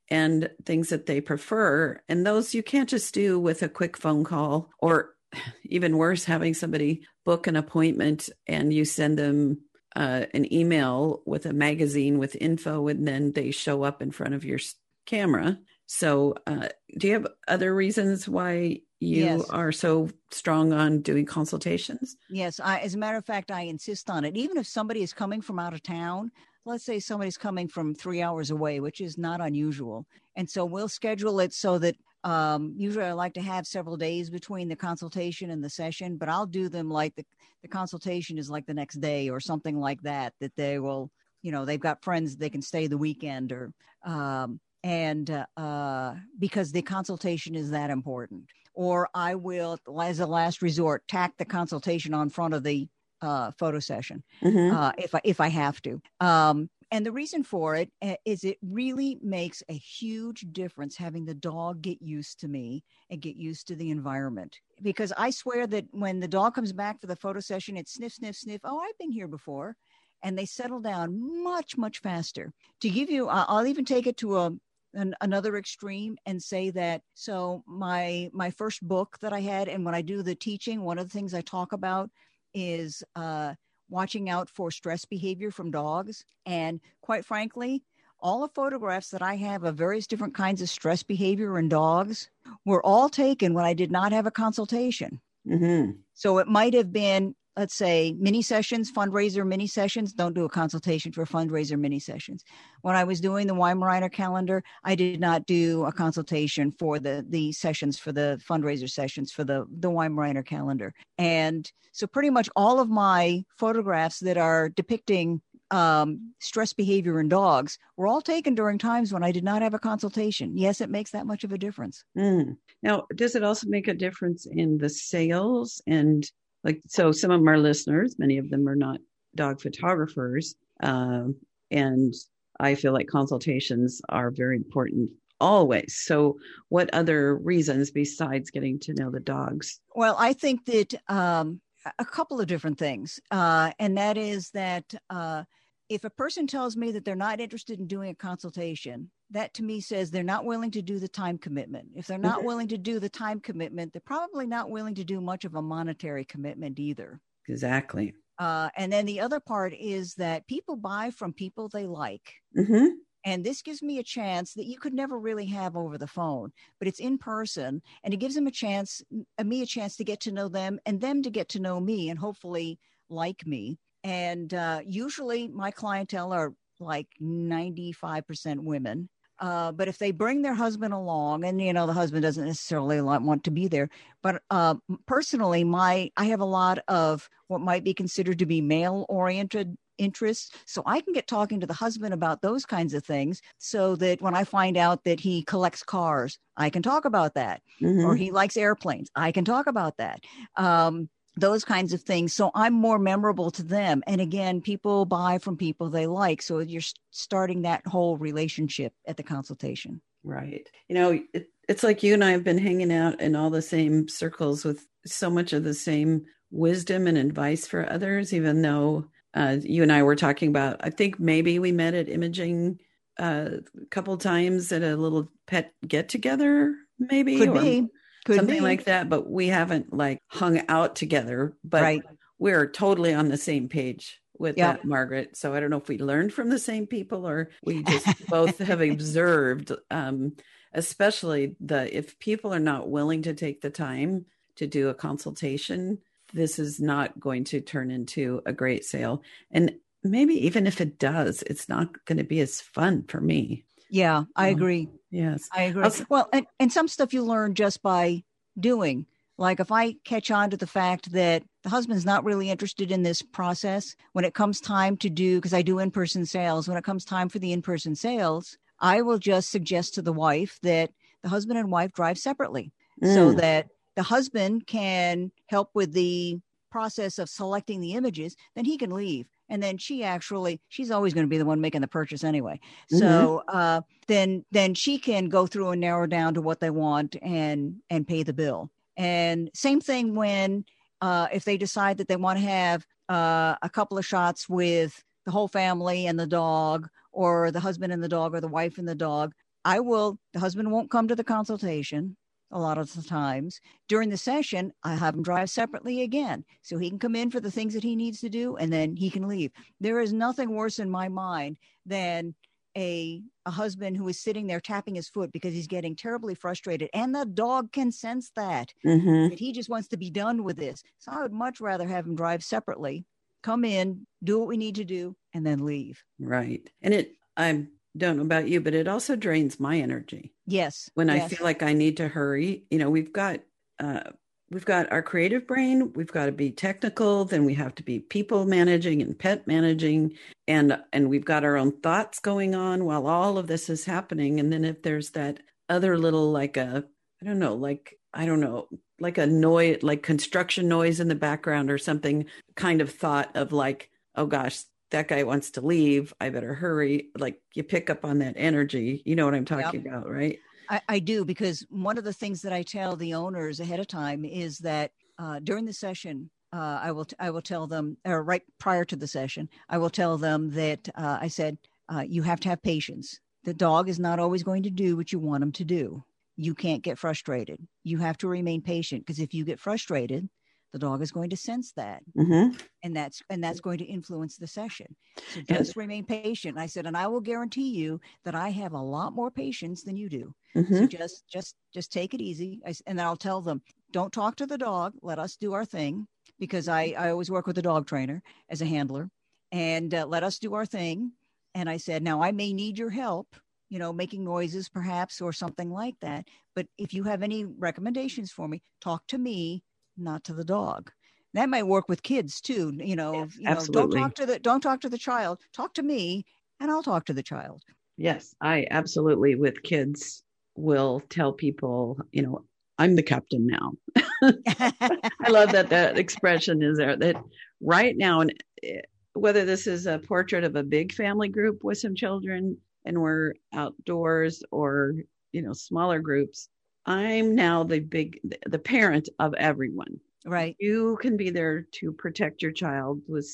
and 0.10 0.50
things 0.66 0.90
that 0.90 1.06
they 1.06 1.22
prefer. 1.22 2.02
And 2.10 2.26
those 2.26 2.54
you 2.54 2.64
can't 2.64 2.90
just 2.90 3.14
do 3.14 3.40
with 3.40 3.62
a 3.62 3.70
quick 3.70 3.96
phone 3.96 4.24
call 4.24 4.70
or 4.80 5.16
even 5.64 5.98
worse, 5.98 6.26
having 6.26 6.54
somebody 6.54 7.06
book 7.26 7.48
an 7.48 7.56
appointment 7.56 8.30
and 8.48 8.74
you 8.74 8.86
send 8.86 9.18
them 9.18 9.60
uh, 9.96 10.26
an 10.34 10.52
email 10.52 11.22
with 11.26 11.46
a 11.46 11.54
magazine 11.54 12.18
with 12.18 12.36
info 12.42 12.88
and 12.88 13.08
then 13.08 13.32
they 13.32 13.52
show 13.52 13.84
up 13.84 14.02
in 14.02 14.12
front 14.12 14.34
of 14.34 14.44
your 14.44 14.60
camera. 15.06 15.58
So, 15.88 16.36
uh, 16.48 16.70
do 16.98 17.08
you 17.08 17.14
have 17.14 17.28
other 17.48 17.76
reasons 17.76 18.28
why 18.28 18.82
you 19.00 19.46
Yes. 19.46 19.50
are 19.50 19.72
so 19.72 20.10
strong 20.32 20.74
on 20.74 21.02
doing 21.02 21.26
consultations? 21.26 22.18
Yes. 22.28 22.60
I, 22.60 22.80
as 22.80 22.96
a 22.96 22.98
matter 22.98 23.18
of 23.18 23.26
fact, 23.26 23.52
I 23.52 23.62
insist 23.62 24.10
on 24.10 24.26
it. 24.26 24.36
Even 24.36 24.58
if 24.58 24.66
somebody 24.68 25.04
is 25.04 25.14
coming 25.14 25.42
from 25.42 25.60
out 25.60 25.74
of 25.74 25.84
town, 25.84 26.32
let's 26.66 26.84
say 26.84 27.00
somebody's 27.00 27.38
coming 27.38 27.68
from 27.68 27.94
three 27.94 28.22
hours 28.22 28.50
away, 28.50 28.80
which 28.80 29.00
is 29.00 29.18
not 29.18 29.42
unusual. 29.42 30.08
And 30.36 30.50
so 30.50 30.66
we'll 30.66 30.90
schedule 30.90 31.40
it 31.40 31.54
so 31.54 31.78
that 31.80 31.96
um, 32.24 32.74
usually 32.78 33.06
I 33.06 33.12
like 33.14 33.34
to 33.34 33.42
have 33.44 33.68
several 33.68 33.96
days 33.96 34.32
between 34.32 34.68
the 34.70 34.76
consultation 34.76 35.52
and 35.52 35.64
the 35.64 35.70
session, 35.70 36.18
but 36.18 36.28
I'll 36.28 36.48
do 36.48 36.68
them 36.68 36.90
like 36.90 37.14
the, 37.16 37.26
the 37.62 37.68
consultation 37.68 38.40
is 38.40 38.50
like 38.50 38.66
the 38.66 38.74
next 38.74 38.96
day 39.00 39.30
or 39.30 39.40
something 39.40 39.78
like 39.80 40.02
that, 40.02 40.34
that 40.40 40.56
they 40.56 40.80
will, 40.80 41.12
you 41.44 41.52
know, 41.52 41.64
they've 41.64 41.80
got 41.80 42.04
friends 42.04 42.36
they 42.38 42.50
can 42.50 42.64
stay 42.64 42.88
the 42.88 42.98
weekend 42.98 43.52
or, 43.52 43.72
um, 44.04 44.60
and 44.86 45.32
uh, 45.32 45.48
uh, 45.58 46.16
because 46.38 46.72
the 46.72 46.84
consultation 46.84 47.56
is 47.56 47.72
that 47.72 47.90
important. 47.90 48.52
Or 48.76 49.10
I 49.16 49.34
will, 49.36 49.80
as 50.02 50.20
a 50.20 50.28
last 50.28 50.62
resort, 50.62 51.08
tack 51.08 51.38
the 51.38 51.46
consultation 51.46 52.14
on 52.14 52.30
front 52.30 52.54
of 52.54 52.64
the 52.64 52.88
uh, 53.22 53.52
photo 53.58 53.80
session 53.80 54.24
Mhm. 54.42 54.70
uh, 54.74 54.92
if 54.98 55.16
I 55.16 55.22
if 55.24 55.42
I 55.42 55.48
have 55.48 55.82
to. 55.82 56.02
Um, 56.20 56.70
and 56.92 57.04
the 57.04 57.12
reason 57.12 57.42
for 57.44 57.76
it 57.76 57.92
uh, 58.04 58.18
it 58.26 58.58
really 58.62 59.18
makes 59.24 59.64
a 59.70 59.74
huge 59.74 60.46
difference 60.52 60.96
having 60.98 61.26
the 61.26 61.34
dog 61.34 61.82
get 61.82 62.00
used 62.02 62.40
to 62.42 62.48
me 62.48 62.84
and 63.10 63.22
get 63.22 63.36
used 63.38 63.68
to 63.70 63.76
the 63.76 63.90
environment. 63.90 64.60
Because 64.84 65.12
I 65.18 65.32
swear 65.32 65.66
that 65.68 65.86
when 65.92 66.20
the 66.20 66.28
dog 66.28 66.54
comes 66.54 66.74
back 66.74 67.02
for 67.02 67.08
the 67.08 67.16
photo 67.16 67.40
session, 67.40 67.76
it 67.78 67.88
sniff, 67.90 68.14
sniff, 68.14 68.36
sniff. 68.36 68.62
Oh, 68.64 68.80
I've 68.80 68.98
been 69.00 69.12
here 69.12 69.28
before. 69.28 69.76
And 70.24 70.38
they 70.38 70.46
settle 70.46 70.80
down 70.80 71.44
much, 71.44 71.78
much 71.78 72.00
faster. 72.00 72.52
To 72.82 72.90
give 72.90 73.12
you, 73.12 73.28
I'll 73.28 73.68
even 73.68 73.86
take 73.86 74.08
it 74.08 74.18
to 74.18 74.38
a 74.38 74.52
an, 74.96 75.14
another 75.22 75.58
extreme 75.58 76.18
and 76.26 76.42
say 76.42 76.70
that 76.72 77.02
so 77.14 77.64
my 77.68 78.30
my 78.34 78.50
first 78.52 78.86
book 78.88 79.18
that 79.22 79.34
i 79.34 79.40
had 79.40 79.68
and 79.68 79.86
when 79.86 79.96
i 79.96 80.02
do 80.02 80.24
the 80.24 80.36
teaching 80.36 80.82
one 80.82 80.98
of 80.98 81.08
the 81.08 81.14
things 81.14 81.34
i 81.34 81.42
talk 81.42 81.74
about 81.74 82.10
is 82.54 83.04
uh, 83.16 83.54
watching 83.90 84.30
out 84.30 84.50
for 84.50 84.72
stress 84.72 85.06
behavior 85.06 85.52
from 85.52 85.70
dogs 85.72 86.26
and 86.46 86.80
quite 87.02 87.26
frankly 87.26 87.84
all 88.20 88.42
the 88.42 88.54
photographs 88.56 89.10
that 89.10 89.22
i 89.22 89.36
have 89.36 89.64
of 89.64 89.76
various 89.76 90.08
different 90.08 90.34
kinds 90.34 90.62
of 90.62 90.70
stress 90.70 91.04
behavior 91.04 91.60
in 91.60 91.70
dogs 91.70 92.30
were 92.66 92.84
all 92.86 93.10
taken 93.10 93.54
when 93.54 93.66
i 93.66 93.74
did 93.74 93.92
not 93.92 94.12
have 94.12 94.26
a 94.26 94.32
consultation 94.32 95.20
Mhm. 95.48 96.00
so 96.14 96.40
it 96.40 96.48
might 96.48 96.74
have 96.74 96.92
been, 96.92 97.36
let's 97.58 97.76
say, 97.76 98.16
mini 98.20 98.42
sessions, 98.42 98.92
fundraiser 98.92 99.46
mini 99.46 99.68
sessions. 99.68 100.14
Don't 100.14 100.34
do 100.34 100.46
a 100.46 100.50
consultation 100.50 101.12
for 101.12 101.26
fundraiser 101.26 101.80
mini 101.80 102.00
sessions. 102.00 102.44
When 102.82 102.96
I 102.96 103.04
was 103.04 103.22
doing 103.22 103.48
the 103.48 103.56
Weimaraner 103.56 104.12
calendar, 104.12 104.64
I 104.84 104.96
did 104.96 105.20
not 105.20 105.46
do 105.46 105.86
a 105.86 105.92
consultation 105.92 106.72
for 106.72 107.00
the 107.00 107.26
the 107.28 107.52
sessions 107.52 107.98
for 107.98 108.12
the 108.12 108.42
fundraiser 108.50 108.90
sessions 108.90 109.32
for 109.32 109.44
the 109.44 109.66
the 109.70 109.90
Weimaraner 109.90 110.46
calendar. 110.46 110.94
And 111.18 111.72
so 111.92 112.08
pretty 112.08 112.30
much 112.30 112.50
all 112.56 112.80
of 112.80 112.90
my 112.90 113.44
photographs 113.58 114.20
that 114.20 114.38
are 114.38 114.70
depicting 114.70 115.42
um, 115.72 116.34
stress 116.40 116.74
behavior 116.74 117.20
in 117.20 117.30
dogs 117.30 117.80
were 117.98 118.08
all 118.08 118.22
taken 118.22 118.56
during 118.56 118.78
times 118.78 119.12
when 119.12 119.24
I 119.24 119.32
did 119.32 119.44
not 119.44 119.62
have 119.62 119.74
a 119.74 119.80
consultation. 119.80 120.58
Yes, 120.58 120.82
it 120.82 120.90
makes 120.90 121.12
that 121.12 121.26
much 121.26 121.44
of 121.44 121.52
a 121.52 121.58
difference. 121.58 122.04
Mm. 122.18 122.58
Now, 122.84 123.06
does 123.16 123.36
it 123.36 123.44
also 123.44 123.68
make 123.68 123.88
a 123.88 123.94
difference 123.94 124.46
in 124.46 124.78
the 124.78 124.90
sales? 124.90 125.82
And 125.88 126.30
like, 126.66 126.82
so 126.88 127.12
some 127.12 127.32
of 127.32 127.46
our 127.48 127.60
listeners, 127.60 128.16
many 128.18 128.38
of 128.38 128.50
them 128.50 128.68
are 128.68 128.76
not 128.76 129.00
dog 129.36 129.62
photographers. 129.62 130.56
Um, 130.82 131.36
and 131.72 132.14
I 132.60 132.76
feel 132.76 132.92
like 132.92 133.08
consultations 133.08 134.02
are 134.10 134.32
very 134.32 134.56
important 134.56 135.12
always. 135.40 136.02
So, 136.04 136.38
what 136.70 136.94
other 136.94 137.36
reasons 137.38 137.92
besides 137.92 138.50
getting 138.50 138.80
to 138.80 138.94
know 138.94 139.12
the 139.12 139.20
dogs? 139.20 139.80
Well, 139.96 140.16
I 140.18 140.34
think 140.34 140.66
that 140.66 140.94
um, 141.08 141.62
a 142.00 142.06
couple 142.06 142.42
of 142.42 142.48
different 142.48 142.80
things, 142.80 143.20
uh, 143.32 143.72
and 143.80 143.98
that 143.98 144.18
is 144.18 144.50
that 144.52 144.86
uh, 145.10 145.44
if 145.90 146.04
a 146.04 146.10
person 146.10 146.48
tells 146.48 146.76
me 146.76 146.92
that 146.92 147.06
they're 147.06 147.16
not 147.16 147.40
interested 147.40 147.80
in 147.80 147.88
doing 147.88 148.10
a 148.10 148.16
consultation, 148.16 149.12
that 149.36 149.54
to 149.54 149.64
me 149.64 149.82
says 149.82 150.10
they're 150.10 150.24
not 150.24 150.46
willing 150.46 150.72
to 150.72 150.82
do 150.82 150.98
the 150.98 151.10
time 151.10 151.38
commitment. 151.38 151.90
If 151.94 152.08
they're 152.08 152.18
not 152.18 152.44
willing 152.44 152.70
to 152.70 152.78
do 152.78 153.00
the 153.00 153.10
time 153.10 153.42
commitment, 153.42 153.92
they're 153.92 154.02
probably 154.06 154.48
not 154.48 154.70
willing 154.70 154.96
to 154.96 155.04
do 155.04 155.20
much 155.20 155.44
of 155.44 155.56
a 155.56 155.62
monetary 155.62 156.24
commitment 156.24 156.80
either. 156.80 157.20
Exactly. 157.50 158.14
Uh, 158.40 158.70
and 158.78 158.92
then 158.92 159.06
the 159.06 159.20
other 159.20 159.40
part 159.42 159.74
is 159.74 160.14
that 160.16 160.48
people 160.48 160.78
buy 160.78 161.12
from 161.12 161.34
people 161.34 161.68
they 161.68 161.86
like. 161.86 162.34
Mm-hmm. 162.58 162.88
And 163.26 163.44
this 163.44 163.62
gives 163.62 163.82
me 163.82 164.00
a 164.00 164.04
chance 164.04 164.54
that 164.54 164.68
you 164.68 164.78
could 164.78 164.94
never 164.94 165.20
really 165.20 165.48
have 165.48 165.76
over 165.76 165.98
the 165.98 166.08
phone, 166.08 166.52
but 166.80 166.88
it's 166.88 167.00
in 167.00 167.18
person 167.18 167.82
and 168.04 168.14
it 168.14 168.18
gives 168.18 168.36
them 168.36 168.48
a 168.48 168.52
chance, 168.52 169.02
uh, 169.38 169.44
me 169.44 169.64
a 169.64 169.66
chance 169.66 169.98
to 169.98 170.04
get 170.04 170.22
to 170.22 170.32
know 170.32 170.48
them 170.48 170.80
and 170.86 171.02
them 171.02 171.24
to 171.24 171.30
get 171.30 171.50
to 171.50 171.60
know 171.60 171.80
me 171.80 172.10
and 172.10 172.20
hopefully 172.20 172.80
like 173.10 173.46
me. 173.46 173.80
And 174.04 174.54
uh, 174.54 174.82
usually 174.86 175.48
my 175.48 175.72
clientele 175.72 176.32
are 176.32 176.54
like 176.80 177.08
95% 177.22 178.60
women. 178.60 179.10
Uh, 179.40 179.72
but 179.72 179.88
if 179.88 179.98
they 179.98 180.12
bring 180.12 180.42
their 180.42 180.54
husband 180.54 180.94
along, 180.94 181.44
and 181.44 181.62
you 181.62 181.74
know 181.74 181.88
the 181.88 181.94
husband 181.94 182.24
doesn't 182.24 182.46
necessarily 182.46 183.02
want 183.02 183.44
to 183.44 183.52
be 183.52 183.68
there, 183.68 183.90
but 184.22 184.42
uh, 184.50 184.76
personally, 185.06 185.64
my 185.64 186.10
I 186.18 186.26
have 186.26 186.40
a 186.40 186.46
lot 186.46 186.80
of 186.88 187.30
what 187.48 187.62
might 187.62 187.84
be 187.84 187.94
considered 187.94 188.40
to 188.40 188.46
be 188.46 188.62
male 188.62 189.06
oriented 189.10 189.78
interests. 189.98 190.52
So 190.66 190.84
I 190.86 191.02
can 191.02 191.14
get 191.14 191.28
talking 191.28 191.60
to 191.60 191.68
the 191.68 191.74
husband 191.74 192.14
about 192.14 192.42
those 192.42 192.66
kinds 192.66 192.94
of 192.94 193.04
things 193.04 193.42
so 193.58 193.96
that 193.98 194.22
when 194.22 194.36
I 194.36 194.44
find 194.44 194.78
out 194.78 195.04
that 195.06 195.20
he 195.20 195.44
collects 195.44 195.84
cars, 195.84 196.38
I 196.58 196.70
can 196.70 196.82
talk 196.82 197.06
about 197.06 197.34
that. 197.36 197.62
Mm-hmm. 197.82 198.06
Or 198.06 198.16
he 198.16 198.32
likes 198.32 198.58
airplanes, 198.58 199.10
I 199.16 199.32
can 199.32 199.46
talk 199.46 199.68
about 199.68 199.98
that. 199.98 200.22
Um, 200.56 201.10
those 201.38 201.66
kinds 201.66 201.94
of 201.94 202.02
things. 202.02 202.34
So 202.34 202.52
I'm 202.56 202.74
more 202.74 203.00
memorable 203.00 203.52
to 203.52 203.64
them. 203.64 204.04
And 204.08 204.22
again, 204.22 204.62
people 204.62 205.06
buy 205.06 205.38
from 205.38 205.58
people 205.58 205.90
they 205.90 206.08
like. 206.08 206.42
So 206.42 206.60
you're 206.60 206.82
starting 207.12 207.64
that 207.64 207.86
whole 207.86 208.18
relationship 208.18 208.94
at 209.06 209.18
the 209.18 209.24
consultation. 209.24 210.02
Right. 210.24 210.68
You 210.88 210.96
know, 210.96 211.20
it, 211.34 211.50
it's 211.68 211.84
like 211.84 212.04
you 212.04 212.14
and 212.14 212.24
I 212.24 212.32
have 212.32 212.44
been 212.44 212.58
hanging 212.58 212.92
out 212.92 213.20
in 213.22 213.36
all 213.36 213.50
the 213.50 213.62
same 213.62 214.08
circles 214.08 214.64
with 214.64 214.86
so 215.06 215.30
much 215.30 215.54
of 215.54 215.64
the 215.64 215.74
same 215.74 216.26
wisdom 216.52 217.06
and 217.06 217.18
advice 217.18 217.68
for 217.68 217.90
others, 217.92 218.34
even 218.34 218.62
though 218.62 219.06
uh, 219.34 219.58
you 219.62 219.84
and 219.84 219.92
I 219.92 220.04
were 220.04 220.16
talking 220.16 220.50
about, 220.50 220.78
I 220.80 220.90
think 220.90 221.20
maybe 221.20 221.60
we 221.60 221.72
met 221.72 221.94
at 221.94 222.10
imaging 222.10 222.80
uh, 223.20 223.50
a 223.82 223.86
couple 223.92 224.18
times 224.18 224.72
at 224.72 224.84
a 224.84 224.96
little 224.96 225.30
pet 225.48 225.74
get 225.86 226.10
together, 226.10 226.74
maybe. 226.98 227.38
Could 227.38 227.54
be. 227.54 227.88
Could 228.26 228.38
something 228.38 228.56
be. 228.58 228.62
like 228.62 228.86
that, 228.86 229.10
but 229.10 229.30
we 229.30 229.48
haven't 229.48 229.94
like 229.94 230.20
hung 230.28 230.62
out 230.68 230.96
together. 230.96 231.56
But 231.64 231.82
Right. 231.84 232.04
we're 232.40 232.70
totally 232.70 233.14
on 233.14 233.30
the 233.30 233.38
same 233.38 233.70
page 233.70 234.20
with 234.38 234.58
Yeah. 234.58 234.74
that, 234.74 234.86
Margaret. 234.86 235.38
So 235.38 235.54
I 235.54 235.60
don't 235.60 235.70
know 235.70 235.78
if 235.78 235.88
we 235.88 235.98
learned 235.98 236.34
from 236.34 236.50
the 236.50 236.60
same 236.60 236.88
people 236.88 237.26
or 237.28 237.50
we 237.64 237.84
just 237.84 238.08
both 238.28 238.58
have 238.58 238.82
observed, 238.82 239.72
um, 239.92 240.36
especially 240.74 241.56
the 241.60 241.96
if 241.96 242.20
people 242.20 242.54
are 242.54 242.60
not 242.60 242.90
willing 242.90 243.22
to 243.24 243.34
take 243.34 243.62
the 243.62 243.70
time 243.70 244.26
to 244.56 244.68
do 244.68 244.90
a 244.90 244.94
consultation, 244.94 246.00
this 246.34 246.60
is 246.60 246.80
not 246.80 247.20
going 247.20 247.44
to 247.46 247.62
turn 247.62 247.92
into 247.92 248.42
a 248.46 248.52
great 248.54 248.84
sale. 248.84 249.22
And 249.52 249.76
maybe 250.04 250.34
even 250.46 250.68
if 250.68 250.82
it 250.82 251.00
does, 251.00 251.44
it's 251.44 251.70
not 251.70 252.04
going 252.06 252.18
to 252.18 252.24
be 252.24 252.40
as 252.42 252.60
fun 252.62 253.04
for 253.08 253.22
me. 253.22 253.66
Yeah, 253.90 254.24
I 254.36 254.48
Yeah. 254.48 254.54
agree. 254.56 254.90
Yes. 255.12 255.48
I 255.54 255.64
agree. 255.64 255.84
Also- 255.84 256.06
well, 256.10 256.28
and, 256.34 256.46
and 256.60 256.72
some 256.72 256.88
stuff 256.88 257.14
you 257.14 257.24
learn 257.24 257.54
just 257.54 257.82
by 257.82 258.24
doing. 258.60 259.06
Like 259.38 259.60
if 259.60 259.72
I 259.72 259.94
catch 260.06 260.32
on 260.32 260.50
to 260.52 260.58
the 260.58 260.68
fact 260.68 261.12
that 261.12 261.44
the 261.64 261.70
husband's 261.70 262.06
not 262.06 262.24
really 262.24 262.50
interested 262.50 262.90
in 262.92 263.04
this 263.04 263.22
process, 263.22 263.96
when 264.14 264.24
it 264.26 264.34
comes 264.34 264.62
time 264.62 264.96
to 264.98 265.10
do, 265.10 265.38
because 265.38 265.54
I 265.54 265.62
do 265.62 265.80
in 265.80 265.92
person 265.92 266.26
sales, 266.26 266.68
when 266.68 266.78
it 266.78 266.84
comes 266.86 267.04
time 267.04 267.28
for 267.30 267.40
the 267.40 267.52
in 267.52 267.62
person 267.62 267.96
sales, 267.96 268.58
I 268.80 269.02
will 269.02 269.18
just 269.20 269.50
suggest 269.52 269.94
to 269.96 270.02
the 270.02 270.14
wife 270.14 270.58
that 270.64 270.92
the 271.22 271.30
husband 271.30 271.60
and 271.60 271.70
wife 271.72 271.92
drive 271.92 272.18
separately 272.18 272.72
so 273.04 273.34
Mm. 273.34 273.38
that 273.38 273.68
the 273.98 274.04
husband 274.04 274.68
can 274.68 275.32
help 275.48 275.70
with 275.74 275.92
the 275.92 276.40
process 276.72 277.20
of 277.20 277.30
selecting 277.30 277.82
the 277.82 277.94
images, 277.94 278.36
then 278.56 278.64
he 278.66 278.78
can 278.78 278.92
leave. 278.92 279.28
And 279.50 279.62
then 279.62 279.78
she 279.78 280.04
actually, 280.04 280.60
she's 280.70 280.92
always 280.92 281.14
going 281.14 281.26
to 281.26 281.30
be 281.30 281.38
the 281.38 281.46
one 281.46 281.62
making 281.62 281.82
the 281.82 281.88
purchase 281.88 282.24
anyway. 282.24 282.60
So 282.90 283.44
uh, 283.48 283.82
then, 284.08 284.44
then 284.52 284.74
she 284.74 284.98
can 284.98 285.30
go 285.30 285.46
through 285.46 285.70
and 285.70 285.82
narrow 285.82 286.08
down 286.08 286.34
to 286.34 286.42
what 286.42 286.60
they 286.60 286.72
want 286.72 287.16
and 287.22 287.76
and 287.90 288.08
pay 288.08 288.24
the 288.24 288.34
bill. 288.34 288.70
And 288.98 289.52
same 289.54 289.82
thing 289.82 290.16
when 290.16 290.66
uh, 291.02 291.28
if 291.32 291.46
they 291.46 291.58
decide 291.58 291.98
that 291.98 292.08
they 292.08 292.16
want 292.16 292.40
to 292.40 292.46
have 292.46 292.86
uh, 293.10 293.56
a 293.62 293.70
couple 293.70 293.98
of 293.98 294.06
shots 294.06 294.50
with 294.50 295.04
the 295.26 295.32
whole 295.32 295.48
family 295.48 296.08
and 296.08 296.20
the 296.20 296.28
dog, 296.28 296.88
or 297.12 297.52
the 297.52 297.60
husband 297.60 297.94
and 297.94 298.04
the 298.04 298.10
dog, 298.10 298.36
or 298.36 298.42
the 298.42 298.48
wife 298.48 298.78
and 298.78 298.88
the 298.88 298.96
dog. 298.96 299.34
I 299.64 299.80
will. 299.80 300.20
The 300.34 300.40
husband 300.40 300.72
won't 300.72 300.92
come 300.92 301.08
to 301.08 301.16
the 301.16 301.24
consultation 301.24 302.18
a 302.52 302.60
lot 302.60 302.78
of 302.78 302.94
the 302.94 303.02
times 303.04 303.60
during 303.88 304.10
the 304.10 304.18
session 304.18 304.72
i 304.84 304.96
have 304.96 305.16
him 305.16 305.24
drive 305.24 305.50
separately 305.50 306.02
again 306.02 306.44
so 306.62 306.78
he 306.78 306.90
can 306.90 307.00
come 307.00 307.16
in 307.16 307.32
for 307.32 307.40
the 307.40 307.52
things 307.52 307.74
that 307.74 307.84
he 307.84 307.96
needs 307.96 308.20
to 308.20 308.30
do 308.30 308.56
and 308.58 308.72
then 308.72 308.96
he 308.96 309.10
can 309.10 309.28
leave 309.28 309.52
there 309.80 310.00
is 310.00 310.14
nothing 310.14 310.52
worse 310.56 310.80
in 310.80 310.90
my 310.90 311.08
mind 311.10 311.58
than 311.86 312.36
a 312.78 313.22
a 313.46 313.52
husband 313.52 313.96
who 313.98 314.08
is 314.08 314.20
sitting 314.22 314.48
there 314.48 314.60
tapping 314.60 314.96
his 314.96 315.10
foot 315.10 315.32
because 315.32 315.54
he's 315.54 315.68
getting 315.68 315.96
terribly 315.96 316.36
frustrated 316.36 316.90
and 316.94 317.14
the 317.16 317.26
dog 317.26 317.72
can 317.72 317.92
sense 317.92 318.32
that 318.36 318.74
Mhm. 318.86 319.30
that 319.30 319.40
he 319.40 319.52
just 319.52 319.70
wants 319.70 319.88
to 319.90 319.98
be 319.98 320.10
done 320.12 320.44
with 320.44 320.58
this 320.58 320.84
so 321.00 321.12
i 321.12 321.22
would 321.22 321.34
much 321.34 321.60
rather 321.62 321.88
have 321.88 322.06
him 322.06 322.16
drive 322.16 322.44
separately 322.44 323.06
come 323.44 323.66
in 323.66 324.06
do 324.24 324.40
what 324.40 324.48
we 324.48 324.58
need 324.58 324.76
to 324.76 324.86
do 324.86 325.16
and 325.34 325.46
then 325.46 325.66
leave 325.66 326.04
Right. 326.20 326.70
And 326.82 326.94
it, 326.94 327.16
I 327.38 327.68
don't 327.98 328.18
know 328.18 328.24
about 328.24 328.48
you, 328.48 328.62
but 328.62 328.74
it 328.74 328.88
also 328.88 329.16
drains 329.16 329.60
my 329.60 329.80
energy. 329.80 330.34
yes. 330.46 330.90
When 330.94 331.08
yes. 331.08 331.24
I 331.24 331.28
feel 331.36 331.46
like 331.46 331.64
I 331.64 331.74
need 331.74 331.98
to 331.98 332.08
hurry, 332.08 332.66
you 332.70 332.78
know, 332.78 332.90
we've 332.90 333.14
got 333.14 333.40
uh 333.80 334.12
we've 334.52 334.66
got 334.66 334.92
our 334.92 335.02
creative 335.02 335.48
brain, 335.48 335.94
we've 335.94 336.12
got 336.12 336.28
to 336.28 336.32
be 336.32 336.52
technical, 336.52 337.26
then 337.26 337.46
we 337.46 337.54
have 337.56 337.76
to 337.76 337.84
be 337.84 338.00
people 338.00 338.46
managing 338.46 339.02
and 339.02 339.18
pet 339.18 339.48
managing. 339.48 340.14
And 340.48 340.80
and 340.94 341.10
we've 341.10 341.26
got 341.26 341.44
our 341.44 341.58
own 341.58 341.72
thoughts 341.72 342.20
going 342.20 342.56
on 342.56 342.86
while 342.86 343.08
all 343.08 343.38
of 343.38 343.48
this 343.48 343.70
is 343.70 343.86
happening. 343.86 344.40
And 344.40 344.52
then 344.52 344.66
if 344.66 344.82
there's 344.82 345.12
that 345.12 345.40
other 345.70 345.98
little 345.98 346.32
like 346.32 346.58
a 346.58 346.86
I 347.22 347.26
don't 347.26 347.40
know, 347.40 347.56
like 347.56 347.98
I 348.14 348.26
don't 348.26 348.40
know, 348.40 348.68
like 349.00 349.18
a 349.18 349.28
noise 349.28 349.84
like 349.84 350.04
construction 350.04 350.68
noise 350.68 351.00
in 351.00 351.08
the 351.08 351.16
background 351.16 351.72
or 351.72 351.78
something 351.78 352.26
kind 352.56 352.82
of 352.82 352.92
thought 352.92 353.36
of 353.36 353.52
like, 353.52 353.90
oh 354.16 354.26
gosh, 354.26 354.64
that 354.96 355.10
guy 355.10 355.24
wants 355.24 355.52
to 355.52 355.62
leave. 355.62 356.14
I 356.22 356.30
better 356.30 356.54
hurry. 356.54 357.10
Like 357.18 357.42
you 357.54 357.64
pick 357.64 357.90
up 357.90 358.06
on 358.06 358.18
that 358.20 358.34
energy. 358.38 359.04
You 359.06 359.18
know 359.18 359.26
what 359.26 359.36
I'm 359.36 359.44
talking 359.44 359.86
about, 359.86 360.10
right? 360.10 360.40
I, 360.70 360.82
I 360.88 361.00
do 361.00 361.26
because 361.26 361.66
one 361.70 361.98
of 361.98 362.06
the 362.06 362.14
things 362.14 362.42
that 362.42 362.54
I 362.54 362.64
tell 362.64 362.96
the 362.96 363.14
owners 363.14 363.60
ahead 363.60 363.82
of 363.82 363.88
time 363.88 364.24
is 364.24 364.58
that 364.60 364.92
uh, 365.20 365.40
during 365.44 365.66
the 365.66 365.74
session, 365.74 366.30
uh, 366.54 366.80
I 366.82 366.94
will 366.94 367.06
I 367.20 367.30
will 367.30 367.42
tell 367.42 367.68
them, 367.68 367.98
or 368.06 368.24
right 368.24 368.42
prior 368.58 368.86
to 368.86 368.96
the 368.96 369.06
session, 369.06 369.50
I 369.68 369.78
will 369.78 369.90
tell 369.90 370.18
them 370.18 370.50
that 370.52 370.88
uh, 370.96 371.18
I 371.22 371.28
said 371.28 371.58
uh, 371.94 372.06
you 372.08 372.24
have 372.24 372.40
to 372.42 372.50
have 372.50 372.64
patience. 372.64 373.20
The 373.44 373.54
dog 373.54 373.90
is 373.90 374.00
not 374.00 374.20
always 374.20 374.44
going 374.44 374.64
to 374.64 374.70
do 374.70 374.96
what 374.96 375.12
you 375.12 375.20
want 375.20 375.44
him 375.44 375.52
to 375.52 375.66
do. 375.66 376.06
You 376.38 376.56
can't 376.56 376.82
get 376.82 376.98
frustrated. 376.98 377.60
You 377.84 377.98
have 377.98 378.18
to 378.20 378.30
remain 378.30 378.62
patient 378.62 379.06
because 379.06 379.20
if 379.20 379.34
you 379.34 379.44
get 379.44 379.60
frustrated, 379.60 380.30
the 380.74 380.80
dog 380.80 381.02
is 381.02 381.12
going 381.12 381.30
to 381.30 381.38
sense 381.38 381.72
that. 381.74 382.02
Mm-hmm. 382.18 382.58
and 382.84 382.96
that's 382.96 383.22
and 383.30 383.44
that's 383.44 383.60
going 383.60 383.78
to 383.78 383.86
influence 383.86 384.38
the 384.38 384.48
session. 384.48 384.88
So 385.34 385.42
just 385.42 385.76
remain 385.76 386.06
patient. 386.06 386.58
I 386.58 386.66
said 386.66 386.86
and 386.86 386.98
i 386.98 387.08
will 387.08 387.22
guarantee 387.22 387.70
you 387.70 388.00
that 388.24 388.36
i 388.36 388.50
have 388.50 388.74
a 388.74 388.82
lot 388.82 389.14
more 389.14 389.32
patience 389.32 389.84
than 389.84 389.96
you 389.98 390.10
do. 390.10 390.34
Mm-hmm. 390.56 390.76
so 390.76 390.88
just 390.88 391.24
just 391.28 391.56
just 391.74 391.92
take 391.92 392.14
it 392.14 392.22
easy. 392.22 392.62
I 392.66 392.74
and 392.88 393.00
then 393.00 393.06
i'll 393.06 393.16
tell 393.16 393.42
them 393.42 393.62
don't 393.92 394.14
talk 394.14 394.36
to 394.38 394.46
the 394.46 394.58
dog. 394.58 394.94
Let 395.02 395.20
us 395.20 395.36
do 395.36 395.54
our 395.54 395.66
thing 395.66 396.08
because 396.40 396.68
i 396.68 396.94
i 396.98 397.10
always 397.10 397.32
work 397.32 397.48
with 397.48 397.58
a 397.58 397.68
dog 397.70 397.88
trainer 397.88 398.22
as 398.50 398.62
a 398.62 398.66
handler. 398.66 399.10
And 399.52 399.94
uh, 399.94 400.06
let 400.06 400.24
us 400.24 400.40
do 400.40 400.54
our 400.56 400.66
thing. 400.66 401.14
And 401.54 401.70
i 401.70 401.78
said 401.78 402.04
now 402.04 402.22
i 402.22 402.32
may 402.32 402.54
need 402.54 402.78
your 402.78 402.90
help 402.90 403.28
you 403.70 403.80
know 403.80 403.92
making 403.92 404.24
noises 404.24 404.70
perhaps 404.70 405.22
or 405.22 405.34
something 405.34 405.70
like 405.70 405.96
that. 406.02 406.28
But 406.56 406.68
if 406.78 406.94
you 406.94 407.04
have 407.04 407.24
any 407.24 407.46
recommendations 407.46 408.32
for 408.32 408.48
me 408.48 408.62
talk 408.82 409.06
to 409.08 409.18
me 409.18 409.64
not 409.98 410.24
to 410.26 410.34
the 410.34 410.46
dog 410.46 410.92
that 411.36 411.50
might 411.50 411.68
work 411.68 411.90
with 411.90 412.02
kids 412.02 412.42
too. 412.42 412.74
You 412.78 412.96
know, 412.96 413.28
Yes, 413.38 413.38
you 413.38 413.44
know, 413.50 413.66
don't 413.82 413.92
talk 413.92 414.16
to 414.16 414.26
the 414.26 414.40
don't 414.40 414.62
talk 414.62 414.82
to 414.82 414.90
the 414.90 414.98
child. 414.98 415.40
Talk 415.54 415.74
to 415.76 415.84
me, 415.84 416.26
and 416.60 416.72
I'll 416.72 416.84
talk 416.84 417.06
to 417.06 417.14
the 417.14 417.24
child. 417.24 417.64
Yes, 417.98 418.34
I 418.42 418.66
absolutely 418.72 419.36
with 419.36 419.62
kids 419.62 420.24
will 420.56 421.02
tell 421.10 421.34
people, 421.34 421.98
you 422.12 422.24
know, 422.24 422.46
I'm 422.78 422.96
the 422.96 423.04
captain 423.04 423.48
now. 423.48 423.74
I 424.24 425.30
love 425.30 425.52
that 425.52 425.70
that 425.70 425.98
expression 425.98 426.64
is 426.64 426.78
there. 426.78 426.96
That 426.96 427.18
right 427.62 427.96
now, 427.98 428.22
and 428.22 428.34
eh, 428.64 428.82
whether 429.14 429.44
this 429.44 429.68
is 429.68 429.88
a 429.88 430.00
portrait 430.00 430.46
of 430.46 430.56
a 430.56 430.64
big 430.64 430.94
family 430.94 431.28
group 431.28 431.64
with 431.64 431.78
some 431.78 431.96
children 431.96 432.58
and 432.86 433.02
we're 433.02 433.34
outdoors, 433.54 434.42
or 434.52 434.94
you 435.34 435.42
know, 435.42 435.54
smaller 435.54 436.00
groups, 436.00 436.48
I'm 436.86 437.36
now 437.36 437.64
the 437.64 437.80
big 437.80 438.20
the 438.46 438.60
parent 438.60 439.10
of 439.20 439.34
everyone. 439.36 440.00
right. 440.26 440.56
You 440.60 440.98
can 441.02 441.18
be 441.18 441.30
there 441.30 441.64
to 441.74 441.92
protect 441.92 442.42
your 442.42 442.52
child 442.52 443.02
with 443.08 443.26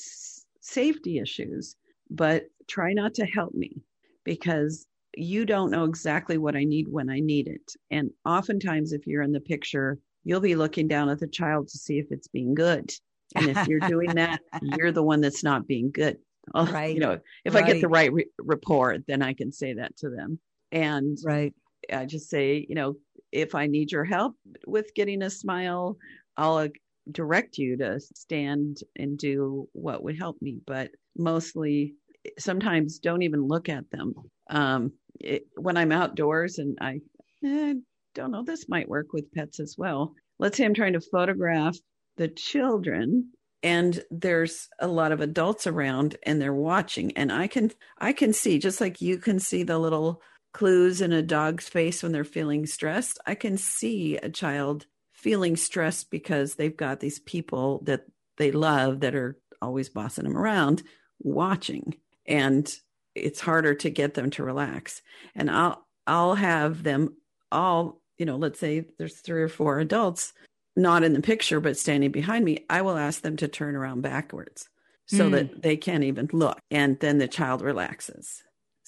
safety 0.62 1.20
issues, 1.20 1.76
but 2.10 2.45
try 2.68 2.93
not 2.93 3.14
to 3.16 3.26
help 3.26 3.54
me 3.54 3.82
because 4.24 4.88
you 5.18 5.45
don't 5.45 5.72
know 5.72 5.84
exactly 5.84 6.38
what 6.38 6.56
I 6.56 6.64
need 6.64 6.88
when 6.88 7.10
I 7.10 7.20
need 7.20 7.47
it. 7.47 7.74
And 7.89 8.12
oftentimes, 8.26 8.93
if 8.93 9.06
you're 9.06 9.24
in 9.24 9.34
the 9.34 9.41
picture, 9.41 9.99
you'll 10.24 10.39
be 10.39 10.56
looking 10.56 10.88
down 10.88 11.10
at 11.10 11.20
the 11.20 11.28
child 11.28 11.68
to 11.70 11.78
see 11.78 11.99
if 11.99 12.12
it's 12.12 12.28
being 12.28 12.54
good. 12.54 12.91
And 13.36 13.49
if 13.49 13.68
you're 13.68 13.80
doing 13.82 14.16
that, 14.16 14.39
you're 14.62 14.91
the 14.91 15.04
one 15.04 15.22
that's 15.22 15.43
not 15.43 15.68
being 15.68 15.91
good. 15.91 16.18
Right. 16.56 16.93
You 16.93 17.02
know, 17.02 17.20
if 17.45 17.56
I 17.56 17.62
get 17.62 17.82
the 17.82 17.88
right 17.89 18.12
re- 18.12 18.30
rapport, 18.39 18.97
then 19.08 19.22
I 19.22 19.34
can 19.34 19.52
say 19.52 19.74
that 19.74 19.97
to 19.97 20.10
them. 20.10 20.39
And 20.72 21.18
Right. 21.24 21.54
I 21.91 22.06
just 22.06 22.30
say, 22.30 22.66
you 22.70 22.76
know, 22.76 22.95
if 23.32 23.55
I 23.55 23.67
need 23.67 23.91
your 23.91 24.03
help 24.03 24.36
with 24.67 24.93
getting 24.95 25.21
a 25.23 25.29
smile, 25.29 25.97
I'll 26.38 26.57
uh, 26.57 26.67
direct 27.11 27.57
you 27.57 27.77
to 27.77 27.99
stand 27.99 28.77
and 28.97 29.17
do 29.17 29.67
what 29.73 30.03
would 30.03 30.17
help 30.17 30.38
me. 30.41 30.59
But 30.65 30.91
mostly, 31.17 31.95
sometimes 32.38 32.99
don't 32.99 33.23
even 33.23 33.47
look 33.47 33.69
at 33.69 33.89
them. 33.91 34.13
Um, 34.49 34.93
it, 35.19 35.43
when 35.55 35.77
I'm 35.77 35.91
outdoors 35.91 36.57
and 36.57 36.77
I 36.82 36.99
eh, 37.45 37.73
don't 38.13 38.32
know, 38.32 38.43
this 38.43 38.69
might 38.69 38.89
work 38.89 39.13
with 39.13 39.32
pets 39.34 39.59
as 39.59 39.75
well. 39.77 40.13
Let's 40.39 40.57
say 40.57 40.65
I'm 40.65 40.73
trying 40.73 40.93
to 40.93 41.01
photograph 41.01 41.77
the 42.17 42.27
children 42.27 43.32
and 43.63 44.03
there's 44.09 44.67
a 44.79 44.88
lot 44.88 45.11
of 45.11 45.21
adults 45.21 45.67
around 45.67 46.17
and 46.23 46.41
they're 46.41 46.53
watching 46.53 47.15
and 47.15 47.32
i 47.32 47.47
can 47.47 47.71
i 47.99 48.11
can 48.11 48.34
see 48.34 48.59
just 48.59 48.82
like 48.82 49.01
you 49.01 49.17
can 49.17 49.39
see 49.39 49.63
the 49.63 49.77
little 49.77 50.21
clues 50.54 51.02
in 51.02 51.12
a 51.14 51.22
dog's 51.22 51.70
face 51.70 52.04
when 52.04 52.12
they're 52.12 52.24
feeling 52.24 52.66
stressed 52.66 53.18
i 53.26 53.34
can 53.36 53.58
see 53.58 54.18
a 54.18 54.30
child 54.30 54.86
feeling 55.14 55.56
stressed 55.56 56.10
because 56.10 56.56
they've 56.56 56.76
got 56.76 56.99
these 56.99 57.20
people 57.20 57.82
that 57.86 58.06
they 58.38 58.52
love 58.52 59.02
that 59.02 59.14
are 59.16 59.38
always 59.62 59.88
bossing 59.88 60.24
them 60.24 60.36
around 60.36 60.82
watching. 61.20 61.93
And 62.26 62.68
it's 63.14 63.39
harder 63.39 63.76
to 63.76 63.89
get 63.91 64.16
them 64.16 64.32
to 64.32 64.43
relax. 64.43 65.02
And 65.36 65.52
i'll 65.52 65.86
i'll 66.08 66.34
have 66.34 66.82
them 66.82 67.16
all 67.52 68.02
you 68.18 68.26
know 68.26 68.38
let's 68.38 68.60
say 68.60 68.86
there's 68.97 69.18
three 69.20 69.43
or 69.43 69.47
four 69.47 69.80
adults 69.80 70.34
not 70.76 71.04
in 71.04 71.14
the 71.14 71.22
picture 71.22 71.60
but 71.60 71.78
standing 71.78 72.12
behind 72.12 72.43
me 72.43 72.66
i 72.70 72.82
will 72.82 72.97
ask 72.97 73.22
them 73.22 73.38
to 73.38 73.47
turn 73.47 73.76
around 73.76 74.02
backwards 74.02 74.68
so 75.06 75.30
Mm. 75.30 75.32
that 75.34 75.62
they 75.62 75.78
can't 75.78 76.04
even 76.06 76.30
look. 76.32 76.58
And 76.72 76.97
then 76.99 77.18
the 77.20 77.28
child 77.28 77.62
relaxes 77.62 78.41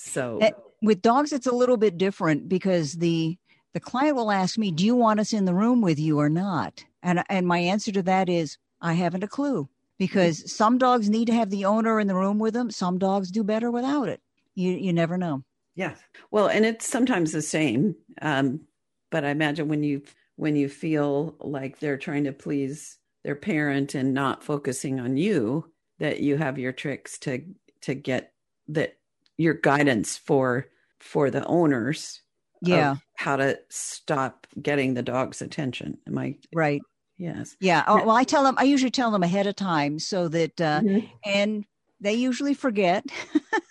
so 0.04 0.40
Eh, 0.42 0.52
With 0.82 1.02
dogs, 1.02 1.32
it's 1.32 1.48
a 1.48 1.56
little 1.56 1.78
bit 1.78 1.98
different 1.98 2.50
because 2.50 2.94
the 2.94 3.38
the 3.74 3.80
client 3.80 4.16
will 4.16 4.32
ask 4.32 4.58
me, 4.58 4.70
"Do 4.72 4.86
you 4.86 4.96
want 4.96 5.20
us 5.20 5.34
in 5.34 5.46
the 5.46 5.54
room 5.54 5.82
with 5.82 6.00
you 6.00 6.20
or 6.20 6.30
not?" 6.30 6.84
And 7.02 7.24
and 7.30 7.48
my 7.48 7.60
answer 7.60 7.92
to 7.94 8.04
that 8.04 8.30
is, 8.30 8.58
I 8.82 8.94
haven't 8.94 9.24
a 9.24 9.28
clue 9.28 9.70
because 9.98 10.52
some 10.52 10.78
dogs 10.78 11.10
need 11.10 11.26
to 11.28 11.34
have 11.34 11.50
the 11.50 11.66
owner 11.66 12.00
in 12.00 12.08
the 12.08 12.16
room 12.16 12.38
with 12.40 12.54
them. 12.54 12.70
Some 12.72 12.98
dogs 13.00 13.32
do 13.32 13.44
better 13.44 13.72
without 13.72 14.10
it. 14.10 14.22
You 14.56 14.72
you 14.74 14.94
never 14.94 15.18
know. 15.18 15.44
Yeah. 15.76 15.96
Well, 16.32 16.48
and 16.50 16.66
it's 16.66 16.88
sometimes 16.88 17.32
the 17.32 17.42
same. 17.42 17.96
Um, 18.22 18.62
but 19.10 19.24
I 19.26 19.30
imagine 19.30 19.68
when 19.68 19.84
you 19.84 20.02
when 20.36 20.56
you 20.56 20.68
feel 20.70 21.36
like 21.40 21.80
they're 21.80 21.98
trying 21.98 22.26
to 22.26 22.34
please 22.34 22.98
their 23.24 23.36
parent 23.36 23.96
and 23.96 24.14
not 24.14 24.44
focusing 24.44 25.00
on 25.00 25.16
you, 25.18 25.72
that 26.00 26.20
you 26.20 26.38
have 26.38 26.60
your 26.60 26.74
tricks 26.74 27.18
to 27.20 27.44
to 27.82 27.96
get 27.96 28.34
that 28.68 28.98
your 29.38 29.54
guidance 29.56 30.18
for 30.18 30.70
for 31.00 31.30
the 31.32 31.46
owners 31.46 32.22
of 32.70 32.90
Yeah, 32.90 32.98
how 33.18 33.36
to 33.38 33.60
stop 33.70 34.48
getting 34.62 34.94
the 34.94 35.04
dog's 35.04 35.42
attention. 35.42 35.98
Am 36.08 36.18
I 36.18 36.38
right. 36.54 36.86
yes. 37.18 37.56
Yeah. 37.60 37.84
Oh, 37.88 38.06
well, 38.06 38.16
I 38.16 38.24
tell 38.26 38.44
them. 38.44 38.56
I 38.58 38.64
usually 38.64 38.92
tell 38.92 39.12
them 39.12 39.24
ahead 39.24 39.48
of 39.48 39.56
time 39.56 40.00
so 40.00 40.28
that 40.30 40.60
uh, 40.62 40.84
Mhm. 40.84 41.10
and 41.26 41.66
they 42.02 42.14
usually 42.14 42.54
forget 42.54 43.06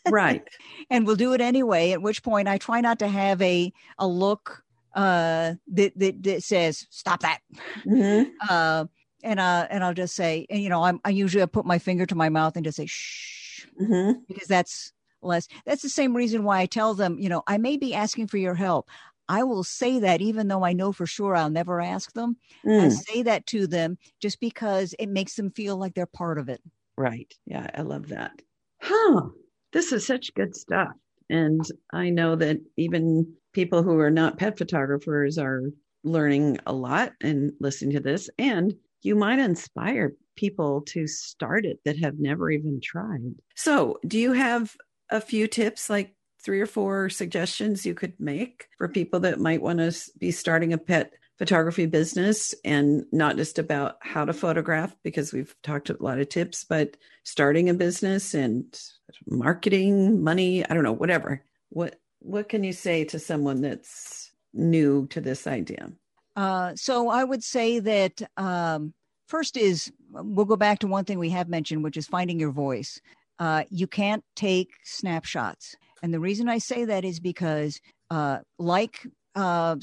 Right. 0.08 0.48
and 0.90 1.06
we'll 1.06 1.16
do 1.16 1.34
it 1.34 1.40
anyway. 1.40 1.92
At 1.92 2.02
which 2.02 2.22
point, 2.22 2.48
I 2.48 2.58
try 2.58 2.80
not 2.80 2.98
to 3.00 3.08
have 3.08 3.42
a 3.42 3.72
a 3.98 4.06
look 4.08 4.64
uh, 4.94 5.54
that, 5.68 5.98
that 5.98 6.22
that 6.24 6.42
says 6.44 6.86
"stop 6.90 7.20
that," 7.20 7.40
Mhm. 7.84 8.40
uh, 8.48 8.86
and 9.22 9.40
uh, 9.40 9.66
and 9.70 9.84
I'll 9.84 9.94
just 9.94 10.14
say, 10.16 10.46
and 10.50 10.62
you 10.62 10.68
know, 10.68 10.82
I'm, 10.82 11.00
I 11.04 11.10
usually 11.10 11.46
put 11.46 11.66
my 11.66 11.78
finger 11.78 12.06
to 12.06 12.14
my 12.14 12.28
mouth 12.28 12.56
and 12.56 12.64
just 12.64 12.76
say 12.76 12.86
"shh," 12.86 13.66
Mhm. 13.80 14.24
because 14.28 14.48
that's 14.48 14.92
less. 15.22 15.48
That's 15.66 15.82
the 15.82 15.88
same 15.88 16.16
reason 16.16 16.44
why 16.44 16.60
I 16.60 16.66
tell 16.66 16.94
them, 16.94 17.18
you 17.18 17.28
know, 17.28 17.42
I 17.46 17.58
may 17.58 17.76
be 17.76 17.94
asking 17.94 18.28
for 18.28 18.38
your 18.38 18.54
help. 18.54 18.88
I 19.28 19.44
will 19.44 19.64
say 19.64 19.98
that 20.00 20.20
even 20.20 20.48
though 20.48 20.64
I 20.64 20.72
know 20.72 20.92
for 20.92 21.06
sure 21.06 21.36
I'll 21.36 21.50
never 21.50 21.80
ask 21.80 22.12
them. 22.12 22.36
I 22.76 22.88
Mm. 22.88 22.88
say 22.88 23.22
that 23.22 23.46
to 23.48 23.66
them 23.66 23.98
just 24.20 24.40
because 24.40 24.94
it 24.98 25.08
makes 25.08 25.36
them 25.36 25.50
feel 25.52 25.76
like 25.76 25.94
they're 25.94 26.06
part 26.06 26.38
of 26.38 26.48
it. 26.48 26.60
Right. 26.96 27.32
Yeah, 27.46 27.70
I 27.74 27.82
love 27.82 28.08
that. 28.08 28.42
Huh. 28.80 29.28
This 29.72 29.92
is 29.92 30.06
such 30.06 30.34
good 30.34 30.54
stuff. 30.54 30.92
And 31.30 31.64
I 31.92 32.10
know 32.10 32.36
that 32.36 32.58
even 32.76 33.34
people 33.52 33.82
who 33.82 33.98
are 33.98 34.10
not 34.10 34.38
pet 34.38 34.58
photographers 34.58 35.38
are 35.38 35.62
learning 36.04 36.58
a 36.66 36.72
lot 36.72 37.12
and 37.20 37.52
listening 37.60 37.92
to 37.92 38.00
this. 38.00 38.28
And 38.38 38.74
you 39.02 39.14
might 39.14 39.38
inspire 39.38 40.12
people 40.36 40.82
to 40.82 41.06
start 41.06 41.64
it 41.64 41.80
that 41.84 41.98
have 41.98 42.18
never 42.18 42.50
even 42.50 42.80
tried. 42.82 43.34
So, 43.56 43.98
do 44.06 44.18
you 44.18 44.32
have 44.32 44.76
a 45.12 45.20
few 45.20 45.46
tips, 45.46 45.88
like 45.88 46.14
three 46.42 46.60
or 46.60 46.66
four 46.66 47.08
suggestions 47.08 47.86
you 47.86 47.94
could 47.94 48.18
make 48.18 48.68
for 48.76 48.88
people 48.88 49.20
that 49.20 49.40
might 49.40 49.62
want 49.62 49.78
to 49.78 49.94
be 50.18 50.30
starting 50.30 50.72
a 50.72 50.78
pet 50.78 51.12
photography 51.38 51.86
business 51.86 52.54
and 52.64 53.04
not 53.10 53.36
just 53.36 53.58
about 53.58 53.96
how 54.00 54.24
to 54.24 54.32
photograph 54.32 54.94
because 55.02 55.32
we've 55.32 55.54
talked 55.62 55.90
a 55.90 55.96
lot 55.98 56.20
of 56.20 56.28
tips 56.28 56.62
but 56.62 56.96
starting 57.24 57.68
a 57.68 57.74
business 57.74 58.34
and 58.34 58.80
marketing 59.26 60.22
money 60.22 60.64
i 60.68 60.74
don't 60.74 60.84
know 60.84 60.92
whatever 60.92 61.42
what 61.70 61.98
what 62.20 62.48
can 62.48 62.62
you 62.62 62.72
say 62.72 63.02
to 63.02 63.18
someone 63.18 63.60
that's 63.60 64.30
new 64.52 65.06
to 65.08 65.20
this 65.20 65.46
idea 65.46 65.90
Uh, 66.36 66.72
so 66.74 67.08
I 67.08 67.24
would 67.24 67.44
say 67.44 67.78
that 67.80 68.22
um, 68.36 68.94
first 69.26 69.56
is 69.56 69.92
we'll 70.10 70.46
go 70.46 70.56
back 70.56 70.78
to 70.80 70.86
one 70.86 71.04
thing 71.04 71.18
we 71.18 71.30
have 71.30 71.48
mentioned, 71.48 71.84
which 71.84 71.96
is 71.96 72.06
finding 72.06 72.40
your 72.40 72.52
voice. 72.52 73.00
Uh, 73.38 73.64
you 73.70 73.86
can't 73.86 74.24
take 74.36 74.70
snapshots, 74.84 75.74
and 76.02 76.12
the 76.12 76.20
reason 76.20 76.48
I 76.48 76.58
say 76.58 76.84
that 76.84 77.04
is 77.04 77.20
because, 77.20 77.80
uh, 78.10 78.38
like 78.58 79.06
uh, 79.34 79.76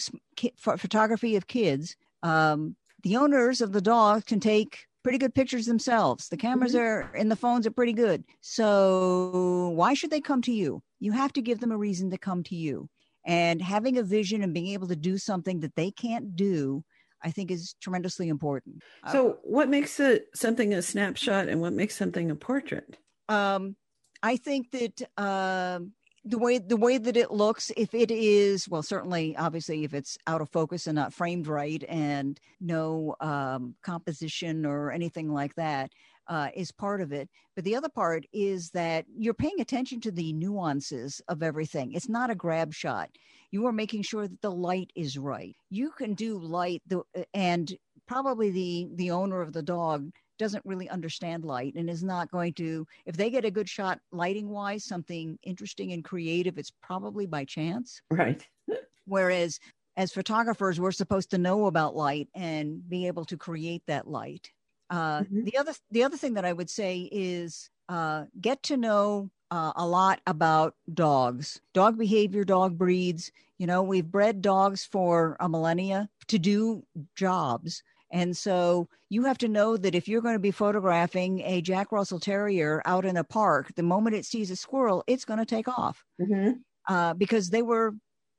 photography 0.57 1.35
of 1.35 1.47
kids, 1.47 1.95
um, 2.23 2.75
the 3.03 3.17
owners 3.17 3.61
of 3.61 3.71
the 3.71 3.81
dog 3.81 4.25
can 4.25 4.39
take 4.39 4.85
pretty 5.03 5.17
good 5.17 5.33
pictures 5.33 5.65
themselves. 5.65 6.29
The 6.29 6.37
cameras 6.37 6.75
are 6.75 7.11
in 7.15 7.29
the 7.29 7.35
phones 7.35 7.65
are 7.65 7.71
pretty 7.71 7.93
good. 7.93 8.23
So 8.41 9.69
why 9.75 9.93
should 9.93 10.11
they 10.11 10.21
come 10.21 10.41
to 10.43 10.51
you? 10.51 10.81
You 10.99 11.13
have 11.13 11.33
to 11.33 11.41
give 11.41 11.59
them 11.59 11.71
a 11.71 11.77
reason 11.77 12.09
to 12.11 12.17
come 12.17 12.43
to 12.43 12.55
you 12.55 12.89
and 13.25 13.61
having 13.61 13.97
a 13.97 14.03
vision 14.03 14.43
and 14.43 14.53
being 14.53 14.67
able 14.67 14.87
to 14.87 14.95
do 14.95 15.17
something 15.17 15.59
that 15.59 15.75
they 15.75 15.91
can't 15.91 16.35
do 16.35 16.83
i 17.23 17.29
think 17.29 17.51
is 17.51 17.75
tremendously 17.81 18.29
important 18.29 18.81
so 19.11 19.37
what 19.43 19.69
makes 19.69 19.99
a 19.99 20.19
something 20.33 20.73
a 20.73 20.81
snapshot 20.81 21.47
and 21.47 21.61
what 21.61 21.73
makes 21.73 21.95
something 21.95 22.31
a 22.31 22.35
portrait 22.35 22.97
um, 23.29 23.75
i 24.23 24.35
think 24.35 24.71
that 24.71 25.01
um, 25.17 25.93
the 26.25 26.37
way 26.37 26.57
the 26.57 26.77
way 26.77 26.97
that 26.97 27.15
it 27.15 27.31
looks 27.31 27.71
if 27.77 27.93
it 27.93 28.11
is 28.11 28.67
well 28.67 28.83
certainly 28.83 29.35
obviously 29.37 29.83
if 29.83 29.93
it's 29.93 30.17
out 30.27 30.41
of 30.41 30.49
focus 30.49 30.87
and 30.87 30.95
not 30.95 31.13
framed 31.13 31.47
right 31.47 31.83
and 31.87 32.39
no 32.59 33.15
um, 33.21 33.75
composition 33.83 34.65
or 34.65 34.91
anything 34.91 35.31
like 35.31 35.55
that 35.55 35.91
uh, 36.29 36.49
is 36.55 36.71
part 36.71 37.01
of 37.01 37.11
it. 37.11 37.27
But 37.55 37.65
the 37.65 37.75
other 37.75 37.89
part 37.89 38.25
is 38.31 38.69
that 38.71 39.05
you're 39.17 39.33
paying 39.33 39.59
attention 39.59 39.99
to 40.01 40.11
the 40.11 40.31
nuances 40.31 41.21
of 41.27 41.43
everything. 41.43 41.93
It's 41.93 42.07
not 42.07 42.29
a 42.29 42.35
grab 42.35 42.73
shot. 42.73 43.09
You 43.51 43.65
are 43.65 43.73
making 43.73 44.03
sure 44.03 44.27
that 44.27 44.41
the 44.41 44.51
light 44.51 44.91
is 44.95 45.17
right. 45.17 45.55
You 45.71 45.91
can 45.97 46.13
do 46.13 46.37
light 46.37 46.83
the, 46.87 47.01
and 47.33 47.75
probably 48.07 48.51
the 48.51 48.87
the 48.95 49.11
owner 49.11 49.41
of 49.41 49.53
the 49.53 49.63
dog 49.63 50.11
doesn't 50.39 50.65
really 50.65 50.89
understand 50.89 51.45
light 51.45 51.75
and 51.75 51.89
is 51.89 52.03
not 52.03 52.31
going 52.31 52.53
to 52.53 52.87
if 53.05 53.15
they 53.15 53.29
get 53.29 53.45
a 53.45 53.51
good 53.51 53.69
shot 53.69 53.99
lighting 54.11 54.49
wise 54.49 54.83
something 54.83 55.37
interesting 55.43 55.91
and 55.91 56.03
creative 56.03 56.57
it's 56.57 56.73
probably 56.81 57.27
by 57.27 57.45
chance 57.45 58.01
right 58.09 58.47
whereas 59.05 59.59
as 59.97 60.11
photographers 60.11 60.79
we're 60.79 60.91
supposed 60.91 61.29
to 61.29 61.37
know 61.37 61.67
about 61.67 61.95
light 61.95 62.27
and 62.33 62.87
be 62.89 63.05
able 63.05 63.25
to 63.25 63.37
create 63.37 63.83
that 63.85 64.07
light 64.07 64.49
Uh, 64.89 65.21
mm-hmm. 65.21 65.43
The 65.45 65.57
other 65.57 65.73
the 65.91 66.03
other 66.03 66.17
thing 66.17 66.33
that 66.35 66.45
I 66.45 66.53
would 66.53 66.69
say 66.69 67.09
is 67.11 67.69
uh, 67.89 68.25
get 68.41 68.63
to 68.63 68.77
know 68.77 69.29
uh, 69.51 69.73
a 69.75 69.85
lot 69.85 70.21
about 70.27 70.75
dogs, 70.93 71.59
dog 71.73 71.97
behavior, 71.97 72.43
dog 72.43 72.77
breeds. 72.77 73.31
You 73.57 73.67
know, 73.67 73.83
we've 73.83 74.05
bred 74.05 74.41
dogs 74.41 74.85
for 74.85 75.37
a 75.39 75.49
millennia 75.49 76.09
to 76.27 76.39
do 76.39 76.83
jobs. 77.15 77.83
And 78.11 78.35
so 78.35 78.87
you 79.09 79.23
have 79.25 79.37
to 79.39 79.47
know 79.47 79.77
that 79.77 79.95
if 79.95 80.07
you're 80.07 80.21
going 80.21 80.35
to 80.35 80.39
be 80.39 80.51
photographing 80.51 81.41
a 81.41 81.61
Jack 81.61 81.91
Russell 81.91 82.19
Terrier 82.19 82.81
out 82.85 83.05
in 83.05 83.17
a 83.17 83.23
park, 83.23 83.71
the 83.75 83.83
moment 83.83 84.15
it 84.15 84.25
sees 84.25 84.51
a 84.51 84.55
squirrel, 84.55 85.03
it's 85.07 85.25
going 85.25 85.39
to 85.39 85.45
take 85.45 85.67
off 85.67 86.03
mm-hmm. 86.19 86.51
uh, 86.87 87.13
because 87.13 87.49
they 87.49 87.61
were 87.61 87.93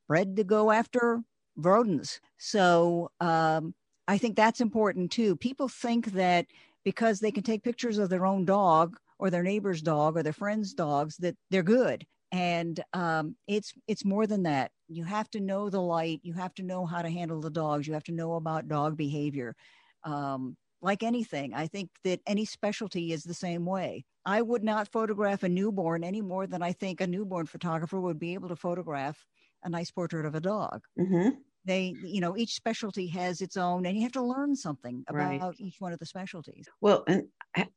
bred 0.07 0.35
to 0.35 0.43
go 0.43 0.71
after 0.71 1.21
rodents. 1.55 2.19
So 2.37 3.11
um, 3.19 3.73
I 4.07 4.17
think 4.17 4.35
that's 4.35 4.61
important 4.61 5.11
too. 5.11 5.35
People 5.37 5.69
think 5.69 6.07
that 6.13 6.47
because 6.83 7.19
they 7.19 7.31
can 7.31 7.43
take 7.43 7.63
pictures 7.63 7.97
of 7.97 8.09
their 8.09 8.25
own 8.25 8.43
dog 8.43 8.97
or 9.19 9.29
their 9.29 9.43
neighbor's 9.43 9.81
dog 9.81 10.17
or 10.17 10.23
their 10.23 10.33
friend's 10.33 10.73
dogs 10.73 11.15
that 11.17 11.35
they're 11.49 11.63
good 11.63 12.05
and 12.31 12.83
um, 12.93 13.35
it's 13.47 13.73
it's 13.87 14.05
more 14.05 14.27
than 14.27 14.43
that. 14.43 14.71
You 14.87 15.03
have 15.03 15.29
to 15.31 15.39
know 15.39 15.69
the 15.69 15.81
light. 15.81 16.19
You 16.23 16.33
have 16.33 16.53
to 16.55 16.63
know 16.63 16.85
how 16.85 17.01
to 17.01 17.09
handle 17.09 17.41
the 17.41 17.49
dogs. 17.49 17.87
You 17.87 17.93
have 17.93 18.03
to 18.05 18.11
know 18.11 18.33
about 18.35 18.67
dog 18.67 18.97
behavior. 18.97 19.55
Um, 20.03 20.57
like 20.81 21.03
anything 21.03 21.53
i 21.53 21.67
think 21.67 21.89
that 22.03 22.19
any 22.25 22.45
specialty 22.45 23.13
is 23.13 23.23
the 23.23 23.33
same 23.33 23.65
way. 23.65 24.03
I 24.25 24.41
would 24.41 24.63
not 24.63 24.91
photograph 24.91 25.43
a 25.43 25.49
newborn 25.49 26.03
any 26.03 26.21
more 26.21 26.47
than 26.47 26.61
i 26.61 26.71
think 26.71 27.01
a 27.01 27.07
newborn 27.07 27.45
photographer 27.45 27.99
would 27.99 28.19
be 28.19 28.33
able 28.33 28.49
to 28.49 28.55
photograph 28.55 29.23
a 29.63 29.69
nice 29.69 29.91
portrait 29.91 30.25
of 30.25 30.35
a 30.35 30.41
dog. 30.41 30.81
Mm-hmm. 30.99 31.29
they 31.65 31.93
you 32.03 32.21
know 32.21 32.35
each 32.35 32.55
specialty 32.55 33.07
has 33.07 33.41
its 33.41 33.57
own 33.57 33.85
and 33.85 33.95
you 33.95 34.03
have 34.03 34.11
to 34.13 34.23
learn 34.23 34.55
something 34.55 35.03
about 35.07 35.41
right. 35.41 35.53
each 35.59 35.75
one 35.79 35.93
of 35.93 35.99
the 35.99 36.05
specialties. 36.05 36.67
Well 36.81 37.03
and 37.07 37.27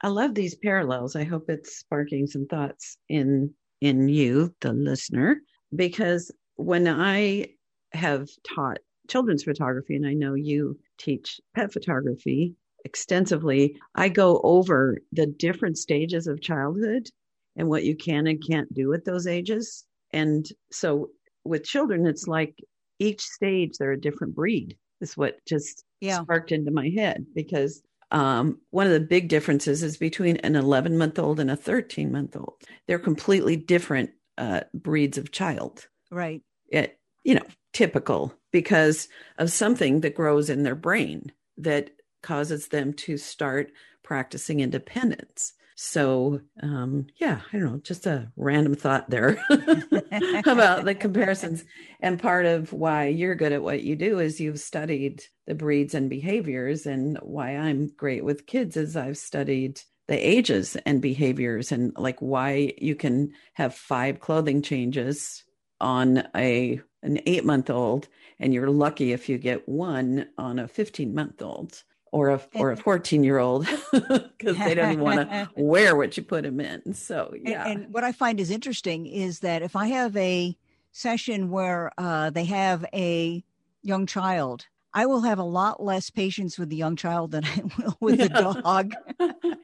I 0.00 0.09
love 0.09 0.34
these 0.34 0.55
parallels. 0.55 1.16
I 1.16 1.24
hope 1.24 1.46
it's 1.48 1.78
sparking 1.78 2.26
some 2.26 2.46
thoughts 2.46 2.96
in 3.09 3.52
in 3.85 4.09
you, 4.09 4.55
the 4.62 4.72
listener, 4.72 5.43
because 5.76 6.32
when 6.57 6.89
I 6.89 7.49
have 7.93 8.30
taught 8.43 8.78
children's 9.11 9.45
photography, 9.45 9.95
and 9.95 10.07
I 10.07 10.14
know 10.14 10.32
you 10.32 10.78
teach 10.99 11.39
pet 11.55 11.70
photography 11.70 12.55
extensively, 12.87 13.76
I 13.95 14.09
go 14.09 14.41
over 14.43 14.97
the 15.12 15.26
different 15.26 15.76
stages 15.76 16.26
of 16.26 16.41
childhood 16.41 17.11
and 17.57 17.68
what 17.68 17.85
you 17.85 17.95
can 17.95 18.26
and 18.26 18.43
can't 18.43 18.72
do 18.72 18.95
at 18.95 19.05
those 19.05 19.26
ages. 19.26 19.85
And 20.14 20.47
so 20.72 21.11
with 21.45 21.64
children, 21.64 22.07
it's 22.07 22.26
like 22.26 22.55
each 22.99 23.20
stage 23.20 23.76
they're 23.76 23.93
a 23.93 24.01
different 24.01 24.35
breed. 24.35 24.78
Is 25.03 25.14
what 25.14 25.45
just 25.47 25.85
yeah. 26.01 26.22
sparked 26.22 26.53
into 26.53 26.70
my 26.70 26.89
head 26.89 27.26
because 27.35 27.82
um, 28.11 28.61
one 28.70 28.86
of 28.86 28.92
the 28.92 29.00
big 29.00 29.28
differences 29.28 29.82
is 29.82 29.96
between 29.96 30.36
an 30.38 30.57
11 30.57 30.96
month 30.96 31.18
old 31.18 31.40
and 31.40 31.50
a 31.50 31.57
13 31.57 32.11
month 32.12 32.36
old. 32.36 32.55
They're 32.86 32.98
completely 32.98 33.57
different 33.57 34.11
uh, 34.38 34.61
breeds 34.72 35.18
of 35.18 35.32
child. 35.32 35.88
Right. 36.11 36.42
It, 36.68 36.98
you 37.24 37.34
know, 37.34 37.46
typical 37.72 38.34
because 38.52 39.09
of 39.38 39.50
something 39.50 40.00
that 40.00 40.14
grows 40.14 40.48
in 40.50 40.62
their 40.62 40.74
brain 40.74 41.32
that 41.59 41.90
causes 42.22 42.68
them 42.68 42.92
to 42.92 43.16
start 43.16 43.72
practicing 44.02 44.61
independence. 44.61 45.55
So, 45.76 46.40
um, 46.62 47.06
yeah, 47.16 47.40
I 47.52 47.58
don't 47.58 47.64
know, 47.64 47.78
just 47.78 48.06
a 48.06 48.30
random 48.36 48.74
thought 48.74 49.10
there 49.10 49.44
about 49.50 50.84
the 50.84 50.94
comparisons. 50.98 51.64
And 52.00 52.20
part 52.20 52.46
of 52.46 52.72
why 52.72 53.06
you're 53.08 53.34
good 53.34 53.52
at 53.52 53.62
what 53.62 53.82
you 53.82 53.96
do 53.96 54.20
is 54.20 54.40
you've 54.40 54.60
studied 54.60 55.24
the 55.46 55.54
breeds 55.54 55.94
and 55.94 56.08
behaviors. 56.08 56.86
And 56.86 57.18
why 57.22 57.56
I'm 57.56 57.88
great 57.96 58.24
with 58.24 58.46
kids 58.46 58.76
is 58.76 58.96
I've 58.96 59.18
studied 59.18 59.80
the 60.06 60.16
ages 60.16 60.76
and 60.84 61.00
behaviors 61.00 61.72
and 61.72 61.92
like 61.96 62.20
why 62.20 62.74
you 62.78 62.94
can 62.94 63.32
have 63.54 63.74
five 63.74 64.20
clothing 64.20 64.62
changes 64.62 65.44
on 65.80 66.26
a 66.36 66.80
an 67.02 67.20
eight 67.26 67.44
month 67.44 67.70
old 67.70 68.08
and 68.38 68.52
you're 68.52 68.70
lucky 68.70 69.12
if 69.12 69.28
you 69.28 69.38
get 69.38 69.68
one 69.68 70.26
on 70.36 70.58
a 70.58 70.68
15 70.68 71.14
month 71.14 71.40
old 71.40 71.82
or 72.14 72.28
a 72.28 72.40
or 72.54 72.70
a 72.70 72.76
14 72.76 73.24
year 73.24 73.38
old 73.38 73.66
because 73.90 74.56
they 74.58 74.74
don't 74.74 74.92
even 74.92 75.04
want 75.04 75.28
to 75.28 75.48
wear 75.56 75.96
what 75.96 76.16
you 76.16 76.22
put 76.22 76.44
them 76.44 76.60
in. 76.60 76.94
So 76.94 77.34
yeah. 77.42 77.66
and, 77.66 77.82
and, 77.82 77.92
what 77.92 78.04
i 78.04 78.12
find 78.12 78.38
is 78.38 78.50
interesting 78.50 79.06
is 79.06 79.40
that 79.40 79.62
if 79.62 79.74
i 79.74 79.88
have 79.88 80.16
a 80.16 80.56
session 80.92 81.50
where 81.50 81.90
uh, 81.98 82.30
they 82.30 82.44
have 82.44 82.84
a 82.94 83.42
young 83.82 84.06
child 84.06 84.66
i 84.92 85.06
will 85.06 85.22
have 85.22 85.40
a 85.40 85.44
lot 85.44 85.82
less 85.82 86.08
patience 86.08 86.56
with 86.56 86.68
the 86.68 86.76
young 86.76 86.94
child 86.94 87.32
than 87.32 87.44
i 87.56 87.62
will 87.78 87.96
with 88.00 88.20
yeah. 88.20 88.28
the 88.28 88.62
dog. 88.62 88.94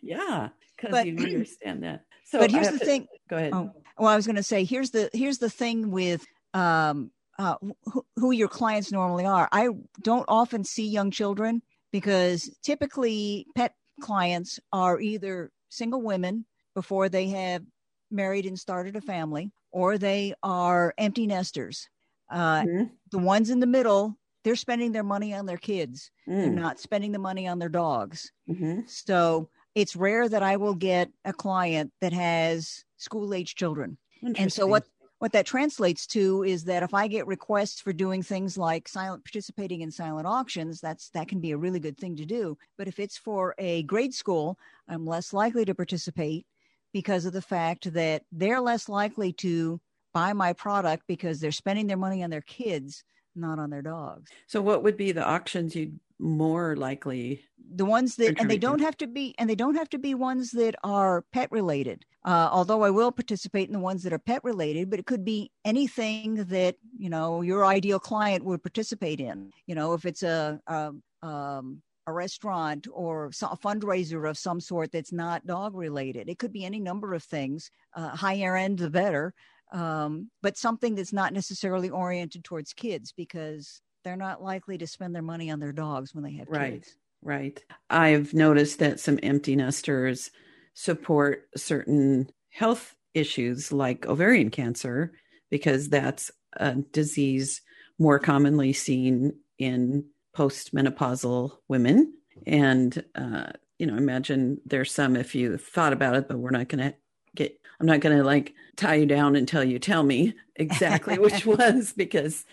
Yeah 0.02 0.48
because 0.76 1.04
you 1.04 1.16
understand 1.18 1.84
that. 1.84 2.04
So 2.24 2.38
but 2.40 2.50
here's 2.50 2.70
the 2.70 2.78
to, 2.78 2.84
thing 2.84 3.06
go 3.28 3.36
ahead. 3.36 3.52
Oh, 3.52 3.70
well 3.98 4.08
i 4.08 4.16
was 4.16 4.26
going 4.26 4.36
to 4.36 4.42
say 4.42 4.64
here's 4.64 4.90
the 4.90 5.08
here's 5.12 5.38
the 5.38 5.50
thing 5.50 5.90
with 5.90 6.26
um, 6.54 7.10
uh, 7.38 7.56
who, 7.84 8.04
who 8.16 8.32
your 8.32 8.48
clients 8.48 8.90
normally 8.90 9.24
are. 9.24 9.48
I 9.52 9.68
don't 10.02 10.24
often 10.26 10.64
see 10.64 10.88
young 10.88 11.10
children 11.10 11.62
because 11.92 12.50
typically 12.62 13.46
pet 13.56 13.74
clients 14.00 14.58
are 14.72 15.00
either 15.00 15.50
single 15.68 16.02
women 16.02 16.44
before 16.74 17.08
they 17.08 17.28
have 17.28 17.62
married 18.10 18.46
and 18.46 18.58
started 18.58 18.96
a 18.96 19.00
family, 19.00 19.50
or 19.70 19.98
they 19.98 20.34
are 20.42 20.94
empty 20.98 21.26
nesters. 21.26 21.88
Uh, 22.30 22.62
mm-hmm. 22.62 22.84
The 23.10 23.18
ones 23.18 23.50
in 23.50 23.60
the 23.60 23.66
middle, 23.66 24.16
they're 24.44 24.56
spending 24.56 24.92
their 24.92 25.04
money 25.04 25.34
on 25.34 25.46
their 25.46 25.58
kids. 25.58 26.10
Mm. 26.28 26.40
They're 26.40 26.50
not 26.50 26.80
spending 26.80 27.12
the 27.12 27.18
money 27.18 27.46
on 27.46 27.58
their 27.58 27.68
dogs. 27.68 28.32
Mm-hmm. 28.48 28.80
So 28.86 29.48
it's 29.74 29.96
rare 29.96 30.28
that 30.28 30.42
I 30.42 30.56
will 30.56 30.74
get 30.74 31.10
a 31.24 31.32
client 31.32 31.92
that 32.00 32.12
has 32.12 32.84
school 32.96 33.34
age 33.34 33.54
children. 33.54 33.98
And 34.36 34.52
so 34.52 34.66
what 34.66 34.84
what 35.20 35.32
that 35.32 35.46
translates 35.46 36.06
to 36.08 36.42
is 36.44 36.64
that 36.64 36.82
if 36.82 36.94
I 36.94 37.06
get 37.06 37.26
requests 37.26 37.78
for 37.78 37.92
doing 37.92 38.22
things 38.22 38.56
like 38.56 38.88
silent 38.88 39.22
participating 39.22 39.82
in 39.82 39.90
silent 39.90 40.26
auctions, 40.26 40.80
that's 40.80 41.10
that 41.10 41.28
can 41.28 41.40
be 41.40 41.52
a 41.52 41.58
really 41.58 41.78
good 41.78 41.98
thing 41.98 42.16
to 42.16 42.24
do. 42.24 42.56
But 42.78 42.88
if 42.88 42.98
it's 42.98 43.18
for 43.18 43.54
a 43.58 43.82
grade 43.82 44.14
school, 44.14 44.58
I'm 44.88 45.06
less 45.06 45.34
likely 45.34 45.66
to 45.66 45.74
participate 45.74 46.46
because 46.94 47.26
of 47.26 47.34
the 47.34 47.42
fact 47.42 47.92
that 47.92 48.22
they're 48.32 48.62
less 48.62 48.88
likely 48.88 49.34
to 49.34 49.78
buy 50.14 50.32
my 50.32 50.54
product 50.54 51.04
because 51.06 51.38
they're 51.38 51.52
spending 51.52 51.86
their 51.86 51.98
money 51.98 52.24
on 52.24 52.30
their 52.30 52.40
kids, 52.40 53.04
not 53.36 53.58
on 53.58 53.68
their 53.68 53.82
dogs. 53.82 54.30
So 54.46 54.62
what 54.62 54.82
would 54.82 54.96
be 54.96 55.12
the 55.12 55.28
auctions 55.28 55.76
you'd 55.76 56.00
more 56.18 56.76
likely 56.76 57.42
the 57.74 57.84
ones 57.84 58.16
that 58.16 58.38
and 58.38 58.50
they 58.50 58.58
don't 58.58 58.80
have 58.80 58.96
to 58.98 59.06
be 59.06 59.34
and 59.38 59.48
they 59.48 59.54
don't 59.54 59.76
have 59.76 59.88
to 59.88 59.98
be 59.98 60.14
ones 60.14 60.50
that 60.50 60.74
are 60.84 61.24
pet 61.32 61.50
related 61.50 62.04
uh, 62.24 62.48
although 62.52 62.82
i 62.82 62.90
will 62.90 63.12
participate 63.12 63.68
in 63.68 63.72
the 63.72 63.78
ones 63.78 64.02
that 64.02 64.12
are 64.12 64.18
pet 64.18 64.42
related 64.44 64.90
but 64.90 64.98
it 64.98 65.06
could 65.06 65.24
be 65.24 65.50
anything 65.64 66.36
that 66.44 66.76
you 66.98 67.08
know 67.08 67.42
your 67.42 67.64
ideal 67.64 67.98
client 67.98 68.44
would 68.44 68.62
participate 68.62 69.20
in 69.20 69.50
you 69.66 69.74
know 69.74 69.92
if 69.92 70.04
it's 70.04 70.22
a, 70.22 70.60
a 70.66 70.92
um, 71.22 71.82
a 72.06 72.12
restaurant 72.12 72.86
or 72.92 73.26
a 73.26 73.56
fundraiser 73.56 74.28
of 74.28 74.36
some 74.36 74.60
sort 74.60 74.92
that's 74.92 75.12
not 75.12 75.46
dog 75.46 75.74
related. 75.74 76.28
It 76.28 76.38
could 76.38 76.52
be 76.52 76.64
any 76.64 76.80
number 76.80 77.14
of 77.14 77.22
things. 77.22 77.70
Uh, 77.94 78.08
higher 78.08 78.56
end, 78.56 78.78
the 78.78 78.90
better. 78.90 79.32
Um, 79.72 80.30
but 80.42 80.56
something 80.56 80.94
that's 80.96 81.12
not 81.12 81.32
necessarily 81.32 81.90
oriented 81.90 82.42
towards 82.42 82.72
kids 82.72 83.12
because 83.12 83.80
they're 84.02 84.16
not 84.16 84.42
likely 84.42 84.76
to 84.78 84.86
spend 84.86 85.14
their 85.14 85.22
money 85.22 85.50
on 85.50 85.60
their 85.60 85.72
dogs 85.72 86.14
when 86.14 86.24
they 86.24 86.32
have 86.32 86.48
right, 86.48 86.72
kids. 86.74 86.96
Right. 87.22 87.62
I've 87.88 88.34
noticed 88.34 88.80
that 88.80 88.98
some 88.98 89.20
empty 89.22 89.54
nesters 89.54 90.30
support 90.74 91.48
certain 91.56 92.30
health 92.50 92.94
issues 93.14 93.72
like 93.72 94.06
ovarian 94.06 94.50
cancer 94.50 95.12
because 95.50 95.88
that's 95.88 96.30
a 96.54 96.74
disease 96.92 97.62
more 97.98 98.18
commonly 98.18 98.72
seen 98.72 99.34
in 99.58 100.04
postmenopausal 100.36 101.52
women. 101.68 102.12
And, 102.46 103.04
uh, 103.14 103.50
you 103.78 103.86
know, 103.86 103.96
imagine 103.96 104.60
there's 104.64 104.92
some 104.92 105.16
if 105.16 105.34
you 105.34 105.56
thought 105.58 105.92
about 105.92 106.16
it, 106.16 106.28
but 106.28 106.38
we're 106.38 106.50
not 106.50 106.68
going 106.68 106.90
to 106.90 106.94
get, 107.34 107.58
I'm 107.78 107.86
not 107.86 108.00
going 108.00 108.16
to 108.16 108.24
like 108.24 108.54
tie 108.76 108.94
you 108.94 109.06
down 109.06 109.36
until 109.36 109.64
you 109.64 109.78
tell 109.78 110.02
me 110.02 110.34
exactly 110.56 111.18
which 111.18 111.44
ones 111.44 111.92
because 111.92 112.44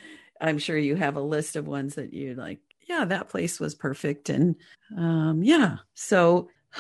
I'm 0.42 0.58
sure 0.58 0.78
you 0.78 0.96
have 0.96 1.16
a 1.16 1.22
list 1.22 1.56
of 1.56 1.68
ones 1.68 1.96
that 1.96 2.14
you 2.14 2.36
like, 2.36 2.60
yeah, 2.88 3.06
that 3.06 3.30
place 3.30 3.60
was 3.60 3.76
perfect. 3.76 4.30
And 4.30 4.56
um, 4.98 5.44
yeah, 5.44 5.78
so 5.94 6.50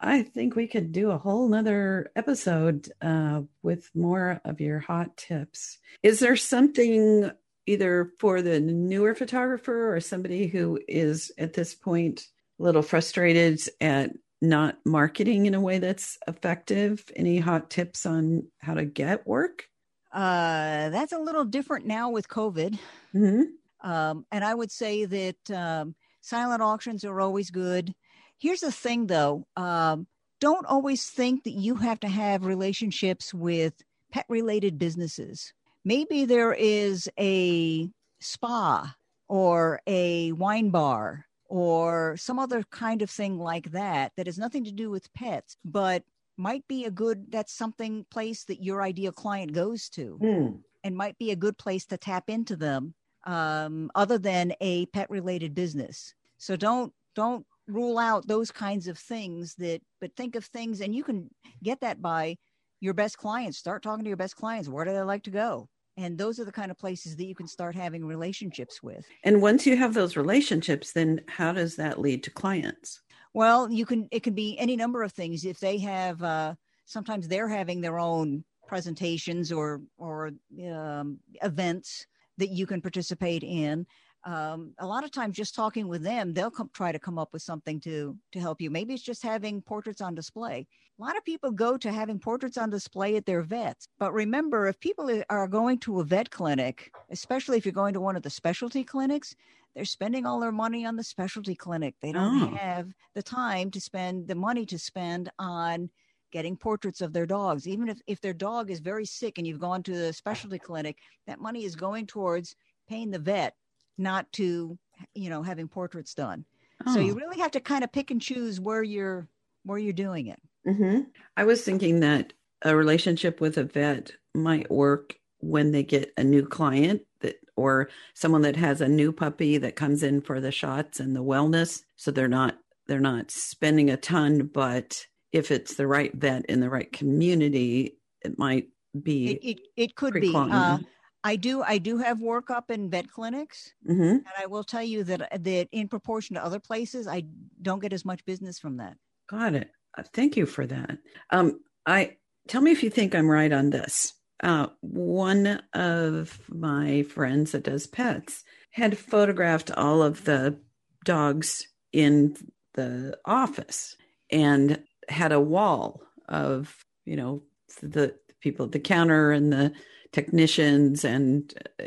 I 0.00 0.22
think 0.22 0.54
we 0.54 0.66
could 0.66 0.92
do 0.92 1.10
a 1.10 1.18
whole 1.18 1.48
nother 1.48 2.10
episode 2.16 2.90
uh, 3.00 3.42
with 3.62 3.90
more 3.94 4.40
of 4.44 4.60
your 4.60 4.78
hot 4.78 5.16
tips. 5.16 5.78
Is 6.02 6.20
there 6.20 6.36
something 6.36 7.30
either 7.66 8.12
for 8.18 8.42
the 8.42 8.60
newer 8.60 9.14
photographer 9.14 9.94
or 9.94 10.00
somebody 10.00 10.46
who 10.46 10.78
is 10.86 11.32
at 11.38 11.54
this 11.54 11.74
point 11.74 12.26
a 12.60 12.62
little 12.62 12.82
frustrated 12.82 13.60
at 13.80 14.12
not 14.40 14.76
marketing 14.84 15.46
in 15.46 15.54
a 15.54 15.60
way 15.60 15.78
that's 15.78 16.18
effective? 16.28 17.04
Any 17.16 17.38
hot 17.38 17.70
tips 17.70 18.06
on 18.06 18.48
how 18.58 18.74
to 18.74 18.84
get 18.84 19.26
work? 19.26 19.64
Uh, 20.12 20.90
that's 20.90 21.12
a 21.12 21.18
little 21.18 21.44
different 21.44 21.86
now 21.86 22.10
with 22.10 22.28
COVID. 22.28 22.78
Mm-hmm. 23.14 23.90
Um, 23.90 24.26
and 24.30 24.44
I 24.44 24.54
would 24.54 24.70
say 24.70 25.04
that 25.04 25.50
um, 25.50 25.94
silent 26.20 26.62
auctions 26.62 27.04
are 27.04 27.20
always 27.20 27.50
good. 27.50 27.94
Here's 28.38 28.60
the 28.60 28.72
thing, 28.72 29.06
though. 29.06 29.46
Um, 29.56 30.06
don't 30.40 30.66
always 30.66 31.08
think 31.08 31.44
that 31.44 31.52
you 31.52 31.76
have 31.76 32.00
to 32.00 32.08
have 32.08 32.44
relationships 32.44 33.32
with 33.32 33.74
pet 34.12 34.26
related 34.28 34.78
businesses. 34.78 35.52
Maybe 35.84 36.24
there 36.24 36.52
is 36.52 37.08
a 37.18 37.88
spa 38.20 38.94
or 39.28 39.80
a 39.86 40.32
wine 40.32 40.70
bar 40.70 41.26
or 41.46 42.16
some 42.16 42.38
other 42.38 42.62
kind 42.70 43.00
of 43.02 43.10
thing 43.10 43.38
like 43.38 43.70
that 43.70 44.12
that 44.16 44.26
has 44.26 44.38
nothing 44.38 44.64
to 44.64 44.72
do 44.72 44.90
with 44.90 45.12
pets, 45.14 45.56
but 45.64 46.02
might 46.36 46.66
be 46.68 46.84
a 46.84 46.90
good 46.90 47.30
that's 47.30 47.52
something 47.52 48.04
place 48.10 48.44
that 48.44 48.62
your 48.62 48.82
ideal 48.82 49.12
client 49.12 49.52
goes 49.52 49.88
to 49.88 50.18
Mm. 50.20 50.62
and 50.82 50.96
might 50.96 51.16
be 51.18 51.30
a 51.30 51.36
good 51.36 51.56
place 51.56 51.86
to 51.86 51.96
tap 51.96 52.28
into 52.28 52.56
them 52.56 52.94
um, 53.24 53.90
other 53.94 54.18
than 54.18 54.52
a 54.60 54.86
pet 54.86 55.08
related 55.10 55.54
business 55.54 56.12
so 56.36 56.56
don't 56.56 56.92
don't 57.14 57.46
rule 57.66 57.98
out 57.98 58.26
those 58.26 58.50
kinds 58.50 58.88
of 58.88 58.98
things 58.98 59.54
that 59.56 59.80
but 60.00 60.14
think 60.16 60.36
of 60.36 60.44
things 60.44 60.80
and 60.80 60.94
you 60.94 61.02
can 61.02 61.28
get 61.62 61.80
that 61.80 62.02
by 62.02 62.36
your 62.80 62.94
best 62.94 63.16
clients 63.16 63.58
start 63.58 63.82
talking 63.82 64.04
to 64.04 64.08
your 64.08 64.16
best 64.16 64.36
clients 64.36 64.68
where 64.68 64.84
do 64.84 64.92
they 64.92 65.00
like 65.00 65.22
to 65.22 65.30
go 65.30 65.68
and 65.96 66.18
those 66.18 66.40
are 66.40 66.44
the 66.44 66.52
kind 66.52 66.70
of 66.70 66.78
places 66.78 67.16
that 67.16 67.26
you 67.26 67.34
can 67.34 67.46
start 67.46 67.74
having 67.74 68.04
relationships 68.04 68.82
with 68.82 69.06
And 69.22 69.40
once 69.40 69.66
you 69.66 69.76
have 69.76 69.94
those 69.94 70.16
relationships, 70.16 70.92
then 70.92 71.20
how 71.28 71.52
does 71.52 71.76
that 71.76 72.00
lead 72.00 72.22
to 72.24 72.30
clients? 72.30 73.00
Well, 73.32 73.70
you 73.70 73.84
can. 73.84 74.08
It 74.12 74.22
can 74.22 74.34
be 74.34 74.56
any 74.58 74.76
number 74.76 75.02
of 75.02 75.12
things. 75.12 75.44
If 75.44 75.58
they 75.58 75.78
have, 75.78 76.22
uh, 76.22 76.54
sometimes 76.84 77.26
they're 77.26 77.48
having 77.48 77.80
their 77.80 77.98
own 77.98 78.44
presentations 78.68 79.50
or 79.50 79.82
or 79.98 80.32
um, 80.72 81.18
events 81.42 82.06
that 82.38 82.50
you 82.50 82.66
can 82.66 82.80
participate 82.80 83.42
in. 83.42 83.86
Um, 84.26 84.74
a 84.78 84.86
lot 84.86 85.04
of 85.04 85.10
times, 85.10 85.36
just 85.36 85.54
talking 85.54 85.86
with 85.86 86.02
them, 86.02 86.32
they'll 86.32 86.50
come, 86.50 86.70
try 86.72 86.92
to 86.92 86.98
come 86.98 87.18
up 87.18 87.32
with 87.32 87.42
something 87.42 87.78
to 87.80 88.16
to 88.32 88.40
help 88.40 88.60
you. 88.60 88.70
Maybe 88.70 88.94
it's 88.94 89.02
just 89.02 89.22
having 89.22 89.60
portraits 89.60 90.00
on 90.00 90.14
display. 90.14 90.66
A 90.98 91.02
lot 91.02 91.16
of 91.16 91.24
people 91.24 91.50
go 91.50 91.76
to 91.76 91.92
having 91.92 92.18
portraits 92.18 92.56
on 92.56 92.70
display 92.70 93.16
at 93.16 93.26
their 93.26 93.42
vets. 93.42 93.88
But 93.98 94.12
remember, 94.14 94.66
if 94.66 94.80
people 94.80 95.22
are 95.28 95.48
going 95.48 95.78
to 95.80 96.00
a 96.00 96.04
vet 96.04 96.30
clinic, 96.30 96.90
especially 97.10 97.58
if 97.58 97.66
you're 97.66 97.72
going 97.72 97.94
to 97.94 98.00
one 98.00 98.16
of 98.16 98.22
the 98.22 98.30
specialty 98.30 98.82
clinics, 98.84 99.34
they're 99.74 99.84
spending 99.84 100.24
all 100.24 100.40
their 100.40 100.52
money 100.52 100.86
on 100.86 100.96
the 100.96 101.02
specialty 101.04 101.54
clinic. 101.54 101.94
They 102.00 102.12
don't 102.12 102.42
Oh. 102.44 102.56
have 102.56 102.92
the 103.14 103.22
time 103.22 103.70
to 103.72 103.80
spend 103.80 104.28
the 104.28 104.36
money 104.36 104.64
to 104.66 104.78
spend 104.78 105.30
on 105.38 105.90
getting 106.32 106.56
portraits 106.56 107.00
of 107.00 107.12
their 107.12 107.26
dogs. 107.26 107.66
Even 107.68 107.88
if, 107.88 108.00
if 108.06 108.20
their 108.20 108.32
dog 108.32 108.70
is 108.70 108.80
very 108.80 109.04
sick 109.04 109.36
and 109.36 109.46
you've 109.46 109.60
gone 109.60 109.82
to 109.82 109.92
the 109.96 110.12
specialty 110.12 110.58
clinic, 110.58 110.98
that 111.26 111.40
money 111.40 111.64
is 111.64 111.76
going 111.76 112.06
towards 112.06 112.54
paying 112.88 113.10
the 113.10 113.18
vet, 113.18 113.54
not 113.98 114.30
to, 114.32 114.78
you 115.14 115.30
know, 115.30 115.42
having 115.42 115.68
portraits 115.68 116.14
done. 116.14 116.44
So 116.86 116.98
you 117.00 117.14
Oh. 117.14 117.14
really 117.14 117.38
have 117.38 117.52
to 117.52 117.60
kind 117.60 117.84
of 117.84 117.92
pick 117.92 118.10
and 118.10 118.20
choose 118.20 118.60
where 118.60 118.82
you're 118.82 119.28
where 119.64 119.78
you're 119.78 119.92
doing 119.94 120.26
it. 120.26 120.40
hmm 120.66 121.00
I 121.36 121.44
was 121.44 121.62
thinking 121.64 122.00
that 122.00 122.32
a 122.62 122.76
relationship 122.76 123.40
with 123.40 123.58
a 123.58 123.64
vet 123.64 124.12
might 124.34 124.70
work 124.70 125.18
when 125.40 125.72
they 125.72 125.82
get 125.82 126.12
a 126.16 126.24
new 126.24 126.46
client 126.46 127.02
that 127.20 127.36
or 127.56 127.88
someone 128.14 128.42
that 128.42 128.56
has 128.56 128.80
a 128.80 128.88
new 128.88 129.12
puppy 129.12 129.58
that 129.58 129.76
comes 129.76 130.02
in 130.02 130.20
for 130.22 130.40
the 130.40 130.50
shots 130.52 131.00
and 131.00 131.14
the 131.14 131.22
wellness 131.22 131.82
so 131.96 132.10
they're 132.10 132.28
not 132.28 132.58
they're 132.86 133.00
not 133.00 133.30
spending 133.30 133.90
a 133.90 133.96
ton 133.96 134.46
but 134.46 135.06
if 135.32 135.50
it's 135.50 135.74
the 135.74 135.86
right 135.86 136.14
vet 136.14 136.44
in 136.46 136.60
the 136.60 136.70
right 136.70 136.92
community 136.92 137.98
it 138.22 138.38
might 138.38 138.68
be 139.02 139.26
It 139.28 139.38
it, 139.42 139.60
it 139.76 139.94
could 139.96 140.18
be. 140.18 140.46
Uh. 140.50 140.78
I 141.24 141.36
do 141.36 141.62
I 141.62 141.78
do 141.78 141.98
have 141.98 142.20
work 142.20 142.50
up 142.50 142.70
in 142.70 142.90
vet 142.90 143.10
clinics, 143.10 143.72
Mhm. 143.88 144.10
and 144.18 144.24
I 144.38 144.46
will 144.46 144.62
tell 144.64 144.82
you 144.82 145.02
that 145.04 145.42
that 145.42 145.68
in 145.72 145.88
proportion 145.88 146.34
to 146.36 146.44
other 146.44 146.60
places, 146.60 147.06
I 147.06 147.24
don't 147.62 147.80
get 147.80 147.92
as 147.94 148.04
much 148.04 148.24
business 148.26 148.58
from 148.58 148.76
that. 148.76 148.96
Got 149.28 149.54
it. 149.54 149.70
Uh, 149.96 150.02
Thank 150.12 150.36
you 150.36 150.44
for 150.46 150.66
that. 150.66 150.98
Um, 151.30 151.60
I 151.86 152.18
tell 152.46 152.60
me 152.60 152.72
if 152.72 152.82
you 152.82 152.90
think 152.90 153.14
I'm 153.14 153.30
right 153.30 153.52
on 153.52 153.70
this. 153.70 154.12
Uh, 154.42 154.66
one 154.82 155.62
of 155.72 156.38
my 156.50 157.02
friends 157.04 157.52
that 157.52 157.62
does 157.64 157.86
pets 157.86 158.44
had 158.70 158.98
photographed 158.98 159.70
all 159.70 160.02
of 160.02 160.24
the 160.24 160.60
dogs 161.04 161.66
in 161.92 162.36
the 162.74 163.16
office 163.24 163.96
and 164.30 164.82
had 165.08 165.32
a 165.32 165.40
wall 165.40 166.02
of 166.28 166.84
you 167.06 167.16
know 167.16 167.42
the 167.80 168.14
people 168.40 168.66
at 168.66 168.72
the 168.72 168.80
counter 168.80 169.30
and 169.30 169.52
the 169.52 169.72
technicians 170.14 171.04
and 171.04 171.52
uh, 171.80 171.86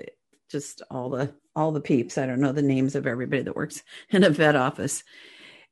just 0.52 0.82
all 0.92 1.10
the 1.10 1.34
all 1.56 1.72
the 1.72 1.82
peeps. 1.82 2.20
I 2.20 2.28
don't 2.28 2.42
know 2.42 2.52
the 2.52 2.62
names 2.62 2.94
of 2.94 3.08
everybody 3.08 3.42
that 3.42 3.56
works 3.56 3.82
in 4.12 4.24
a 4.24 4.30
vet 4.30 4.56
office 4.56 5.04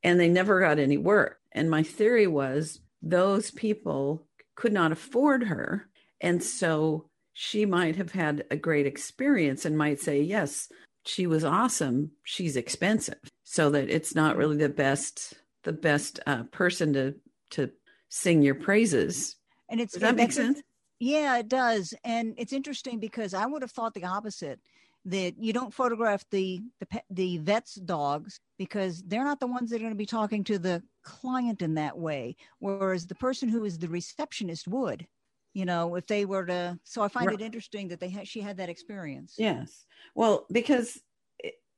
and 0.04 0.20
they 0.20 0.30
never 0.30 0.60
got 0.60 0.80
any 0.80 0.98
work. 0.98 1.40
And 1.52 1.70
my 1.70 1.84
theory 1.84 2.28
was 2.28 2.80
those 3.02 3.52
people 3.52 4.26
could 4.56 4.72
not 4.74 4.92
afford 4.92 5.44
her. 5.44 5.88
And 6.22 6.42
so 6.44 7.10
she 7.34 7.66
might 7.66 7.96
have 7.96 8.12
had 8.12 8.46
a 8.52 8.56
great 8.56 8.86
experience 8.86 9.66
and 9.66 9.78
might 9.78 10.00
say, 10.00 10.22
yes, 10.22 10.70
she 11.06 11.28
was 11.28 11.44
awesome. 11.44 12.12
She's 12.24 12.56
expensive. 12.56 13.18
So 13.44 13.70
that 13.72 13.90
it's 13.90 14.16
not 14.16 14.38
really 14.38 14.58
the 14.58 14.70
best, 14.70 15.34
the 15.64 15.74
best 15.74 16.20
uh, 16.26 16.44
person 16.52 16.94
to, 16.94 17.16
to 17.52 17.72
sing 18.10 18.42
your 18.42 18.56
praises. 18.56 19.36
And 19.70 19.82
it's 19.82 19.94
Does 19.94 20.02
that 20.02 20.16
make 20.16 20.32
sense? 20.32 20.62
Yeah, 21.00 21.38
it 21.38 21.50
does, 21.50 21.94
and 22.04 22.34
it's 22.38 22.54
interesting 22.54 23.00
because 23.00 23.34
I 23.34 23.46
would 23.46 23.62
have 23.62 23.72
thought 23.72 23.94
the 23.94 24.06
opposite 24.06 24.62
that 25.04 25.38
you 25.38 25.54
don't 25.54 25.74
photograph 25.74 26.24
the 26.32 26.62
the 26.80 26.86
pet, 26.86 27.06
the 27.10 27.38
vet's 27.40 27.76
dogs 27.76 28.40
because 28.58 29.04
they're 29.04 29.24
not 29.24 29.40
the 29.40 29.48
ones 29.48 29.70
that 29.70 29.78
are 29.78 29.80
going 29.80 29.92
to 29.92 29.96
be 29.98 30.06
talking 30.06 30.44
to 30.46 30.58
the 30.58 30.84
client 31.04 31.62
in 31.62 31.76
that 31.76 31.98
way, 31.98 32.36
whereas 32.60 33.08
the 33.08 33.16
person 33.16 33.50
who 33.50 33.66
is 33.66 33.78
the 33.78 33.90
receptionist 33.90 34.68
would. 34.68 35.08
You 35.54 35.66
know, 35.66 35.96
if 35.96 36.08
they 36.08 36.26
were 36.26 36.46
to. 36.48 36.80
So 36.84 37.02
I 37.02 37.08
find 37.08 37.28
Right. 37.28 37.40
it 37.40 37.42
interesting 37.42 37.88
that 37.90 38.00
they 38.00 38.10
had 38.10 38.28
she 38.28 38.42
had 38.42 38.58
that 38.58 38.70
experience. 38.70 39.44
Yes. 39.44 39.86
Well, 40.16 40.46
because 40.52 41.02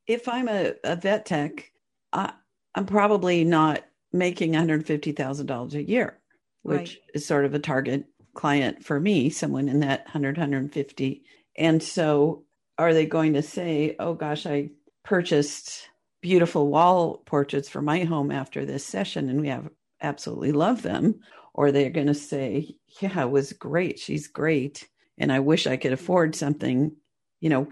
if 0.06 0.28
I'm 0.28 0.48
a, 0.48 0.74
a 0.84 0.96
vet 0.96 1.26
tech, 1.26 1.72
I, 2.12 2.32
I'm 2.74 2.86
probably 2.86 3.44
not 3.44 3.84
making 4.12 4.52
$150,000 4.54 5.74
a 5.74 5.82
year, 5.82 6.20
which 6.62 6.94
Right. 6.94 7.02
is 7.14 7.26
sort 7.26 7.44
of 7.44 7.54
a 7.54 7.58
target 7.58 8.06
client 8.38 8.84
for 8.84 9.00
me, 9.00 9.30
someone 9.30 9.68
in 9.68 9.80
that 9.80 10.04
100, 10.04 10.36
150. 10.36 11.24
And 11.56 11.82
so 11.82 12.44
are 12.78 12.94
they 12.94 13.04
going 13.04 13.34
to 13.34 13.42
say, 13.42 13.96
oh 13.98 14.14
gosh, 14.14 14.46
I 14.46 14.70
purchased 15.04 15.88
beautiful 16.22 16.68
wall 16.68 17.22
portraits 17.26 17.68
for 17.68 17.82
my 17.82 18.04
home 18.04 18.30
after 18.30 18.64
this 18.64 18.84
session 18.84 19.28
and 19.28 19.40
we 19.40 19.48
have 19.48 19.68
absolutely 20.00 20.52
love 20.52 20.82
them? 20.82 21.20
Or 21.52 21.72
they're 21.72 21.90
going 21.90 22.06
to 22.06 22.14
say, 22.14 22.76
yeah, 23.00 23.22
it 23.22 23.30
was 23.30 23.52
great. 23.52 23.98
She's 23.98 24.28
great. 24.28 24.88
And 25.18 25.32
I 25.32 25.40
wish 25.40 25.66
I 25.66 25.76
could 25.76 25.92
afford 25.92 26.36
something 26.36 26.92
you 27.40 27.48
know 27.48 27.68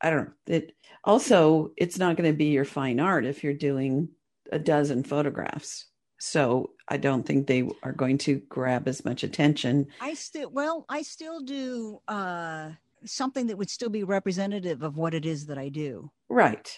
i 0.00 0.10
don't 0.10 0.26
know 0.26 0.32
it 0.46 0.72
also 1.04 1.70
it's 1.76 1.98
not 1.98 2.16
going 2.16 2.30
to 2.30 2.36
be 2.36 2.46
your 2.46 2.64
fine 2.64 3.00
art 3.00 3.24
if 3.24 3.42
you're 3.42 3.54
doing 3.54 4.08
a 4.52 4.58
dozen 4.58 5.02
photographs 5.02 5.86
so 6.18 6.70
i 6.90 6.96
don't 6.96 7.24
think 7.26 7.46
they 7.46 7.68
are 7.82 7.92
going 7.92 8.18
to 8.18 8.36
grab 8.48 8.86
as 8.88 9.04
much 9.04 9.22
attention 9.22 9.86
I 10.00 10.14
still 10.14 10.50
well, 10.50 10.84
I 10.88 11.02
still 11.02 11.40
do 11.40 12.00
uh 12.08 12.70
something 13.06 13.46
that 13.46 13.56
would 13.56 13.70
still 13.70 13.88
be 13.88 14.04
representative 14.04 14.82
of 14.82 14.96
what 14.98 15.14
it 15.14 15.24
is 15.24 15.46
that 15.46 15.56
I 15.58 15.68
do. 15.70 16.10
right 16.28 16.68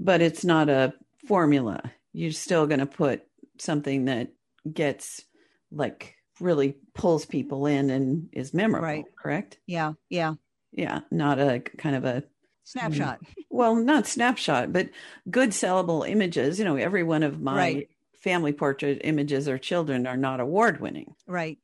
but 0.00 0.20
it's 0.20 0.44
not 0.44 0.68
a 0.68 0.92
formula 1.26 1.80
you're 2.12 2.32
still 2.32 2.66
going 2.66 2.80
to 2.80 2.86
put 2.86 3.22
something 3.58 4.06
that 4.06 4.32
gets 4.72 5.22
like 5.70 6.14
really 6.40 6.76
pulls 6.94 7.26
people 7.26 7.66
in 7.66 7.90
and 7.90 8.28
is 8.32 8.54
memorable 8.54 8.84
Right. 8.86 9.04
correct 9.20 9.58
Yeah, 9.66 9.92
yeah. 10.08 10.34
yeah 10.72 11.00
not 11.10 11.38
a 11.38 11.60
kind 11.60 11.94
of 11.96 12.04
a 12.04 12.24
Snapshot. 12.64 13.20
well 13.50 13.74
not 13.74 14.06
snapshot 14.06 14.72
but 14.72 14.90
good 15.30 15.50
sellable 15.50 16.08
images 16.08 16.58
you 16.58 16.64
know 16.64 16.76
every 16.76 17.02
one 17.02 17.22
of 17.22 17.40
my 17.40 17.56
Right. 17.56 17.88
Family 18.28 18.52
portrait 18.52 19.00
images 19.04 19.48
or 19.48 19.58
children 19.58 20.06
are 20.06 20.16
not 20.16 20.40
award 20.40 20.80
winning 20.80 21.14
Right, 21.26 21.58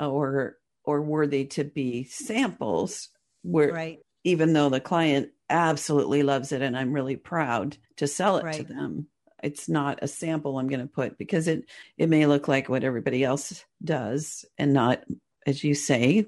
or 0.00 0.56
or 0.84 1.02
worthy 1.02 1.44
to 1.46 1.64
be 1.64 2.04
samples 2.04 3.08
where 3.42 3.72
right. 3.72 3.98
even 4.24 4.52
though 4.52 4.68
the 4.68 4.80
client 4.80 5.30
absolutely 5.50 6.22
loves 6.22 6.52
it 6.52 6.62
and 6.62 6.76
i'm 6.76 6.92
really 6.92 7.16
proud 7.16 7.76
to 7.96 8.06
sell 8.06 8.36
it 8.36 8.52
to 8.52 8.64
them 8.64 9.06
it's 9.42 9.68
not 9.68 9.98
a 10.02 10.08
sample 10.08 10.58
i'm 10.58 10.68
going 10.68 10.80
to 10.80 10.86
put 10.86 11.16
because 11.18 11.48
it 11.48 11.64
it 11.96 12.08
may 12.08 12.26
look 12.26 12.48
like 12.48 12.68
what 12.68 12.84
everybody 12.84 13.24
else 13.24 13.64
does 13.82 14.44
and 14.58 14.72
not 14.72 15.04
as 15.46 15.64
you 15.64 15.74
say 15.74 16.26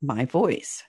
my 0.00 0.24
voice 0.24 0.82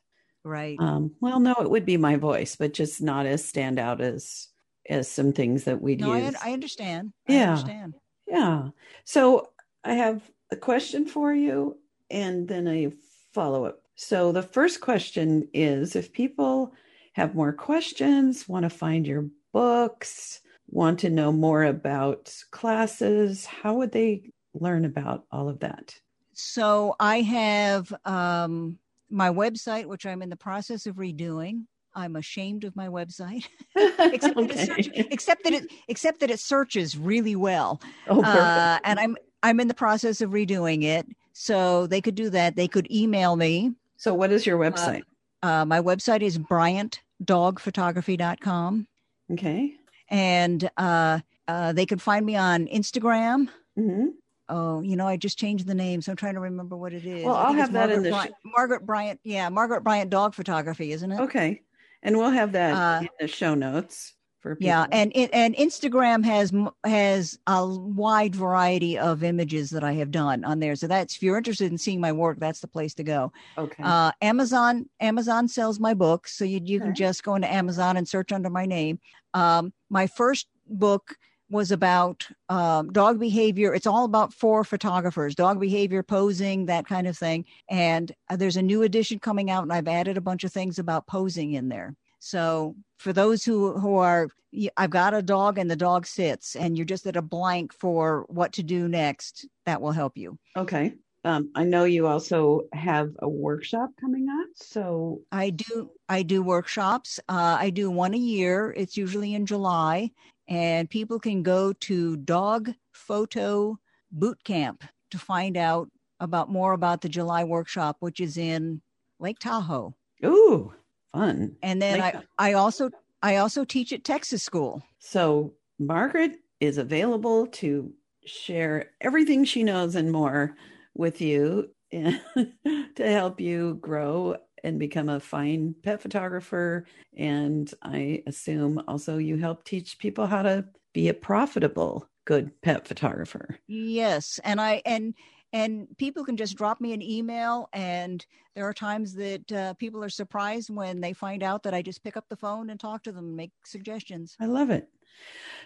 Right. 0.46 0.78
um, 0.80 1.16
well, 1.22 1.40
no, 1.40 1.54
it 1.60 1.70
would 1.70 1.86
be 1.86 1.96
my 1.96 2.18
voice, 2.18 2.58
but 2.58 2.74
just 2.74 3.02
not 3.02 3.26
as 3.26 3.46
stand 3.46 3.80
out 3.80 4.02
as 4.02 4.50
as 4.90 5.08
some 5.08 5.32
things 5.32 5.64
that 5.64 5.82
we'd 5.82 6.02
no, 6.02 6.12
I, 6.12 6.20
use. 6.20 6.36
I 6.44 6.52
understand. 6.52 7.14
I 7.30 7.34
Yeah. 7.34 7.52
understand. 7.52 7.94
Yeah. 8.28 8.70
So 9.06 9.50
I 9.84 9.94
have 9.94 10.22
a 10.52 10.56
question 10.56 11.06
for 11.06 11.34
you, 11.34 11.78
and 12.10 12.48
then 12.48 12.68
a 12.68 12.92
follow 13.34 13.66
up. 13.66 13.82
So 13.96 14.32
the 14.32 14.44
first 14.44 14.82
question 14.82 15.48
is: 15.54 15.96
If 15.96 16.14
people 16.14 16.74
have 17.14 17.36
more 17.36 17.54
questions, 17.54 18.48
want 18.48 18.64
to 18.64 18.70
find 18.70 19.06
your 19.06 19.28
books, 19.52 20.42
want 20.70 21.00
to 21.00 21.10
know 21.10 21.32
more 21.32 21.64
about 21.64 22.36
classes, 22.52 23.46
how 23.46 23.76
would 23.76 23.92
they 23.92 24.24
learn 24.54 24.86
about 24.86 25.26
all 25.32 25.48
of 25.48 25.60
that? 25.60 25.96
So 26.34 26.96
I 27.00 27.22
have 27.22 27.94
um, 28.06 28.80
my 29.10 29.30
website, 29.30 29.86
which 29.86 30.06
I'm 30.06 30.22
in 30.22 30.30
the 30.30 30.36
process 30.36 30.88
of 30.88 30.96
redoing. 30.96 31.66
I'm 31.96 32.16
ashamed 32.16 32.64
of 32.64 32.76
my 32.76 32.88
website, 32.88 33.46
except, 33.76 34.38
okay. 34.38 34.48
that 34.48 34.60
it 34.60 34.86
search, 34.86 34.90
except 35.12 35.44
that 35.44 35.54
it 35.54 35.72
except 35.88 36.20
that 36.22 36.32
it 36.32 36.40
searches 36.40 36.98
really 36.98 37.36
well. 37.36 37.80
Oh, 38.08 38.24
uh, 38.24 38.80
and 38.84 39.00
I'm 39.00 39.16
I'm 39.42 39.60
in 39.60 39.68
the 39.68 39.74
process 39.74 40.22
of 40.22 40.30
redoing 40.32 40.84
it, 40.84 41.08
so 41.34 41.88
they 41.88 42.02
could 42.02 42.16
do 42.16 42.30
that. 42.30 42.56
They 42.56 42.68
could 42.68 42.90
email 42.92 43.36
me. 43.36 43.74
So, 43.98 44.14
what 44.14 44.32
is 44.32 44.46
your 44.46 44.58
website? 44.58 45.02
Uh, 45.42 45.48
uh, 45.48 45.66
my 45.66 45.82
website 45.82 46.22
is 46.22 46.38
bryantdogphotography.com. 46.38 48.88
Okay. 49.32 49.74
And 50.10 50.70
uh, 50.78 51.20
uh, 51.48 51.72
they 51.74 51.86
could 51.86 52.02
find 52.02 52.26
me 52.26 52.38
on 52.38 52.68
Instagram. 52.68 53.50
Mm-hmm. 53.78 54.08
Oh, 54.50 54.82
you 54.82 54.96
know, 54.96 55.08
I 55.08 55.18
just 55.18 55.38
changed 55.40 55.68
the 55.68 55.74
name, 55.74 56.02
so 56.02 56.12
I'm 56.12 56.16
trying 56.16 56.36
to 56.36 56.42
remember 56.42 56.78
what 56.78 56.94
it 56.94 57.06
is. 57.06 57.26
Well, 57.26 57.36
I'll 57.36 57.54
have 57.54 57.74
that 57.74 57.90
Margaret 57.90 57.98
in 57.98 58.04
the 58.04 58.10
Bryant, 58.10 58.36
Margaret 58.44 58.86
Bryant. 58.86 59.20
Yeah, 59.24 59.50
Margaret 59.50 59.84
Bryant 59.84 60.10
Dog 60.10 60.34
Photography, 60.36 60.92
isn't 60.92 61.12
it? 61.12 61.20
Okay, 61.20 61.62
and 62.04 62.18
we'll 62.18 62.30
have 62.30 62.52
that 62.52 62.74
uh, 62.74 63.02
in 63.02 63.10
the 63.20 63.28
show 63.28 63.56
notes 63.56 64.14
for 64.44 64.56
people. 64.56 64.68
Yeah, 64.68 64.86
and 64.92 65.16
and 65.16 65.56
Instagram 65.56 66.24
has 66.26 66.52
has 66.86 67.40
a 67.48 67.66
wide 67.66 68.36
variety 68.36 69.00
of 69.00 69.24
images 69.24 69.72
that 69.72 69.84
I 69.84 69.94
have 69.94 70.12
done 70.12 70.44
on 70.44 70.60
there. 70.60 70.76
So 70.76 70.88
that's 70.88 71.16
if 71.16 71.24
you're 71.24 71.38
interested 71.38 71.72
in 71.72 71.78
seeing 71.78 72.00
my 72.00 72.12
work, 72.12 72.40
that's 72.40 72.60
the 72.60 72.68
place 72.68 72.94
to 72.96 73.04
go. 73.04 73.32
Okay. 73.58 73.82
Uh, 73.82 74.12
Amazon 74.22 74.88
Amazon 75.00 75.48
sells 75.48 75.80
my 75.80 75.96
books, 75.96 76.38
so 76.38 76.46
you 76.46 76.60
you 76.64 76.78
okay. 76.78 76.86
can 76.86 76.96
just 76.96 77.24
go 77.24 77.34
into 77.36 77.52
Amazon 77.52 77.98
and 77.98 78.08
search 78.08 78.32
under 78.32 78.50
my 78.50 78.66
name. 78.66 79.00
Um, 79.34 79.74
my 79.90 80.06
first 80.06 80.48
book 80.68 81.16
was 81.54 81.72
about 81.72 82.28
um, 82.50 82.92
dog 82.92 83.20
behavior. 83.20 83.74
It's 83.74 83.88
all 83.88 84.06
about 84.06 84.34
for 84.34 84.64
photographers, 84.64 85.36
dog 85.36 85.60
behavior, 85.60 86.02
posing, 86.02 86.66
that 86.66 86.88
kind 86.88 87.08
of 87.08 87.16
thing. 87.16 87.46
And 87.70 88.12
uh, 88.30 88.36
there's 88.36 88.58
a 88.58 88.62
new 88.62 88.82
edition 88.82 89.20
coming 89.20 89.52
out, 89.52 89.64
and 89.64 89.72
I've 89.72 89.88
added 89.88 90.18
a 90.18 90.22
bunch 90.22 90.44
of 90.44 90.52
things 90.52 90.80
about 90.80 91.08
posing 91.08 91.54
in 91.54 91.70
there. 91.70 91.96
So 92.20 92.76
for 92.98 93.14
those 93.14 93.46
who 93.46 93.78
who 93.78 93.98
are, 93.98 94.30
I've 94.78 94.90
got 94.90 95.14
a 95.14 95.22
dog 95.22 95.58
and 95.58 95.70
the 95.70 95.76
dog 95.76 96.08
sits, 96.08 96.56
and 96.56 96.76
you're 96.76 96.86
just 96.86 97.06
at 97.06 97.16
a 97.16 97.22
blank 97.22 97.72
for 97.74 98.26
what 98.30 98.54
to 98.54 98.64
do 98.64 98.88
next. 98.88 99.48
That 99.66 99.82
will 99.82 99.92
help 99.92 100.18
you. 100.18 100.40
Okay. 100.58 100.96
Um, 101.26 101.52
I 101.56 101.64
know 101.64 101.86
you 101.86 102.08
also 102.08 102.62
have 102.74 103.12
a 103.20 103.30
workshop 103.30 103.90
coming 104.00 104.28
up. 104.30 104.48
So 104.56 105.22
I 105.32 105.52
do. 105.52 105.92
I 106.10 106.22
do 106.24 106.44
workshops. 106.44 107.20
Uh, 107.30 107.58
I 107.60 107.70
do 107.70 107.90
one 107.90 108.14
a 108.14 108.18
year. 108.18 108.74
It's 108.76 108.98
usually 108.98 109.34
in 109.34 109.46
July, 109.46 110.12
and 110.48 110.90
people 110.90 111.20
can 111.20 111.42
go 111.42 111.72
to 111.74 112.18
Dog 112.18 112.72
Photo 112.92 113.80
Boot 114.12 114.44
Camp 114.44 114.84
to 115.12 115.18
find 115.18 115.56
out 115.56 115.90
about 116.20 116.52
more 116.52 116.74
about 116.74 117.02
the 117.02 117.10
July 117.10 117.44
workshop, 117.44 117.98
which 118.00 118.20
is 118.20 118.38
in 118.38 118.82
Lake 119.20 119.40
Tahoe. 119.40 119.96
Ooh, 120.26 120.74
fun! 121.14 121.56
And 121.62 121.82
then 121.82 122.02
Lake- 122.02 122.16
I, 122.38 122.52
I 122.52 122.54
also 122.54 122.90
I 123.22 123.38
also 123.38 123.64
teach 123.64 123.94
at 123.94 124.04
Texas 124.04 124.44
School. 124.44 124.84
So 125.00 125.54
Margaret 125.80 126.34
is 126.60 126.78
available 126.78 127.48
to 127.48 127.94
share 128.26 128.92
everything 129.02 129.46
she 129.46 129.64
knows 129.64 129.96
and 129.96 130.12
more 130.12 130.56
with 130.96 131.22
you 131.22 131.70
to 131.92 132.52
help 132.98 133.40
you 133.40 133.76
grow 133.76 134.36
and 134.64 134.80
become 134.80 135.10
a 135.10 135.20
fine 135.20 135.76
pet 135.84 136.02
photographer. 136.02 136.86
And 137.18 137.72
I 137.82 138.24
assume 138.26 138.82
also 138.88 139.18
you 139.18 139.38
help 139.38 139.64
teach 139.64 140.00
people 140.00 140.26
how 140.26 140.42
to 140.42 140.66
be 140.94 141.10
a 141.10 141.14
profitable 141.14 142.08
good 142.26 142.52
pet 142.62 142.88
photographer. 142.88 143.60
Yes. 143.68 144.40
And 144.44 144.62
I, 144.62 144.82
and, 144.86 145.14
and 145.54 145.88
people 145.98 146.26
can 146.26 146.36
just 146.36 146.58
drop 146.58 146.82
me 146.82 146.94
an 146.94 147.02
email 147.02 147.70
and 147.74 148.26
there 148.56 148.68
are 148.68 148.74
times 148.74 149.14
that 149.14 149.52
uh, 149.52 149.74
people 149.76 150.04
are 150.04 150.10
surprised 150.10 150.70
when 150.70 151.00
they 151.00 151.14
find 151.14 151.44
out 151.44 151.64
that 151.64 151.74
i 151.74 151.82
just 151.82 152.04
pick 152.04 152.18
up 152.18 152.26
the 152.28 152.36
phone 152.36 152.70
and 152.72 152.80
talk 152.80 153.04
to 153.04 153.12
them 153.12 153.26
and 153.26 153.38
make 153.38 153.52
suggestions 153.64 154.36
i 154.40 154.46
love 154.46 154.70
it 154.70 154.90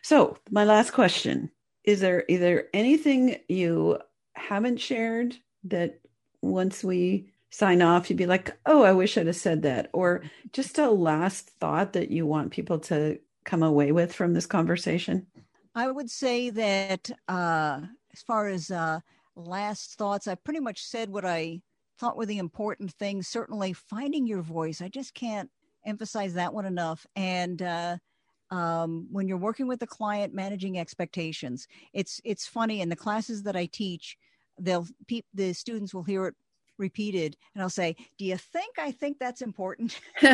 so 0.04 0.38
my 0.52 0.64
last 0.64 0.92
question 0.92 1.50
is 1.84 2.02
there 2.02 2.26
either 2.28 2.68
anything 2.74 3.38
you 3.48 3.98
haven't 4.38 4.78
shared 4.78 5.36
that 5.66 6.00
once 6.42 6.84
we 6.84 7.30
sign 7.50 7.82
off, 7.82 8.10
you'd 8.10 8.18
be 8.18 8.26
like, 8.26 8.58
oh, 8.66 8.84
I 8.84 8.94
wish 8.94 9.18
I'd 9.18 9.28
have 9.28 9.36
said 9.36 9.64
that? 9.64 9.90
Or 9.94 10.24
just 10.54 10.78
a 10.78 10.90
last 10.90 11.50
thought 11.60 11.94
that 11.94 12.12
you 12.12 12.26
want 12.26 12.52
people 12.52 12.80
to 12.80 13.20
come 13.46 13.64
away 13.64 13.92
with 13.92 14.14
from 14.14 14.34
this 14.34 14.46
conversation? 14.46 15.26
I 15.76 15.90
would 15.92 16.10
say 16.10 16.50
that 16.50 17.10
uh, 17.28 17.82
as 18.14 18.22
far 18.22 18.48
as 18.48 18.72
uh, 18.72 19.00
last 19.36 19.98
thoughts, 19.98 20.28
I 20.28 20.36
pretty 20.36 20.60
much 20.60 20.84
said 20.84 21.10
what 21.10 21.26
I 21.26 21.62
thought 22.00 22.18
were 22.18 22.26
the 22.26 22.38
important 22.40 22.92
things. 22.94 23.28
Certainly, 23.28 23.74
finding 23.74 24.28
your 24.28 24.42
voice. 24.42 24.82
I 24.82 24.90
just 24.90 25.14
can't 25.14 25.50
emphasize 25.86 26.34
that 26.34 26.54
one 26.54 26.66
enough. 26.66 27.06
And 27.16 27.62
uh, 27.62 27.98
um, 28.52 29.08
when 29.12 29.28
you're 29.28 29.38
working 29.38 29.68
with 29.68 29.82
a 29.82 29.88
client, 29.88 30.34
managing 30.34 30.78
expectations. 30.80 31.68
It's 31.94 32.22
it's 32.24 32.48
funny 32.48 32.82
in 32.82 32.90
the 32.90 32.96
classes 32.96 33.44
that 33.44 33.56
I 33.56 33.66
teach. 33.66 34.18
They'll 34.60 34.88
pe- 35.08 35.22
the 35.34 35.54
students 35.54 35.94
will 35.94 36.04
hear 36.04 36.28
it 36.28 36.36
repeated 36.78 37.36
and 37.54 37.62
I'll 37.62 37.70
say, 37.70 37.96
Do 38.18 38.26
you 38.26 38.38
think 38.38 38.80
I 38.80 38.92
think 38.92 39.18
that's 39.20 39.42
important? 39.42 40.00
you 40.22 40.32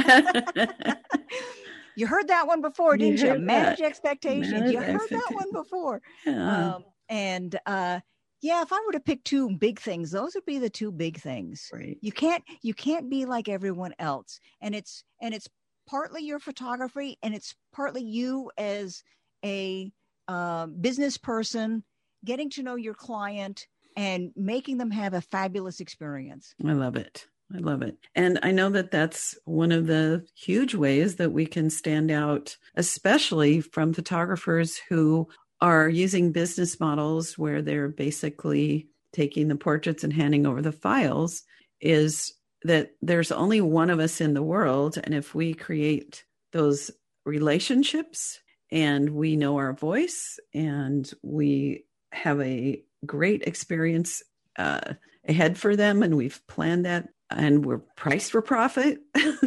heard 2.08 2.28
that 2.28 2.48
one 2.48 2.62
before, 2.62 2.98
didn't 2.98 3.22
you? 3.22 3.34
you? 3.34 3.40
Manage 3.40 3.80
that. 3.80 3.88
expectations. 3.88 4.52
Manage 4.52 4.72
you 4.72 4.82
heard 4.82 5.10
that 5.10 5.32
one 5.32 5.52
before. 5.52 6.02
Yeah. 6.26 6.76
Um, 6.76 6.84
and 7.10 7.60
uh, 7.66 8.00
yeah, 8.42 8.62
if 8.62 8.74
I 8.74 8.82
were 8.86 8.94
to 8.94 9.00
pick 9.00 9.24
two 9.24 9.58
big 9.58 9.80
things, 9.80 10.12
those 10.12 10.36
would 10.36 10.46
be 10.46 10.60
the 10.60 10.70
two 10.70 10.92
big 10.92 11.20
things. 11.20 11.70
Right. 11.72 11.98
You 12.02 12.12
can't 12.12 12.44
you 12.62 12.74
can't 12.74 13.10
be 13.10 13.26
like 13.26 13.48
everyone 13.48 13.94
else. 14.00 14.40
And 14.62 14.76
it's 14.76 15.04
and 15.22 15.34
it's 15.34 15.48
partly 15.88 16.24
your 16.24 16.40
photography 16.40 17.18
and 17.24 17.34
it's 17.34 17.56
partly 17.74 18.04
you 18.04 18.52
as 18.58 19.02
a 19.46 19.92
uh, 20.28 20.68
business 20.68 21.18
person 21.18 21.84
getting 22.26 22.50
to 22.50 22.64
know 22.64 22.76
your 22.76 22.94
client 22.94 23.68
and 23.96 24.32
making 24.36 24.78
them 24.78 24.92
have 24.92 25.14
a 25.14 25.22
fabulous 25.22 25.80
experience. 25.80 26.54
I 26.66 26.74
love 26.74 26.96
it. 26.96 27.26
I 27.54 27.60
love 27.60 27.82
it. 27.82 27.98
And 28.16 28.40
I 28.42 28.52
know 28.52 28.70
that 28.70 28.92
that's 28.92 29.38
one 29.46 29.72
of 29.72 29.86
the 29.86 30.26
huge 30.36 30.74
ways 30.74 31.18
that 31.18 31.32
we 31.32 31.46
can 31.46 31.70
stand 31.70 32.10
out, 32.10 32.58
especially 32.76 33.62
from 33.62 33.94
photographers 33.94 34.80
who 34.90 35.28
are 35.62 35.88
using 35.88 36.32
business 36.32 36.80
models 36.80 37.38
where 37.38 37.62
they're 37.62 37.90
basically 37.90 38.88
taking 39.14 39.48
the 39.48 39.56
portraits 39.56 40.04
and 40.04 40.14
handing 40.14 40.48
over 40.48 40.62
the 40.62 40.72
files, 40.72 41.44
is 41.80 42.34
that 42.64 42.92
there's 43.02 43.32
only 43.32 43.62
one 43.62 43.90
of 43.90 44.00
us 44.00 44.20
in 44.20 44.34
the 44.34 44.42
world. 44.42 44.98
And 45.04 45.14
if 45.14 45.36
we 45.36 45.54
create 45.54 46.24
those 46.54 46.90
relationships 47.26 48.40
and 48.72 49.12
we 49.12 49.36
know 49.36 49.58
our 49.58 49.74
voice 49.74 50.40
and 50.54 51.10
we 51.22 51.86
have 52.12 52.42
a 52.42 52.82
great 53.06 53.44
experience 53.44 54.24
uh, 54.58 54.94
ahead 55.28 55.58
for 55.58 55.76
them, 55.76 56.04
and 56.04 56.16
we've 56.16 56.42
planned 56.48 56.86
that, 56.86 57.10
and 57.30 57.66
we're 57.66 57.80
priced 57.96 58.32
for 58.32 58.42
profit. 58.42 59.00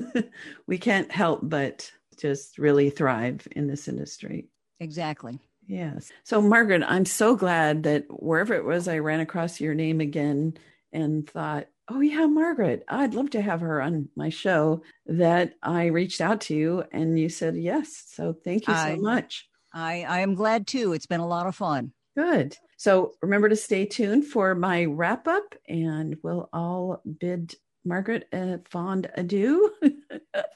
we 0.67 0.79
can't 0.79 1.11
help 1.11 1.41
but 1.43 1.91
just 2.19 2.59
really 2.59 2.91
thrive 2.91 3.47
in 3.53 3.67
this 3.67 3.89
industry. 3.89 4.49
Exactly. 4.81 5.39
Yes. 5.67 6.13
So, 6.25 6.41
Margaret, 6.41 6.83
I'm 6.87 7.05
so 7.05 7.37
glad 7.37 7.83
that 7.85 8.05
wherever 8.09 8.55
it 8.55 8.65
was, 8.65 8.89
I 8.89 8.99
ran 8.99 9.21
across 9.21 9.61
your 9.61 9.75
name 9.75 10.01
again 10.01 10.57
and 10.93 11.29
thought, 11.29 11.67
oh, 11.89 12.01
yeah, 12.01 12.27
Margaret, 12.27 12.85
I'd 12.89 13.15
love 13.15 13.31
to 13.31 13.43
have 13.43 13.61
her 13.61 13.83
on 13.83 14.09
my 14.17 14.29
show. 14.29 14.83
That 15.07 15.55
I 15.63 15.87
reached 15.87 16.21
out 16.21 16.43
to 16.43 16.55
you 16.55 16.85
and 16.93 17.19
you 17.19 17.29
said 17.29 17.57
yes. 17.57 18.05
So, 18.09 18.33
thank 18.33 18.69
you 18.69 18.75
so 18.75 18.81
I, 18.81 18.97
much. 18.97 19.49
I, 19.73 20.05
I 20.09 20.21
am 20.21 20.35
glad 20.35 20.67
too. 20.67 20.93
It's 20.93 21.07
been 21.07 21.21
a 21.21 21.27
lot 21.27 21.47
of 21.47 21.55
fun. 21.55 21.93
Good. 22.17 22.57
So 22.77 23.15
remember 23.23 23.49
to 23.49 23.57
stay 23.57 23.87
tuned 23.87 24.27
for 24.27 24.55
my 24.55 24.85
wrap 24.85 25.27
up, 25.27 25.55
and 25.69 26.17
we'll 26.23 26.49
all 26.53 27.01
bid 27.19 27.55
Margaret 27.87 28.29
a 28.33 28.59
fond 28.69 29.11
adieu. 29.17 29.73
Thank 29.81 30.01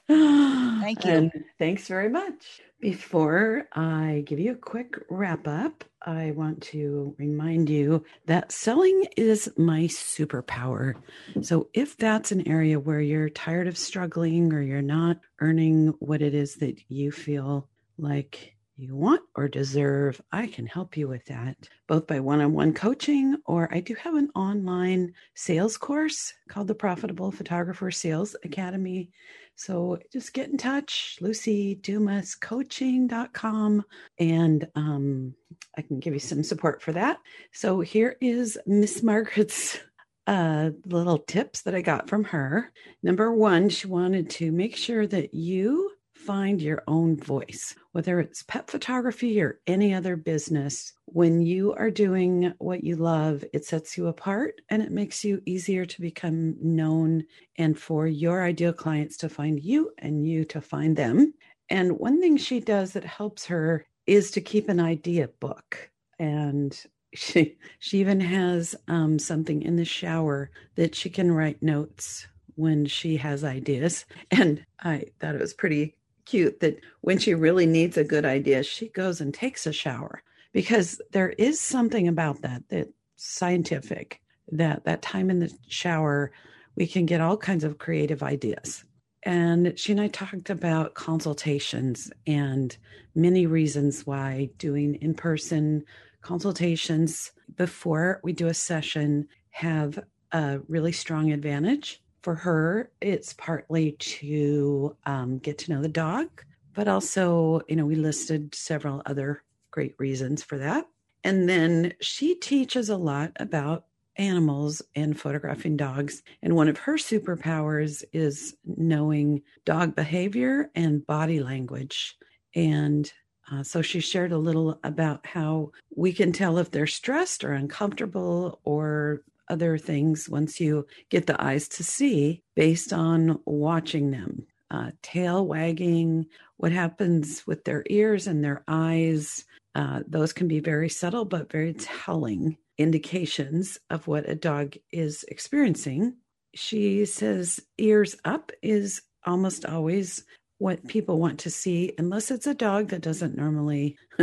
you. 1.05 1.11
And 1.11 1.31
thanks 1.57 1.87
very 1.87 2.09
much. 2.09 2.61
Before 2.79 3.67
I 3.73 4.23
give 4.25 4.39
you 4.39 4.53
a 4.53 4.55
quick 4.55 4.95
wrap 5.09 5.47
up, 5.47 5.83
I 6.01 6.31
want 6.31 6.61
to 6.63 7.15
remind 7.17 7.69
you 7.69 8.03
that 8.25 8.51
selling 8.51 9.05
is 9.15 9.51
my 9.55 9.81
superpower. 9.81 10.95
So, 11.41 11.69
if 11.73 11.95
that's 11.95 12.31
an 12.31 12.47
area 12.47 12.79
where 12.79 13.01
you're 13.01 13.29
tired 13.29 13.67
of 13.67 13.77
struggling 13.77 14.51
or 14.51 14.61
you're 14.61 14.81
not 14.81 15.19
earning 15.39 15.93
what 15.99 16.23
it 16.23 16.33
is 16.33 16.55
that 16.55 16.79
you 16.89 17.11
feel 17.11 17.67
like 17.99 18.55
you 18.81 18.95
want 18.95 19.21
or 19.35 19.47
deserve, 19.47 20.19
I 20.31 20.47
can 20.47 20.65
help 20.65 20.97
you 20.97 21.07
with 21.07 21.23
that, 21.25 21.55
both 21.87 22.07
by 22.07 22.19
one 22.19 22.41
on 22.41 22.53
one 22.53 22.73
coaching 22.73 23.37
or 23.45 23.69
I 23.71 23.79
do 23.79 23.93
have 23.95 24.15
an 24.15 24.29
online 24.35 25.13
sales 25.35 25.77
course 25.77 26.33
called 26.49 26.67
the 26.67 26.75
Profitable 26.75 27.31
Photographer 27.31 27.91
Sales 27.91 28.35
Academy. 28.43 29.11
So 29.55 29.99
just 30.11 30.33
get 30.33 30.49
in 30.49 30.57
touch, 30.57 31.19
lucidumascoaching.com, 31.21 33.85
and 34.17 34.67
um, 34.75 35.35
I 35.77 35.83
can 35.83 35.99
give 35.99 36.13
you 36.13 36.19
some 36.19 36.43
support 36.43 36.81
for 36.81 36.93
that. 36.93 37.19
So 37.53 37.81
here 37.81 38.17
is 38.21 38.57
Miss 38.65 39.03
Margaret's 39.03 39.77
uh, 40.27 40.71
little 40.85 41.19
tips 41.19 41.61
that 41.63 41.75
I 41.75 41.81
got 41.81 42.09
from 42.09 42.23
her. 42.25 42.71
Number 43.03 43.31
one, 43.31 43.69
she 43.69 43.87
wanted 43.87 44.31
to 44.31 44.51
make 44.51 44.75
sure 44.75 45.05
that 45.05 45.35
you 45.35 45.91
find 46.25 46.61
your 46.61 46.83
own 46.87 47.17
voice, 47.17 47.75
whether 47.93 48.19
it's 48.19 48.43
pet 48.43 48.69
photography 48.69 49.41
or 49.41 49.59
any 49.65 49.93
other 49.93 50.15
business. 50.15 50.93
When 51.05 51.41
you 51.41 51.73
are 51.73 51.89
doing 51.89 52.53
what 52.59 52.83
you 52.83 52.95
love, 52.95 53.43
it 53.53 53.65
sets 53.65 53.97
you 53.97 54.07
apart 54.07 54.61
and 54.69 54.81
it 54.81 54.91
makes 54.91 55.23
you 55.23 55.41
easier 55.45 55.85
to 55.85 56.01
become 56.01 56.55
known 56.61 57.23
and 57.57 57.77
for 57.77 58.07
your 58.07 58.43
ideal 58.43 58.73
clients 58.73 59.17
to 59.17 59.29
find 59.29 59.59
you 59.61 59.91
and 59.97 60.25
you 60.25 60.45
to 60.45 60.61
find 60.61 60.95
them. 60.95 61.33
And 61.69 61.97
one 61.97 62.21
thing 62.21 62.37
she 62.37 62.59
does 62.59 62.93
that 62.93 63.05
helps 63.05 63.45
her 63.45 63.85
is 64.05 64.31
to 64.31 64.41
keep 64.41 64.69
an 64.69 64.79
idea 64.79 65.27
book. 65.27 65.89
And 66.19 66.77
she 67.13 67.57
she 67.79 67.97
even 67.99 68.21
has 68.21 68.75
um, 68.87 69.19
something 69.19 69.63
in 69.63 69.75
the 69.75 69.85
shower 69.85 70.49
that 70.75 70.95
she 70.95 71.09
can 71.09 71.31
write 71.31 71.61
notes 71.61 72.27
when 72.55 72.85
she 72.85 73.17
has 73.17 73.43
ideas. 73.43 74.05
And 74.29 74.63
I 74.79 75.05
thought 75.19 75.35
it 75.35 75.41
was 75.41 75.53
pretty 75.53 75.95
cute 76.31 76.61
that 76.61 76.79
when 77.01 77.17
she 77.17 77.33
really 77.33 77.65
needs 77.65 77.97
a 77.97 78.05
good 78.05 78.23
idea, 78.23 78.63
she 78.63 78.87
goes 78.87 79.19
and 79.19 79.33
takes 79.33 79.67
a 79.67 79.73
shower 79.73 80.23
because 80.53 81.01
there 81.11 81.31
is 81.31 81.59
something 81.59 82.07
about 82.07 82.41
that 82.41 82.63
that 82.69 82.87
scientific 83.17 84.21
that 84.51 84.85
that 84.85 85.01
time 85.01 85.29
in 85.29 85.39
the 85.39 85.53
shower 85.67 86.31
we 86.75 86.87
can 86.87 87.05
get 87.05 87.19
all 87.19 87.35
kinds 87.35 87.65
of 87.65 87.77
creative 87.77 88.23
ideas. 88.23 88.85
And 89.23 89.77
she 89.77 89.91
and 89.91 89.99
I 89.99 90.07
talked 90.07 90.49
about 90.49 90.93
consultations 90.93 92.11
and 92.25 92.75
many 93.13 93.45
reasons 93.45 94.07
why 94.07 94.49
doing 94.57 94.95
in 94.95 95.13
person 95.13 95.83
consultations 96.21 97.31
before 97.57 98.21
we 98.23 98.31
do 98.31 98.47
a 98.47 98.53
session 98.53 99.27
have 99.49 99.99
a 100.31 100.59
really 100.69 100.93
strong 100.93 101.31
advantage 101.33 102.01
for 102.21 102.35
her, 102.35 102.91
it's 103.01 103.33
partly 103.33 103.93
to 103.93 104.95
um, 105.05 105.39
get 105.39 105.57
to 105.59 105.71
know 105.71 105.81
the 105.81 105.87
dog, 105.87 106.27
but 106.73 106.87
also, 106.87 107.61
you 107.67 107.75
know, 107.75 107.85
we 107.85 107.95
listed 107.95 108.53
several 108.55 109.01
other 109.05 109.43
great 109.71 109.95
reasons 109.97 110.43
for 110.43 110.57
that. 110.57 110.85
And 111.23 111.47
then 111.47 111.93
she 112.01 112.35
teaches 112.35 112.89
a 112.89 112.97
lot 112.97 113.31
about 113.37 113.85
animals 114.17 114.81
and 114.95 115.19
photographing 115.19 115.77
dogs. 115.77 116.21
And 116.41 116.55
one 116.55 116.67
of 116.67 116.77
her 116.79 116.95
superpowers 116.95 118.03
is 118.13 118.55
knowing 118.65 119.41
dog 119.65 119.95
behavior 119.95 120.69
and 120.75 121.05
body 121.05 121.41
language. 121.41 122.17
And 122.55 123.11
uh, 123.51 123.63
so 123.63 123.81
she 123.81 123.99
shared 123.99 124.31
a 124.31 124.37
little 124.37 124.79
about 124.83 125.25
how 125.25 125.71
we 125.95 126.13
can 126.13 126.31
tell 126.31 126.57
if 126.57 126.71
they're 126.71 126.87
stressed 126.87 127.43
or 127.43 127.53
uncomfortable 127.53 128.59
or 128.63 129.23
other 129.51 129.77
things 129.77 130.29
once 130.29 130.59
you 130.59 130.87
get 131.09 131.27
the 131.27 131.41
eyes 131.43 131.67
to 131.67 131.83
see 131.83 132.41
based 132.55 132.93
on 132.93 133.39
watching 133.45 134.11
them. 134.11 134.47
Uh, 134.71 134.91
tail 135.01 135.45
wagging, 135.45 136.25
what 136.57 136.71
happens 136.71 137.45
with 137.45 137.65
their 137.65 137.83
ears 137.89 138.25
and 138.25 138.43
their 138.43 138.63
eyes. 138.67 139.43
Uh, 139.75 139.99
those 140.07 140.31
can 140.31 140.47
be 140.47 140.59
very 140.59 140.87
subtle 140.87 141.25
but 141.25 141.51
very 141.51 141.73
telling 141.73 142.57
indications 142.77 143.77
of 143.89 144.07
what 144.07 144.29
a 144.29 144.35
dog 144.35 144.75
is 144.91 145.25
experiencing. 145.27 146.15
She 146.53 147.05
says 147.05 147.59
ears 147.77 148.15
up 148.23 148.51
is 148.61 149.01
almost 149.25 149.65
always 149.65 150.23
what 150.57 150.87
people 150.87 151.17
want 151.17 151.39
to 151.39 151.49
see, 151.49 151.91
unless 151.97 152.29
it's 152.29 152.45
a 152.45 152.53
dog 152.53 152.89
that 152.89 153.01
doesn't 153.01 153.35
normally 153.35 153.97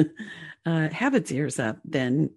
uh, 0.66 0.88
have 0.90 1.14
its 1.14 1.32
ears 1.32 1.58
up. 1.58 1.78
Then, 1.84 2.30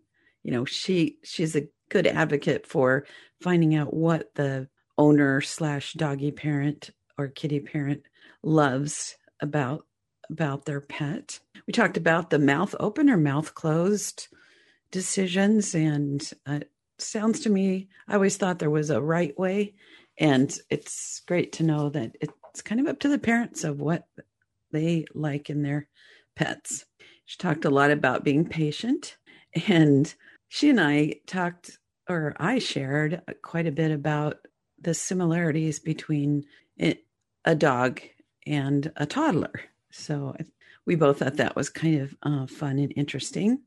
you 0.44 0.52
know, 0.52 0.66
she 0.66 1.18
she's 1.24 1.56
a 1.56 1.68
good 1.92 2.08
advocate 2.08 2.66
for 2.66 3.06
finding 3.42 3.76
out 3.76 3.94
what 3.94 4.34
the 4.36 4.68
owner 4.98 5.42
slash 5.42 5.94
doggy 5.94 6.32
parent 6.32 6.90
or 7.18 7.28
kitty 7.28 7.60
parent 7.60 8.02
loves 8.42 9.18
about 9.42 9.86
about 10.30 10.66
their 10.66 10.80
pet. 10.80 11.40
We 11.68 11.74
talked 11.74 11.98
about 11.98 12.30
the 12.30 12.40
mouth 12.40 12.74
open 12.80 13.10
or 13.10 13.18
mouth 13.18 13.54
closed 13.54 14.30
decisions, 14.90 15.76
and 15.76 16.28
uh, 16.46 16.62
sounds 16.98 17.42
to 17.42 17.50
me. 17.50 17.90
I 18.08 18.16
always 18.16 18.38
thought 18.38 18.60
there 18.60 18.70
was 18.70 18.90
a 18.90 19.02
right 19.02 19.38
way, 19.38 19.76
and 20.18 20.58
it's 20.70 21.22
great 21.28 21.52
to 21.54 21.64
know 21.64 21.90
that 21.90 22.16
it's 22.22 22.62
kind 22.62 22.80
of 22.80 22.88
up 22.88 23.00
to 23.02 23.10
the 23.10 23.20
parents 23.20 23.66
of 23.66 23.82
what 23.82 24.08
they 24.72 25.06
like 25.14 25.50
in 25.50 25.64
their 25.64 25.90
pets. 26.36 26.86
She 27.26 27.38
talked 27.38 27.66
a 27.66 27.70
lot 27.70 27.92
about 27.92 28.24
being 28.24 28.46
patient, 28.46 29.18
and 29.68 30.14
she 30.48 30.70
and 30.70 30.80
I 30.80 31.16
talked 31.28 31.78
or 32.10 32.36
I 32.40 32.60
shared 32.60 33.22
quite 33.42 33.68
a 33.68 33.72
bit 33.72 33.92
about 33.92 34.40
the 34.80 34.94
similarities 34.94 35.80
between 35.80 36.46
a 37.46 37.56
dog 37.56 38.02
and 38.46 38.92
a 38.96 39.06
toddler. 39.06 39.62
So 39.92 40.36
we 40.86 40.96
both 40.96 41.20
thought 41.20 41.38
that 41.38 41.56
was 41.56 41.70
kind 41.70 42.02
of 42.02 42.16
uh, 42.24 42.48
fun 42.48 42.80
and 42.80 42.94
interesting. 42.96 43.62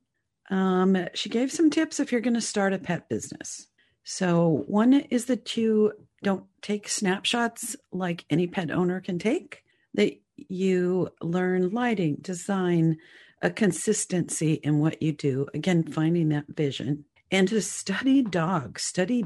Um, 0.50 1.06
she 1.14 1.28
gave 1.28 1.52
some 1.52 1.70
tips 1.70 2.00
if 2.00 2.12
you're 2.12 2.20
going 2.20 2.34
to 2.34 2.40
start 2.40 2.72
a 2.72 2.78
pet 2.78 3.08
business. 3.08 3.68
So, 4.06 4.64
one 4.66 4.92
is 4.92 5.24
that 5.26 5.56
you 5.56 5.92
don't 6.22 6.44
take 6.60 6.88
snapshots 6.88 7.74
like 7.90 8.26
any 8.28 8.46
pet 8.46 8.70
owner 8.70 9.00
can 9.00 9.18
take, 9.18 9.64
that 9.94 10.20
you 10.36 11.08
learn 11.22 11.70
lighting, 11.70 12.16
design, 12.20 12.98
a 13.40 13.48
consistency 13.48 14.54
in 14.54 14.78
what 14.78 15.00
you 15.02 15.12
do. 15.12 15.46
Again, 15.54 15.84
finding 15.84 16.28
that 16.30 16.44
vision 16.48 17.06
and 17.30 17.48
to 17.48 17.60
study 17.60 18.22
dogs, 18.22 18.82
study 18.82 19.24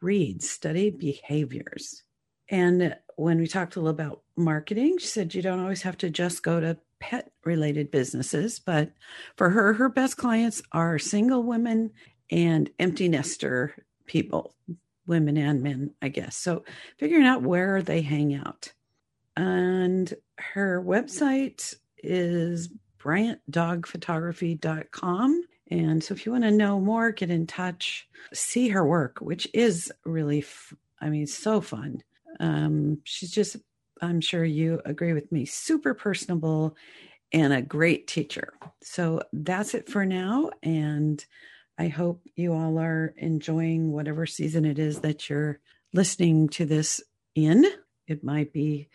breeds, 0.00 0.48
study 0.48 0.90
behaviors. 0.90 2.02
And 2.48 2.96
when 3.16 3.38
we 3.38 3.46
talked 3.46 3.76
a 3.76 3.80
little 3.80 3.90
about 3.90 4.22
marketing, 4.36 4.98
she 4.98 5.06
said 5.06 5.34
you 5.34 5.42
don't 5.42 5.60
always 5.60 5.82
have 5.82 5.98
to 5.98 6.10
just 6.10 6.42
go 6.42 6.60
to 6.60 6.78
pet 7.00 7.30
related 7.44 7.90
businesses, 7.90 8.58
but 8.58 8.92
for 9.36 9.50
her, 9.50 9.74
her 9.74 9.88
best 9.88 10.16
clients 10.16 10.62
are 10.72 10.98
single 10.98 11.42
women 11.42 11.90
and 12.30 12.70
empty 12.78 13.08
nester 13.08 13.74
people, 14.06 14.54
women 15.06 15.36
and 15.36 15.62
men, 15.62 15.90
I 16.00 16.08
guess. 16.08 16.36
So 16.36 16.64
figuring 16.98 17.26
out 17.26 17.42
where 17.42 17.82
they 17.82 18.02
hang 18.02 18.34
out. 18.34 18.72
And 19.36 20.14
her 20.38 20.82
website 20.82 21.74
is 21.98 22.70
bryantdogphotography.com. 22.98 25.42
And 25.70 26.02
so 26.02 26.14
if 26.14 26.24
you 26.24 26.32
want 26.32 26.44
to 26.44 26.50
know 26.50 26.80
more, 26.80 27.10
get 27.10 27.30
in 27.30 27.46
touch, 27.46 28.08
see 28.32 28.68
her 28.68 28.86
work, 28.86 29.18
which 29.20 29.48
is 29.52 29.92
really, 30.04 30.40
f- 30.40 30.74
I 31.00 31.08
mean, 31.08 31.26
so 31.26 31.60
fun. 31.60 32.02
Um, 32.38 32.98
she's 33.04 33.30
just, 33.30 33.56
I'm 34.00 34.20
sure 34.20 34.44
you 34.44 34.80
agree 34.84 35.12
with 35.12 35.32
me, 35.32 35.44
super 35.44 35.94
personable 35.94 36.76
and 37.32 37.52
a 37.52 37.62
great 37.62 38.06
teacher. 38.06 38.52
So 38.82 39.22
that's 39.32 39.74
it 39.74 39.88
for 39.88 40.06
now. 40.06 40.50
And 40.62 41.24
I 41.78 41.88
hope 41.88 42.22
you 42.36 42.52
all 42.52 42.78
are 42.78 43.14
enjoying 43.16 43.92
whatever 43.92 44.26
season 44.26 44.64
it 44.64 44.78
is 44.78 45.00
that 45.00 45.28
you're 45.28 45.60
listening 45.92 46.48
to 46.50 46.64
this 46.64 47.00
in. 47.34 47.64
It 48.06 48.22
might 48.22 48.52
be 48.52 48.88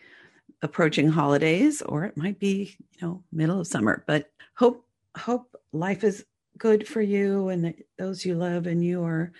approaching 0.62 1.08
holidays 1.08 1.82
or 1.82 2.04
it 2.04 2.16
might 2.16 2.38
be, 2.38 2.76
you 2.92 3.06
know, 3.06 3.22
middle 3.32 3.60
of 3.60 3.66
summer, 3.66 4.04
but 4.06 4.30
hope 4.54 4.86
hope 5.16 5.54
life 5.72 6.04
is 6.04 6.24
good 6.62 6.86
for 6.86 7.02
you 7.02 7.48
and 7.48 7.74
those 7.98 8.24
you 8.24 8.36
love 8.36 8.68
and 8.68 8.84
you 8.84 9.02
are 9.02 9.32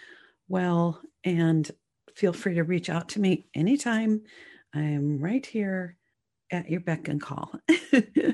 well. 0.48 1.00
And 1.22 1.70
feel 2.16 2.32
free 2.32 2.54
to 2.54 2.64
reach 2.64 2.90
out 2.90 3.10
to 3.10 3.20
me 3.20 3.46
anytime. 3.54 4.22
I'm 4.74 5.20
right 5.20 5.46
here 5.46 5.96
at 6.50 6.68
your 6.68 6.80
beck 6.80 7.06
and 7.06 7.22
call. 7.22 7.54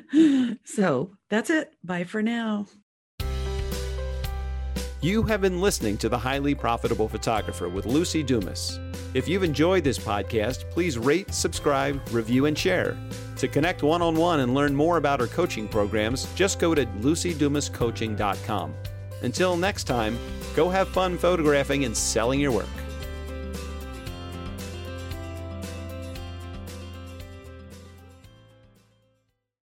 so 0.64 1.10
that's 1.28 1.50
it. 1.50 1.70
Bye 1.84 2.04
for 2.04 2.22
now. 2.22 2.66
You 5.02 5.22
have 5.24 5.42
been 5.42 5.60
listening 5.60 5.98
to 5.98 6.08
The 6.08 6.18
Highly 6.18 6.54
Profitable 6.54 7.08
Photographer 7.08 7.68
with 7.68 7.84
Luci 7.84 8.24
Dumas. 8.24 8.80
If 9.12 9.28
you've 9.28 9.44
enjoyed 9.44 9.84
this 9.84 9.98
podcast, 9.98 10.68
please 10.70 10.98
rate, 10.98 11.32
subscribe, 11.34 12.00
review, 12.10 12.46
and 12.46 12.58
share. 12.58 12.96
To 13.38 13.46
connect 13.46 13.84
one 13.84 14.02
on 14.02 14.16
one 14.16 14.40
and 14.40 14.52
learn 14.52 14.74
more 14.74 14.96
about 14.96 15.20
our 15.20 15.28
coaching 15.28 15.68
programs, 15.68 16.26
just 16.34 16.58
go 16.58 16.74
to 16.74 16.84
lucidumascoaching.com. 16.86 18.74
Until 19.22 19.56
next 19.56 19.84
time, 19.84 20.18
go 20.56 20.68
have 20.68 20.88
fun 20.88 21.16
photographing 21.16 21.84
and 21.84 21.96
selling 21.96 22.40
your 22.40 22.50
work. 22.50 22.66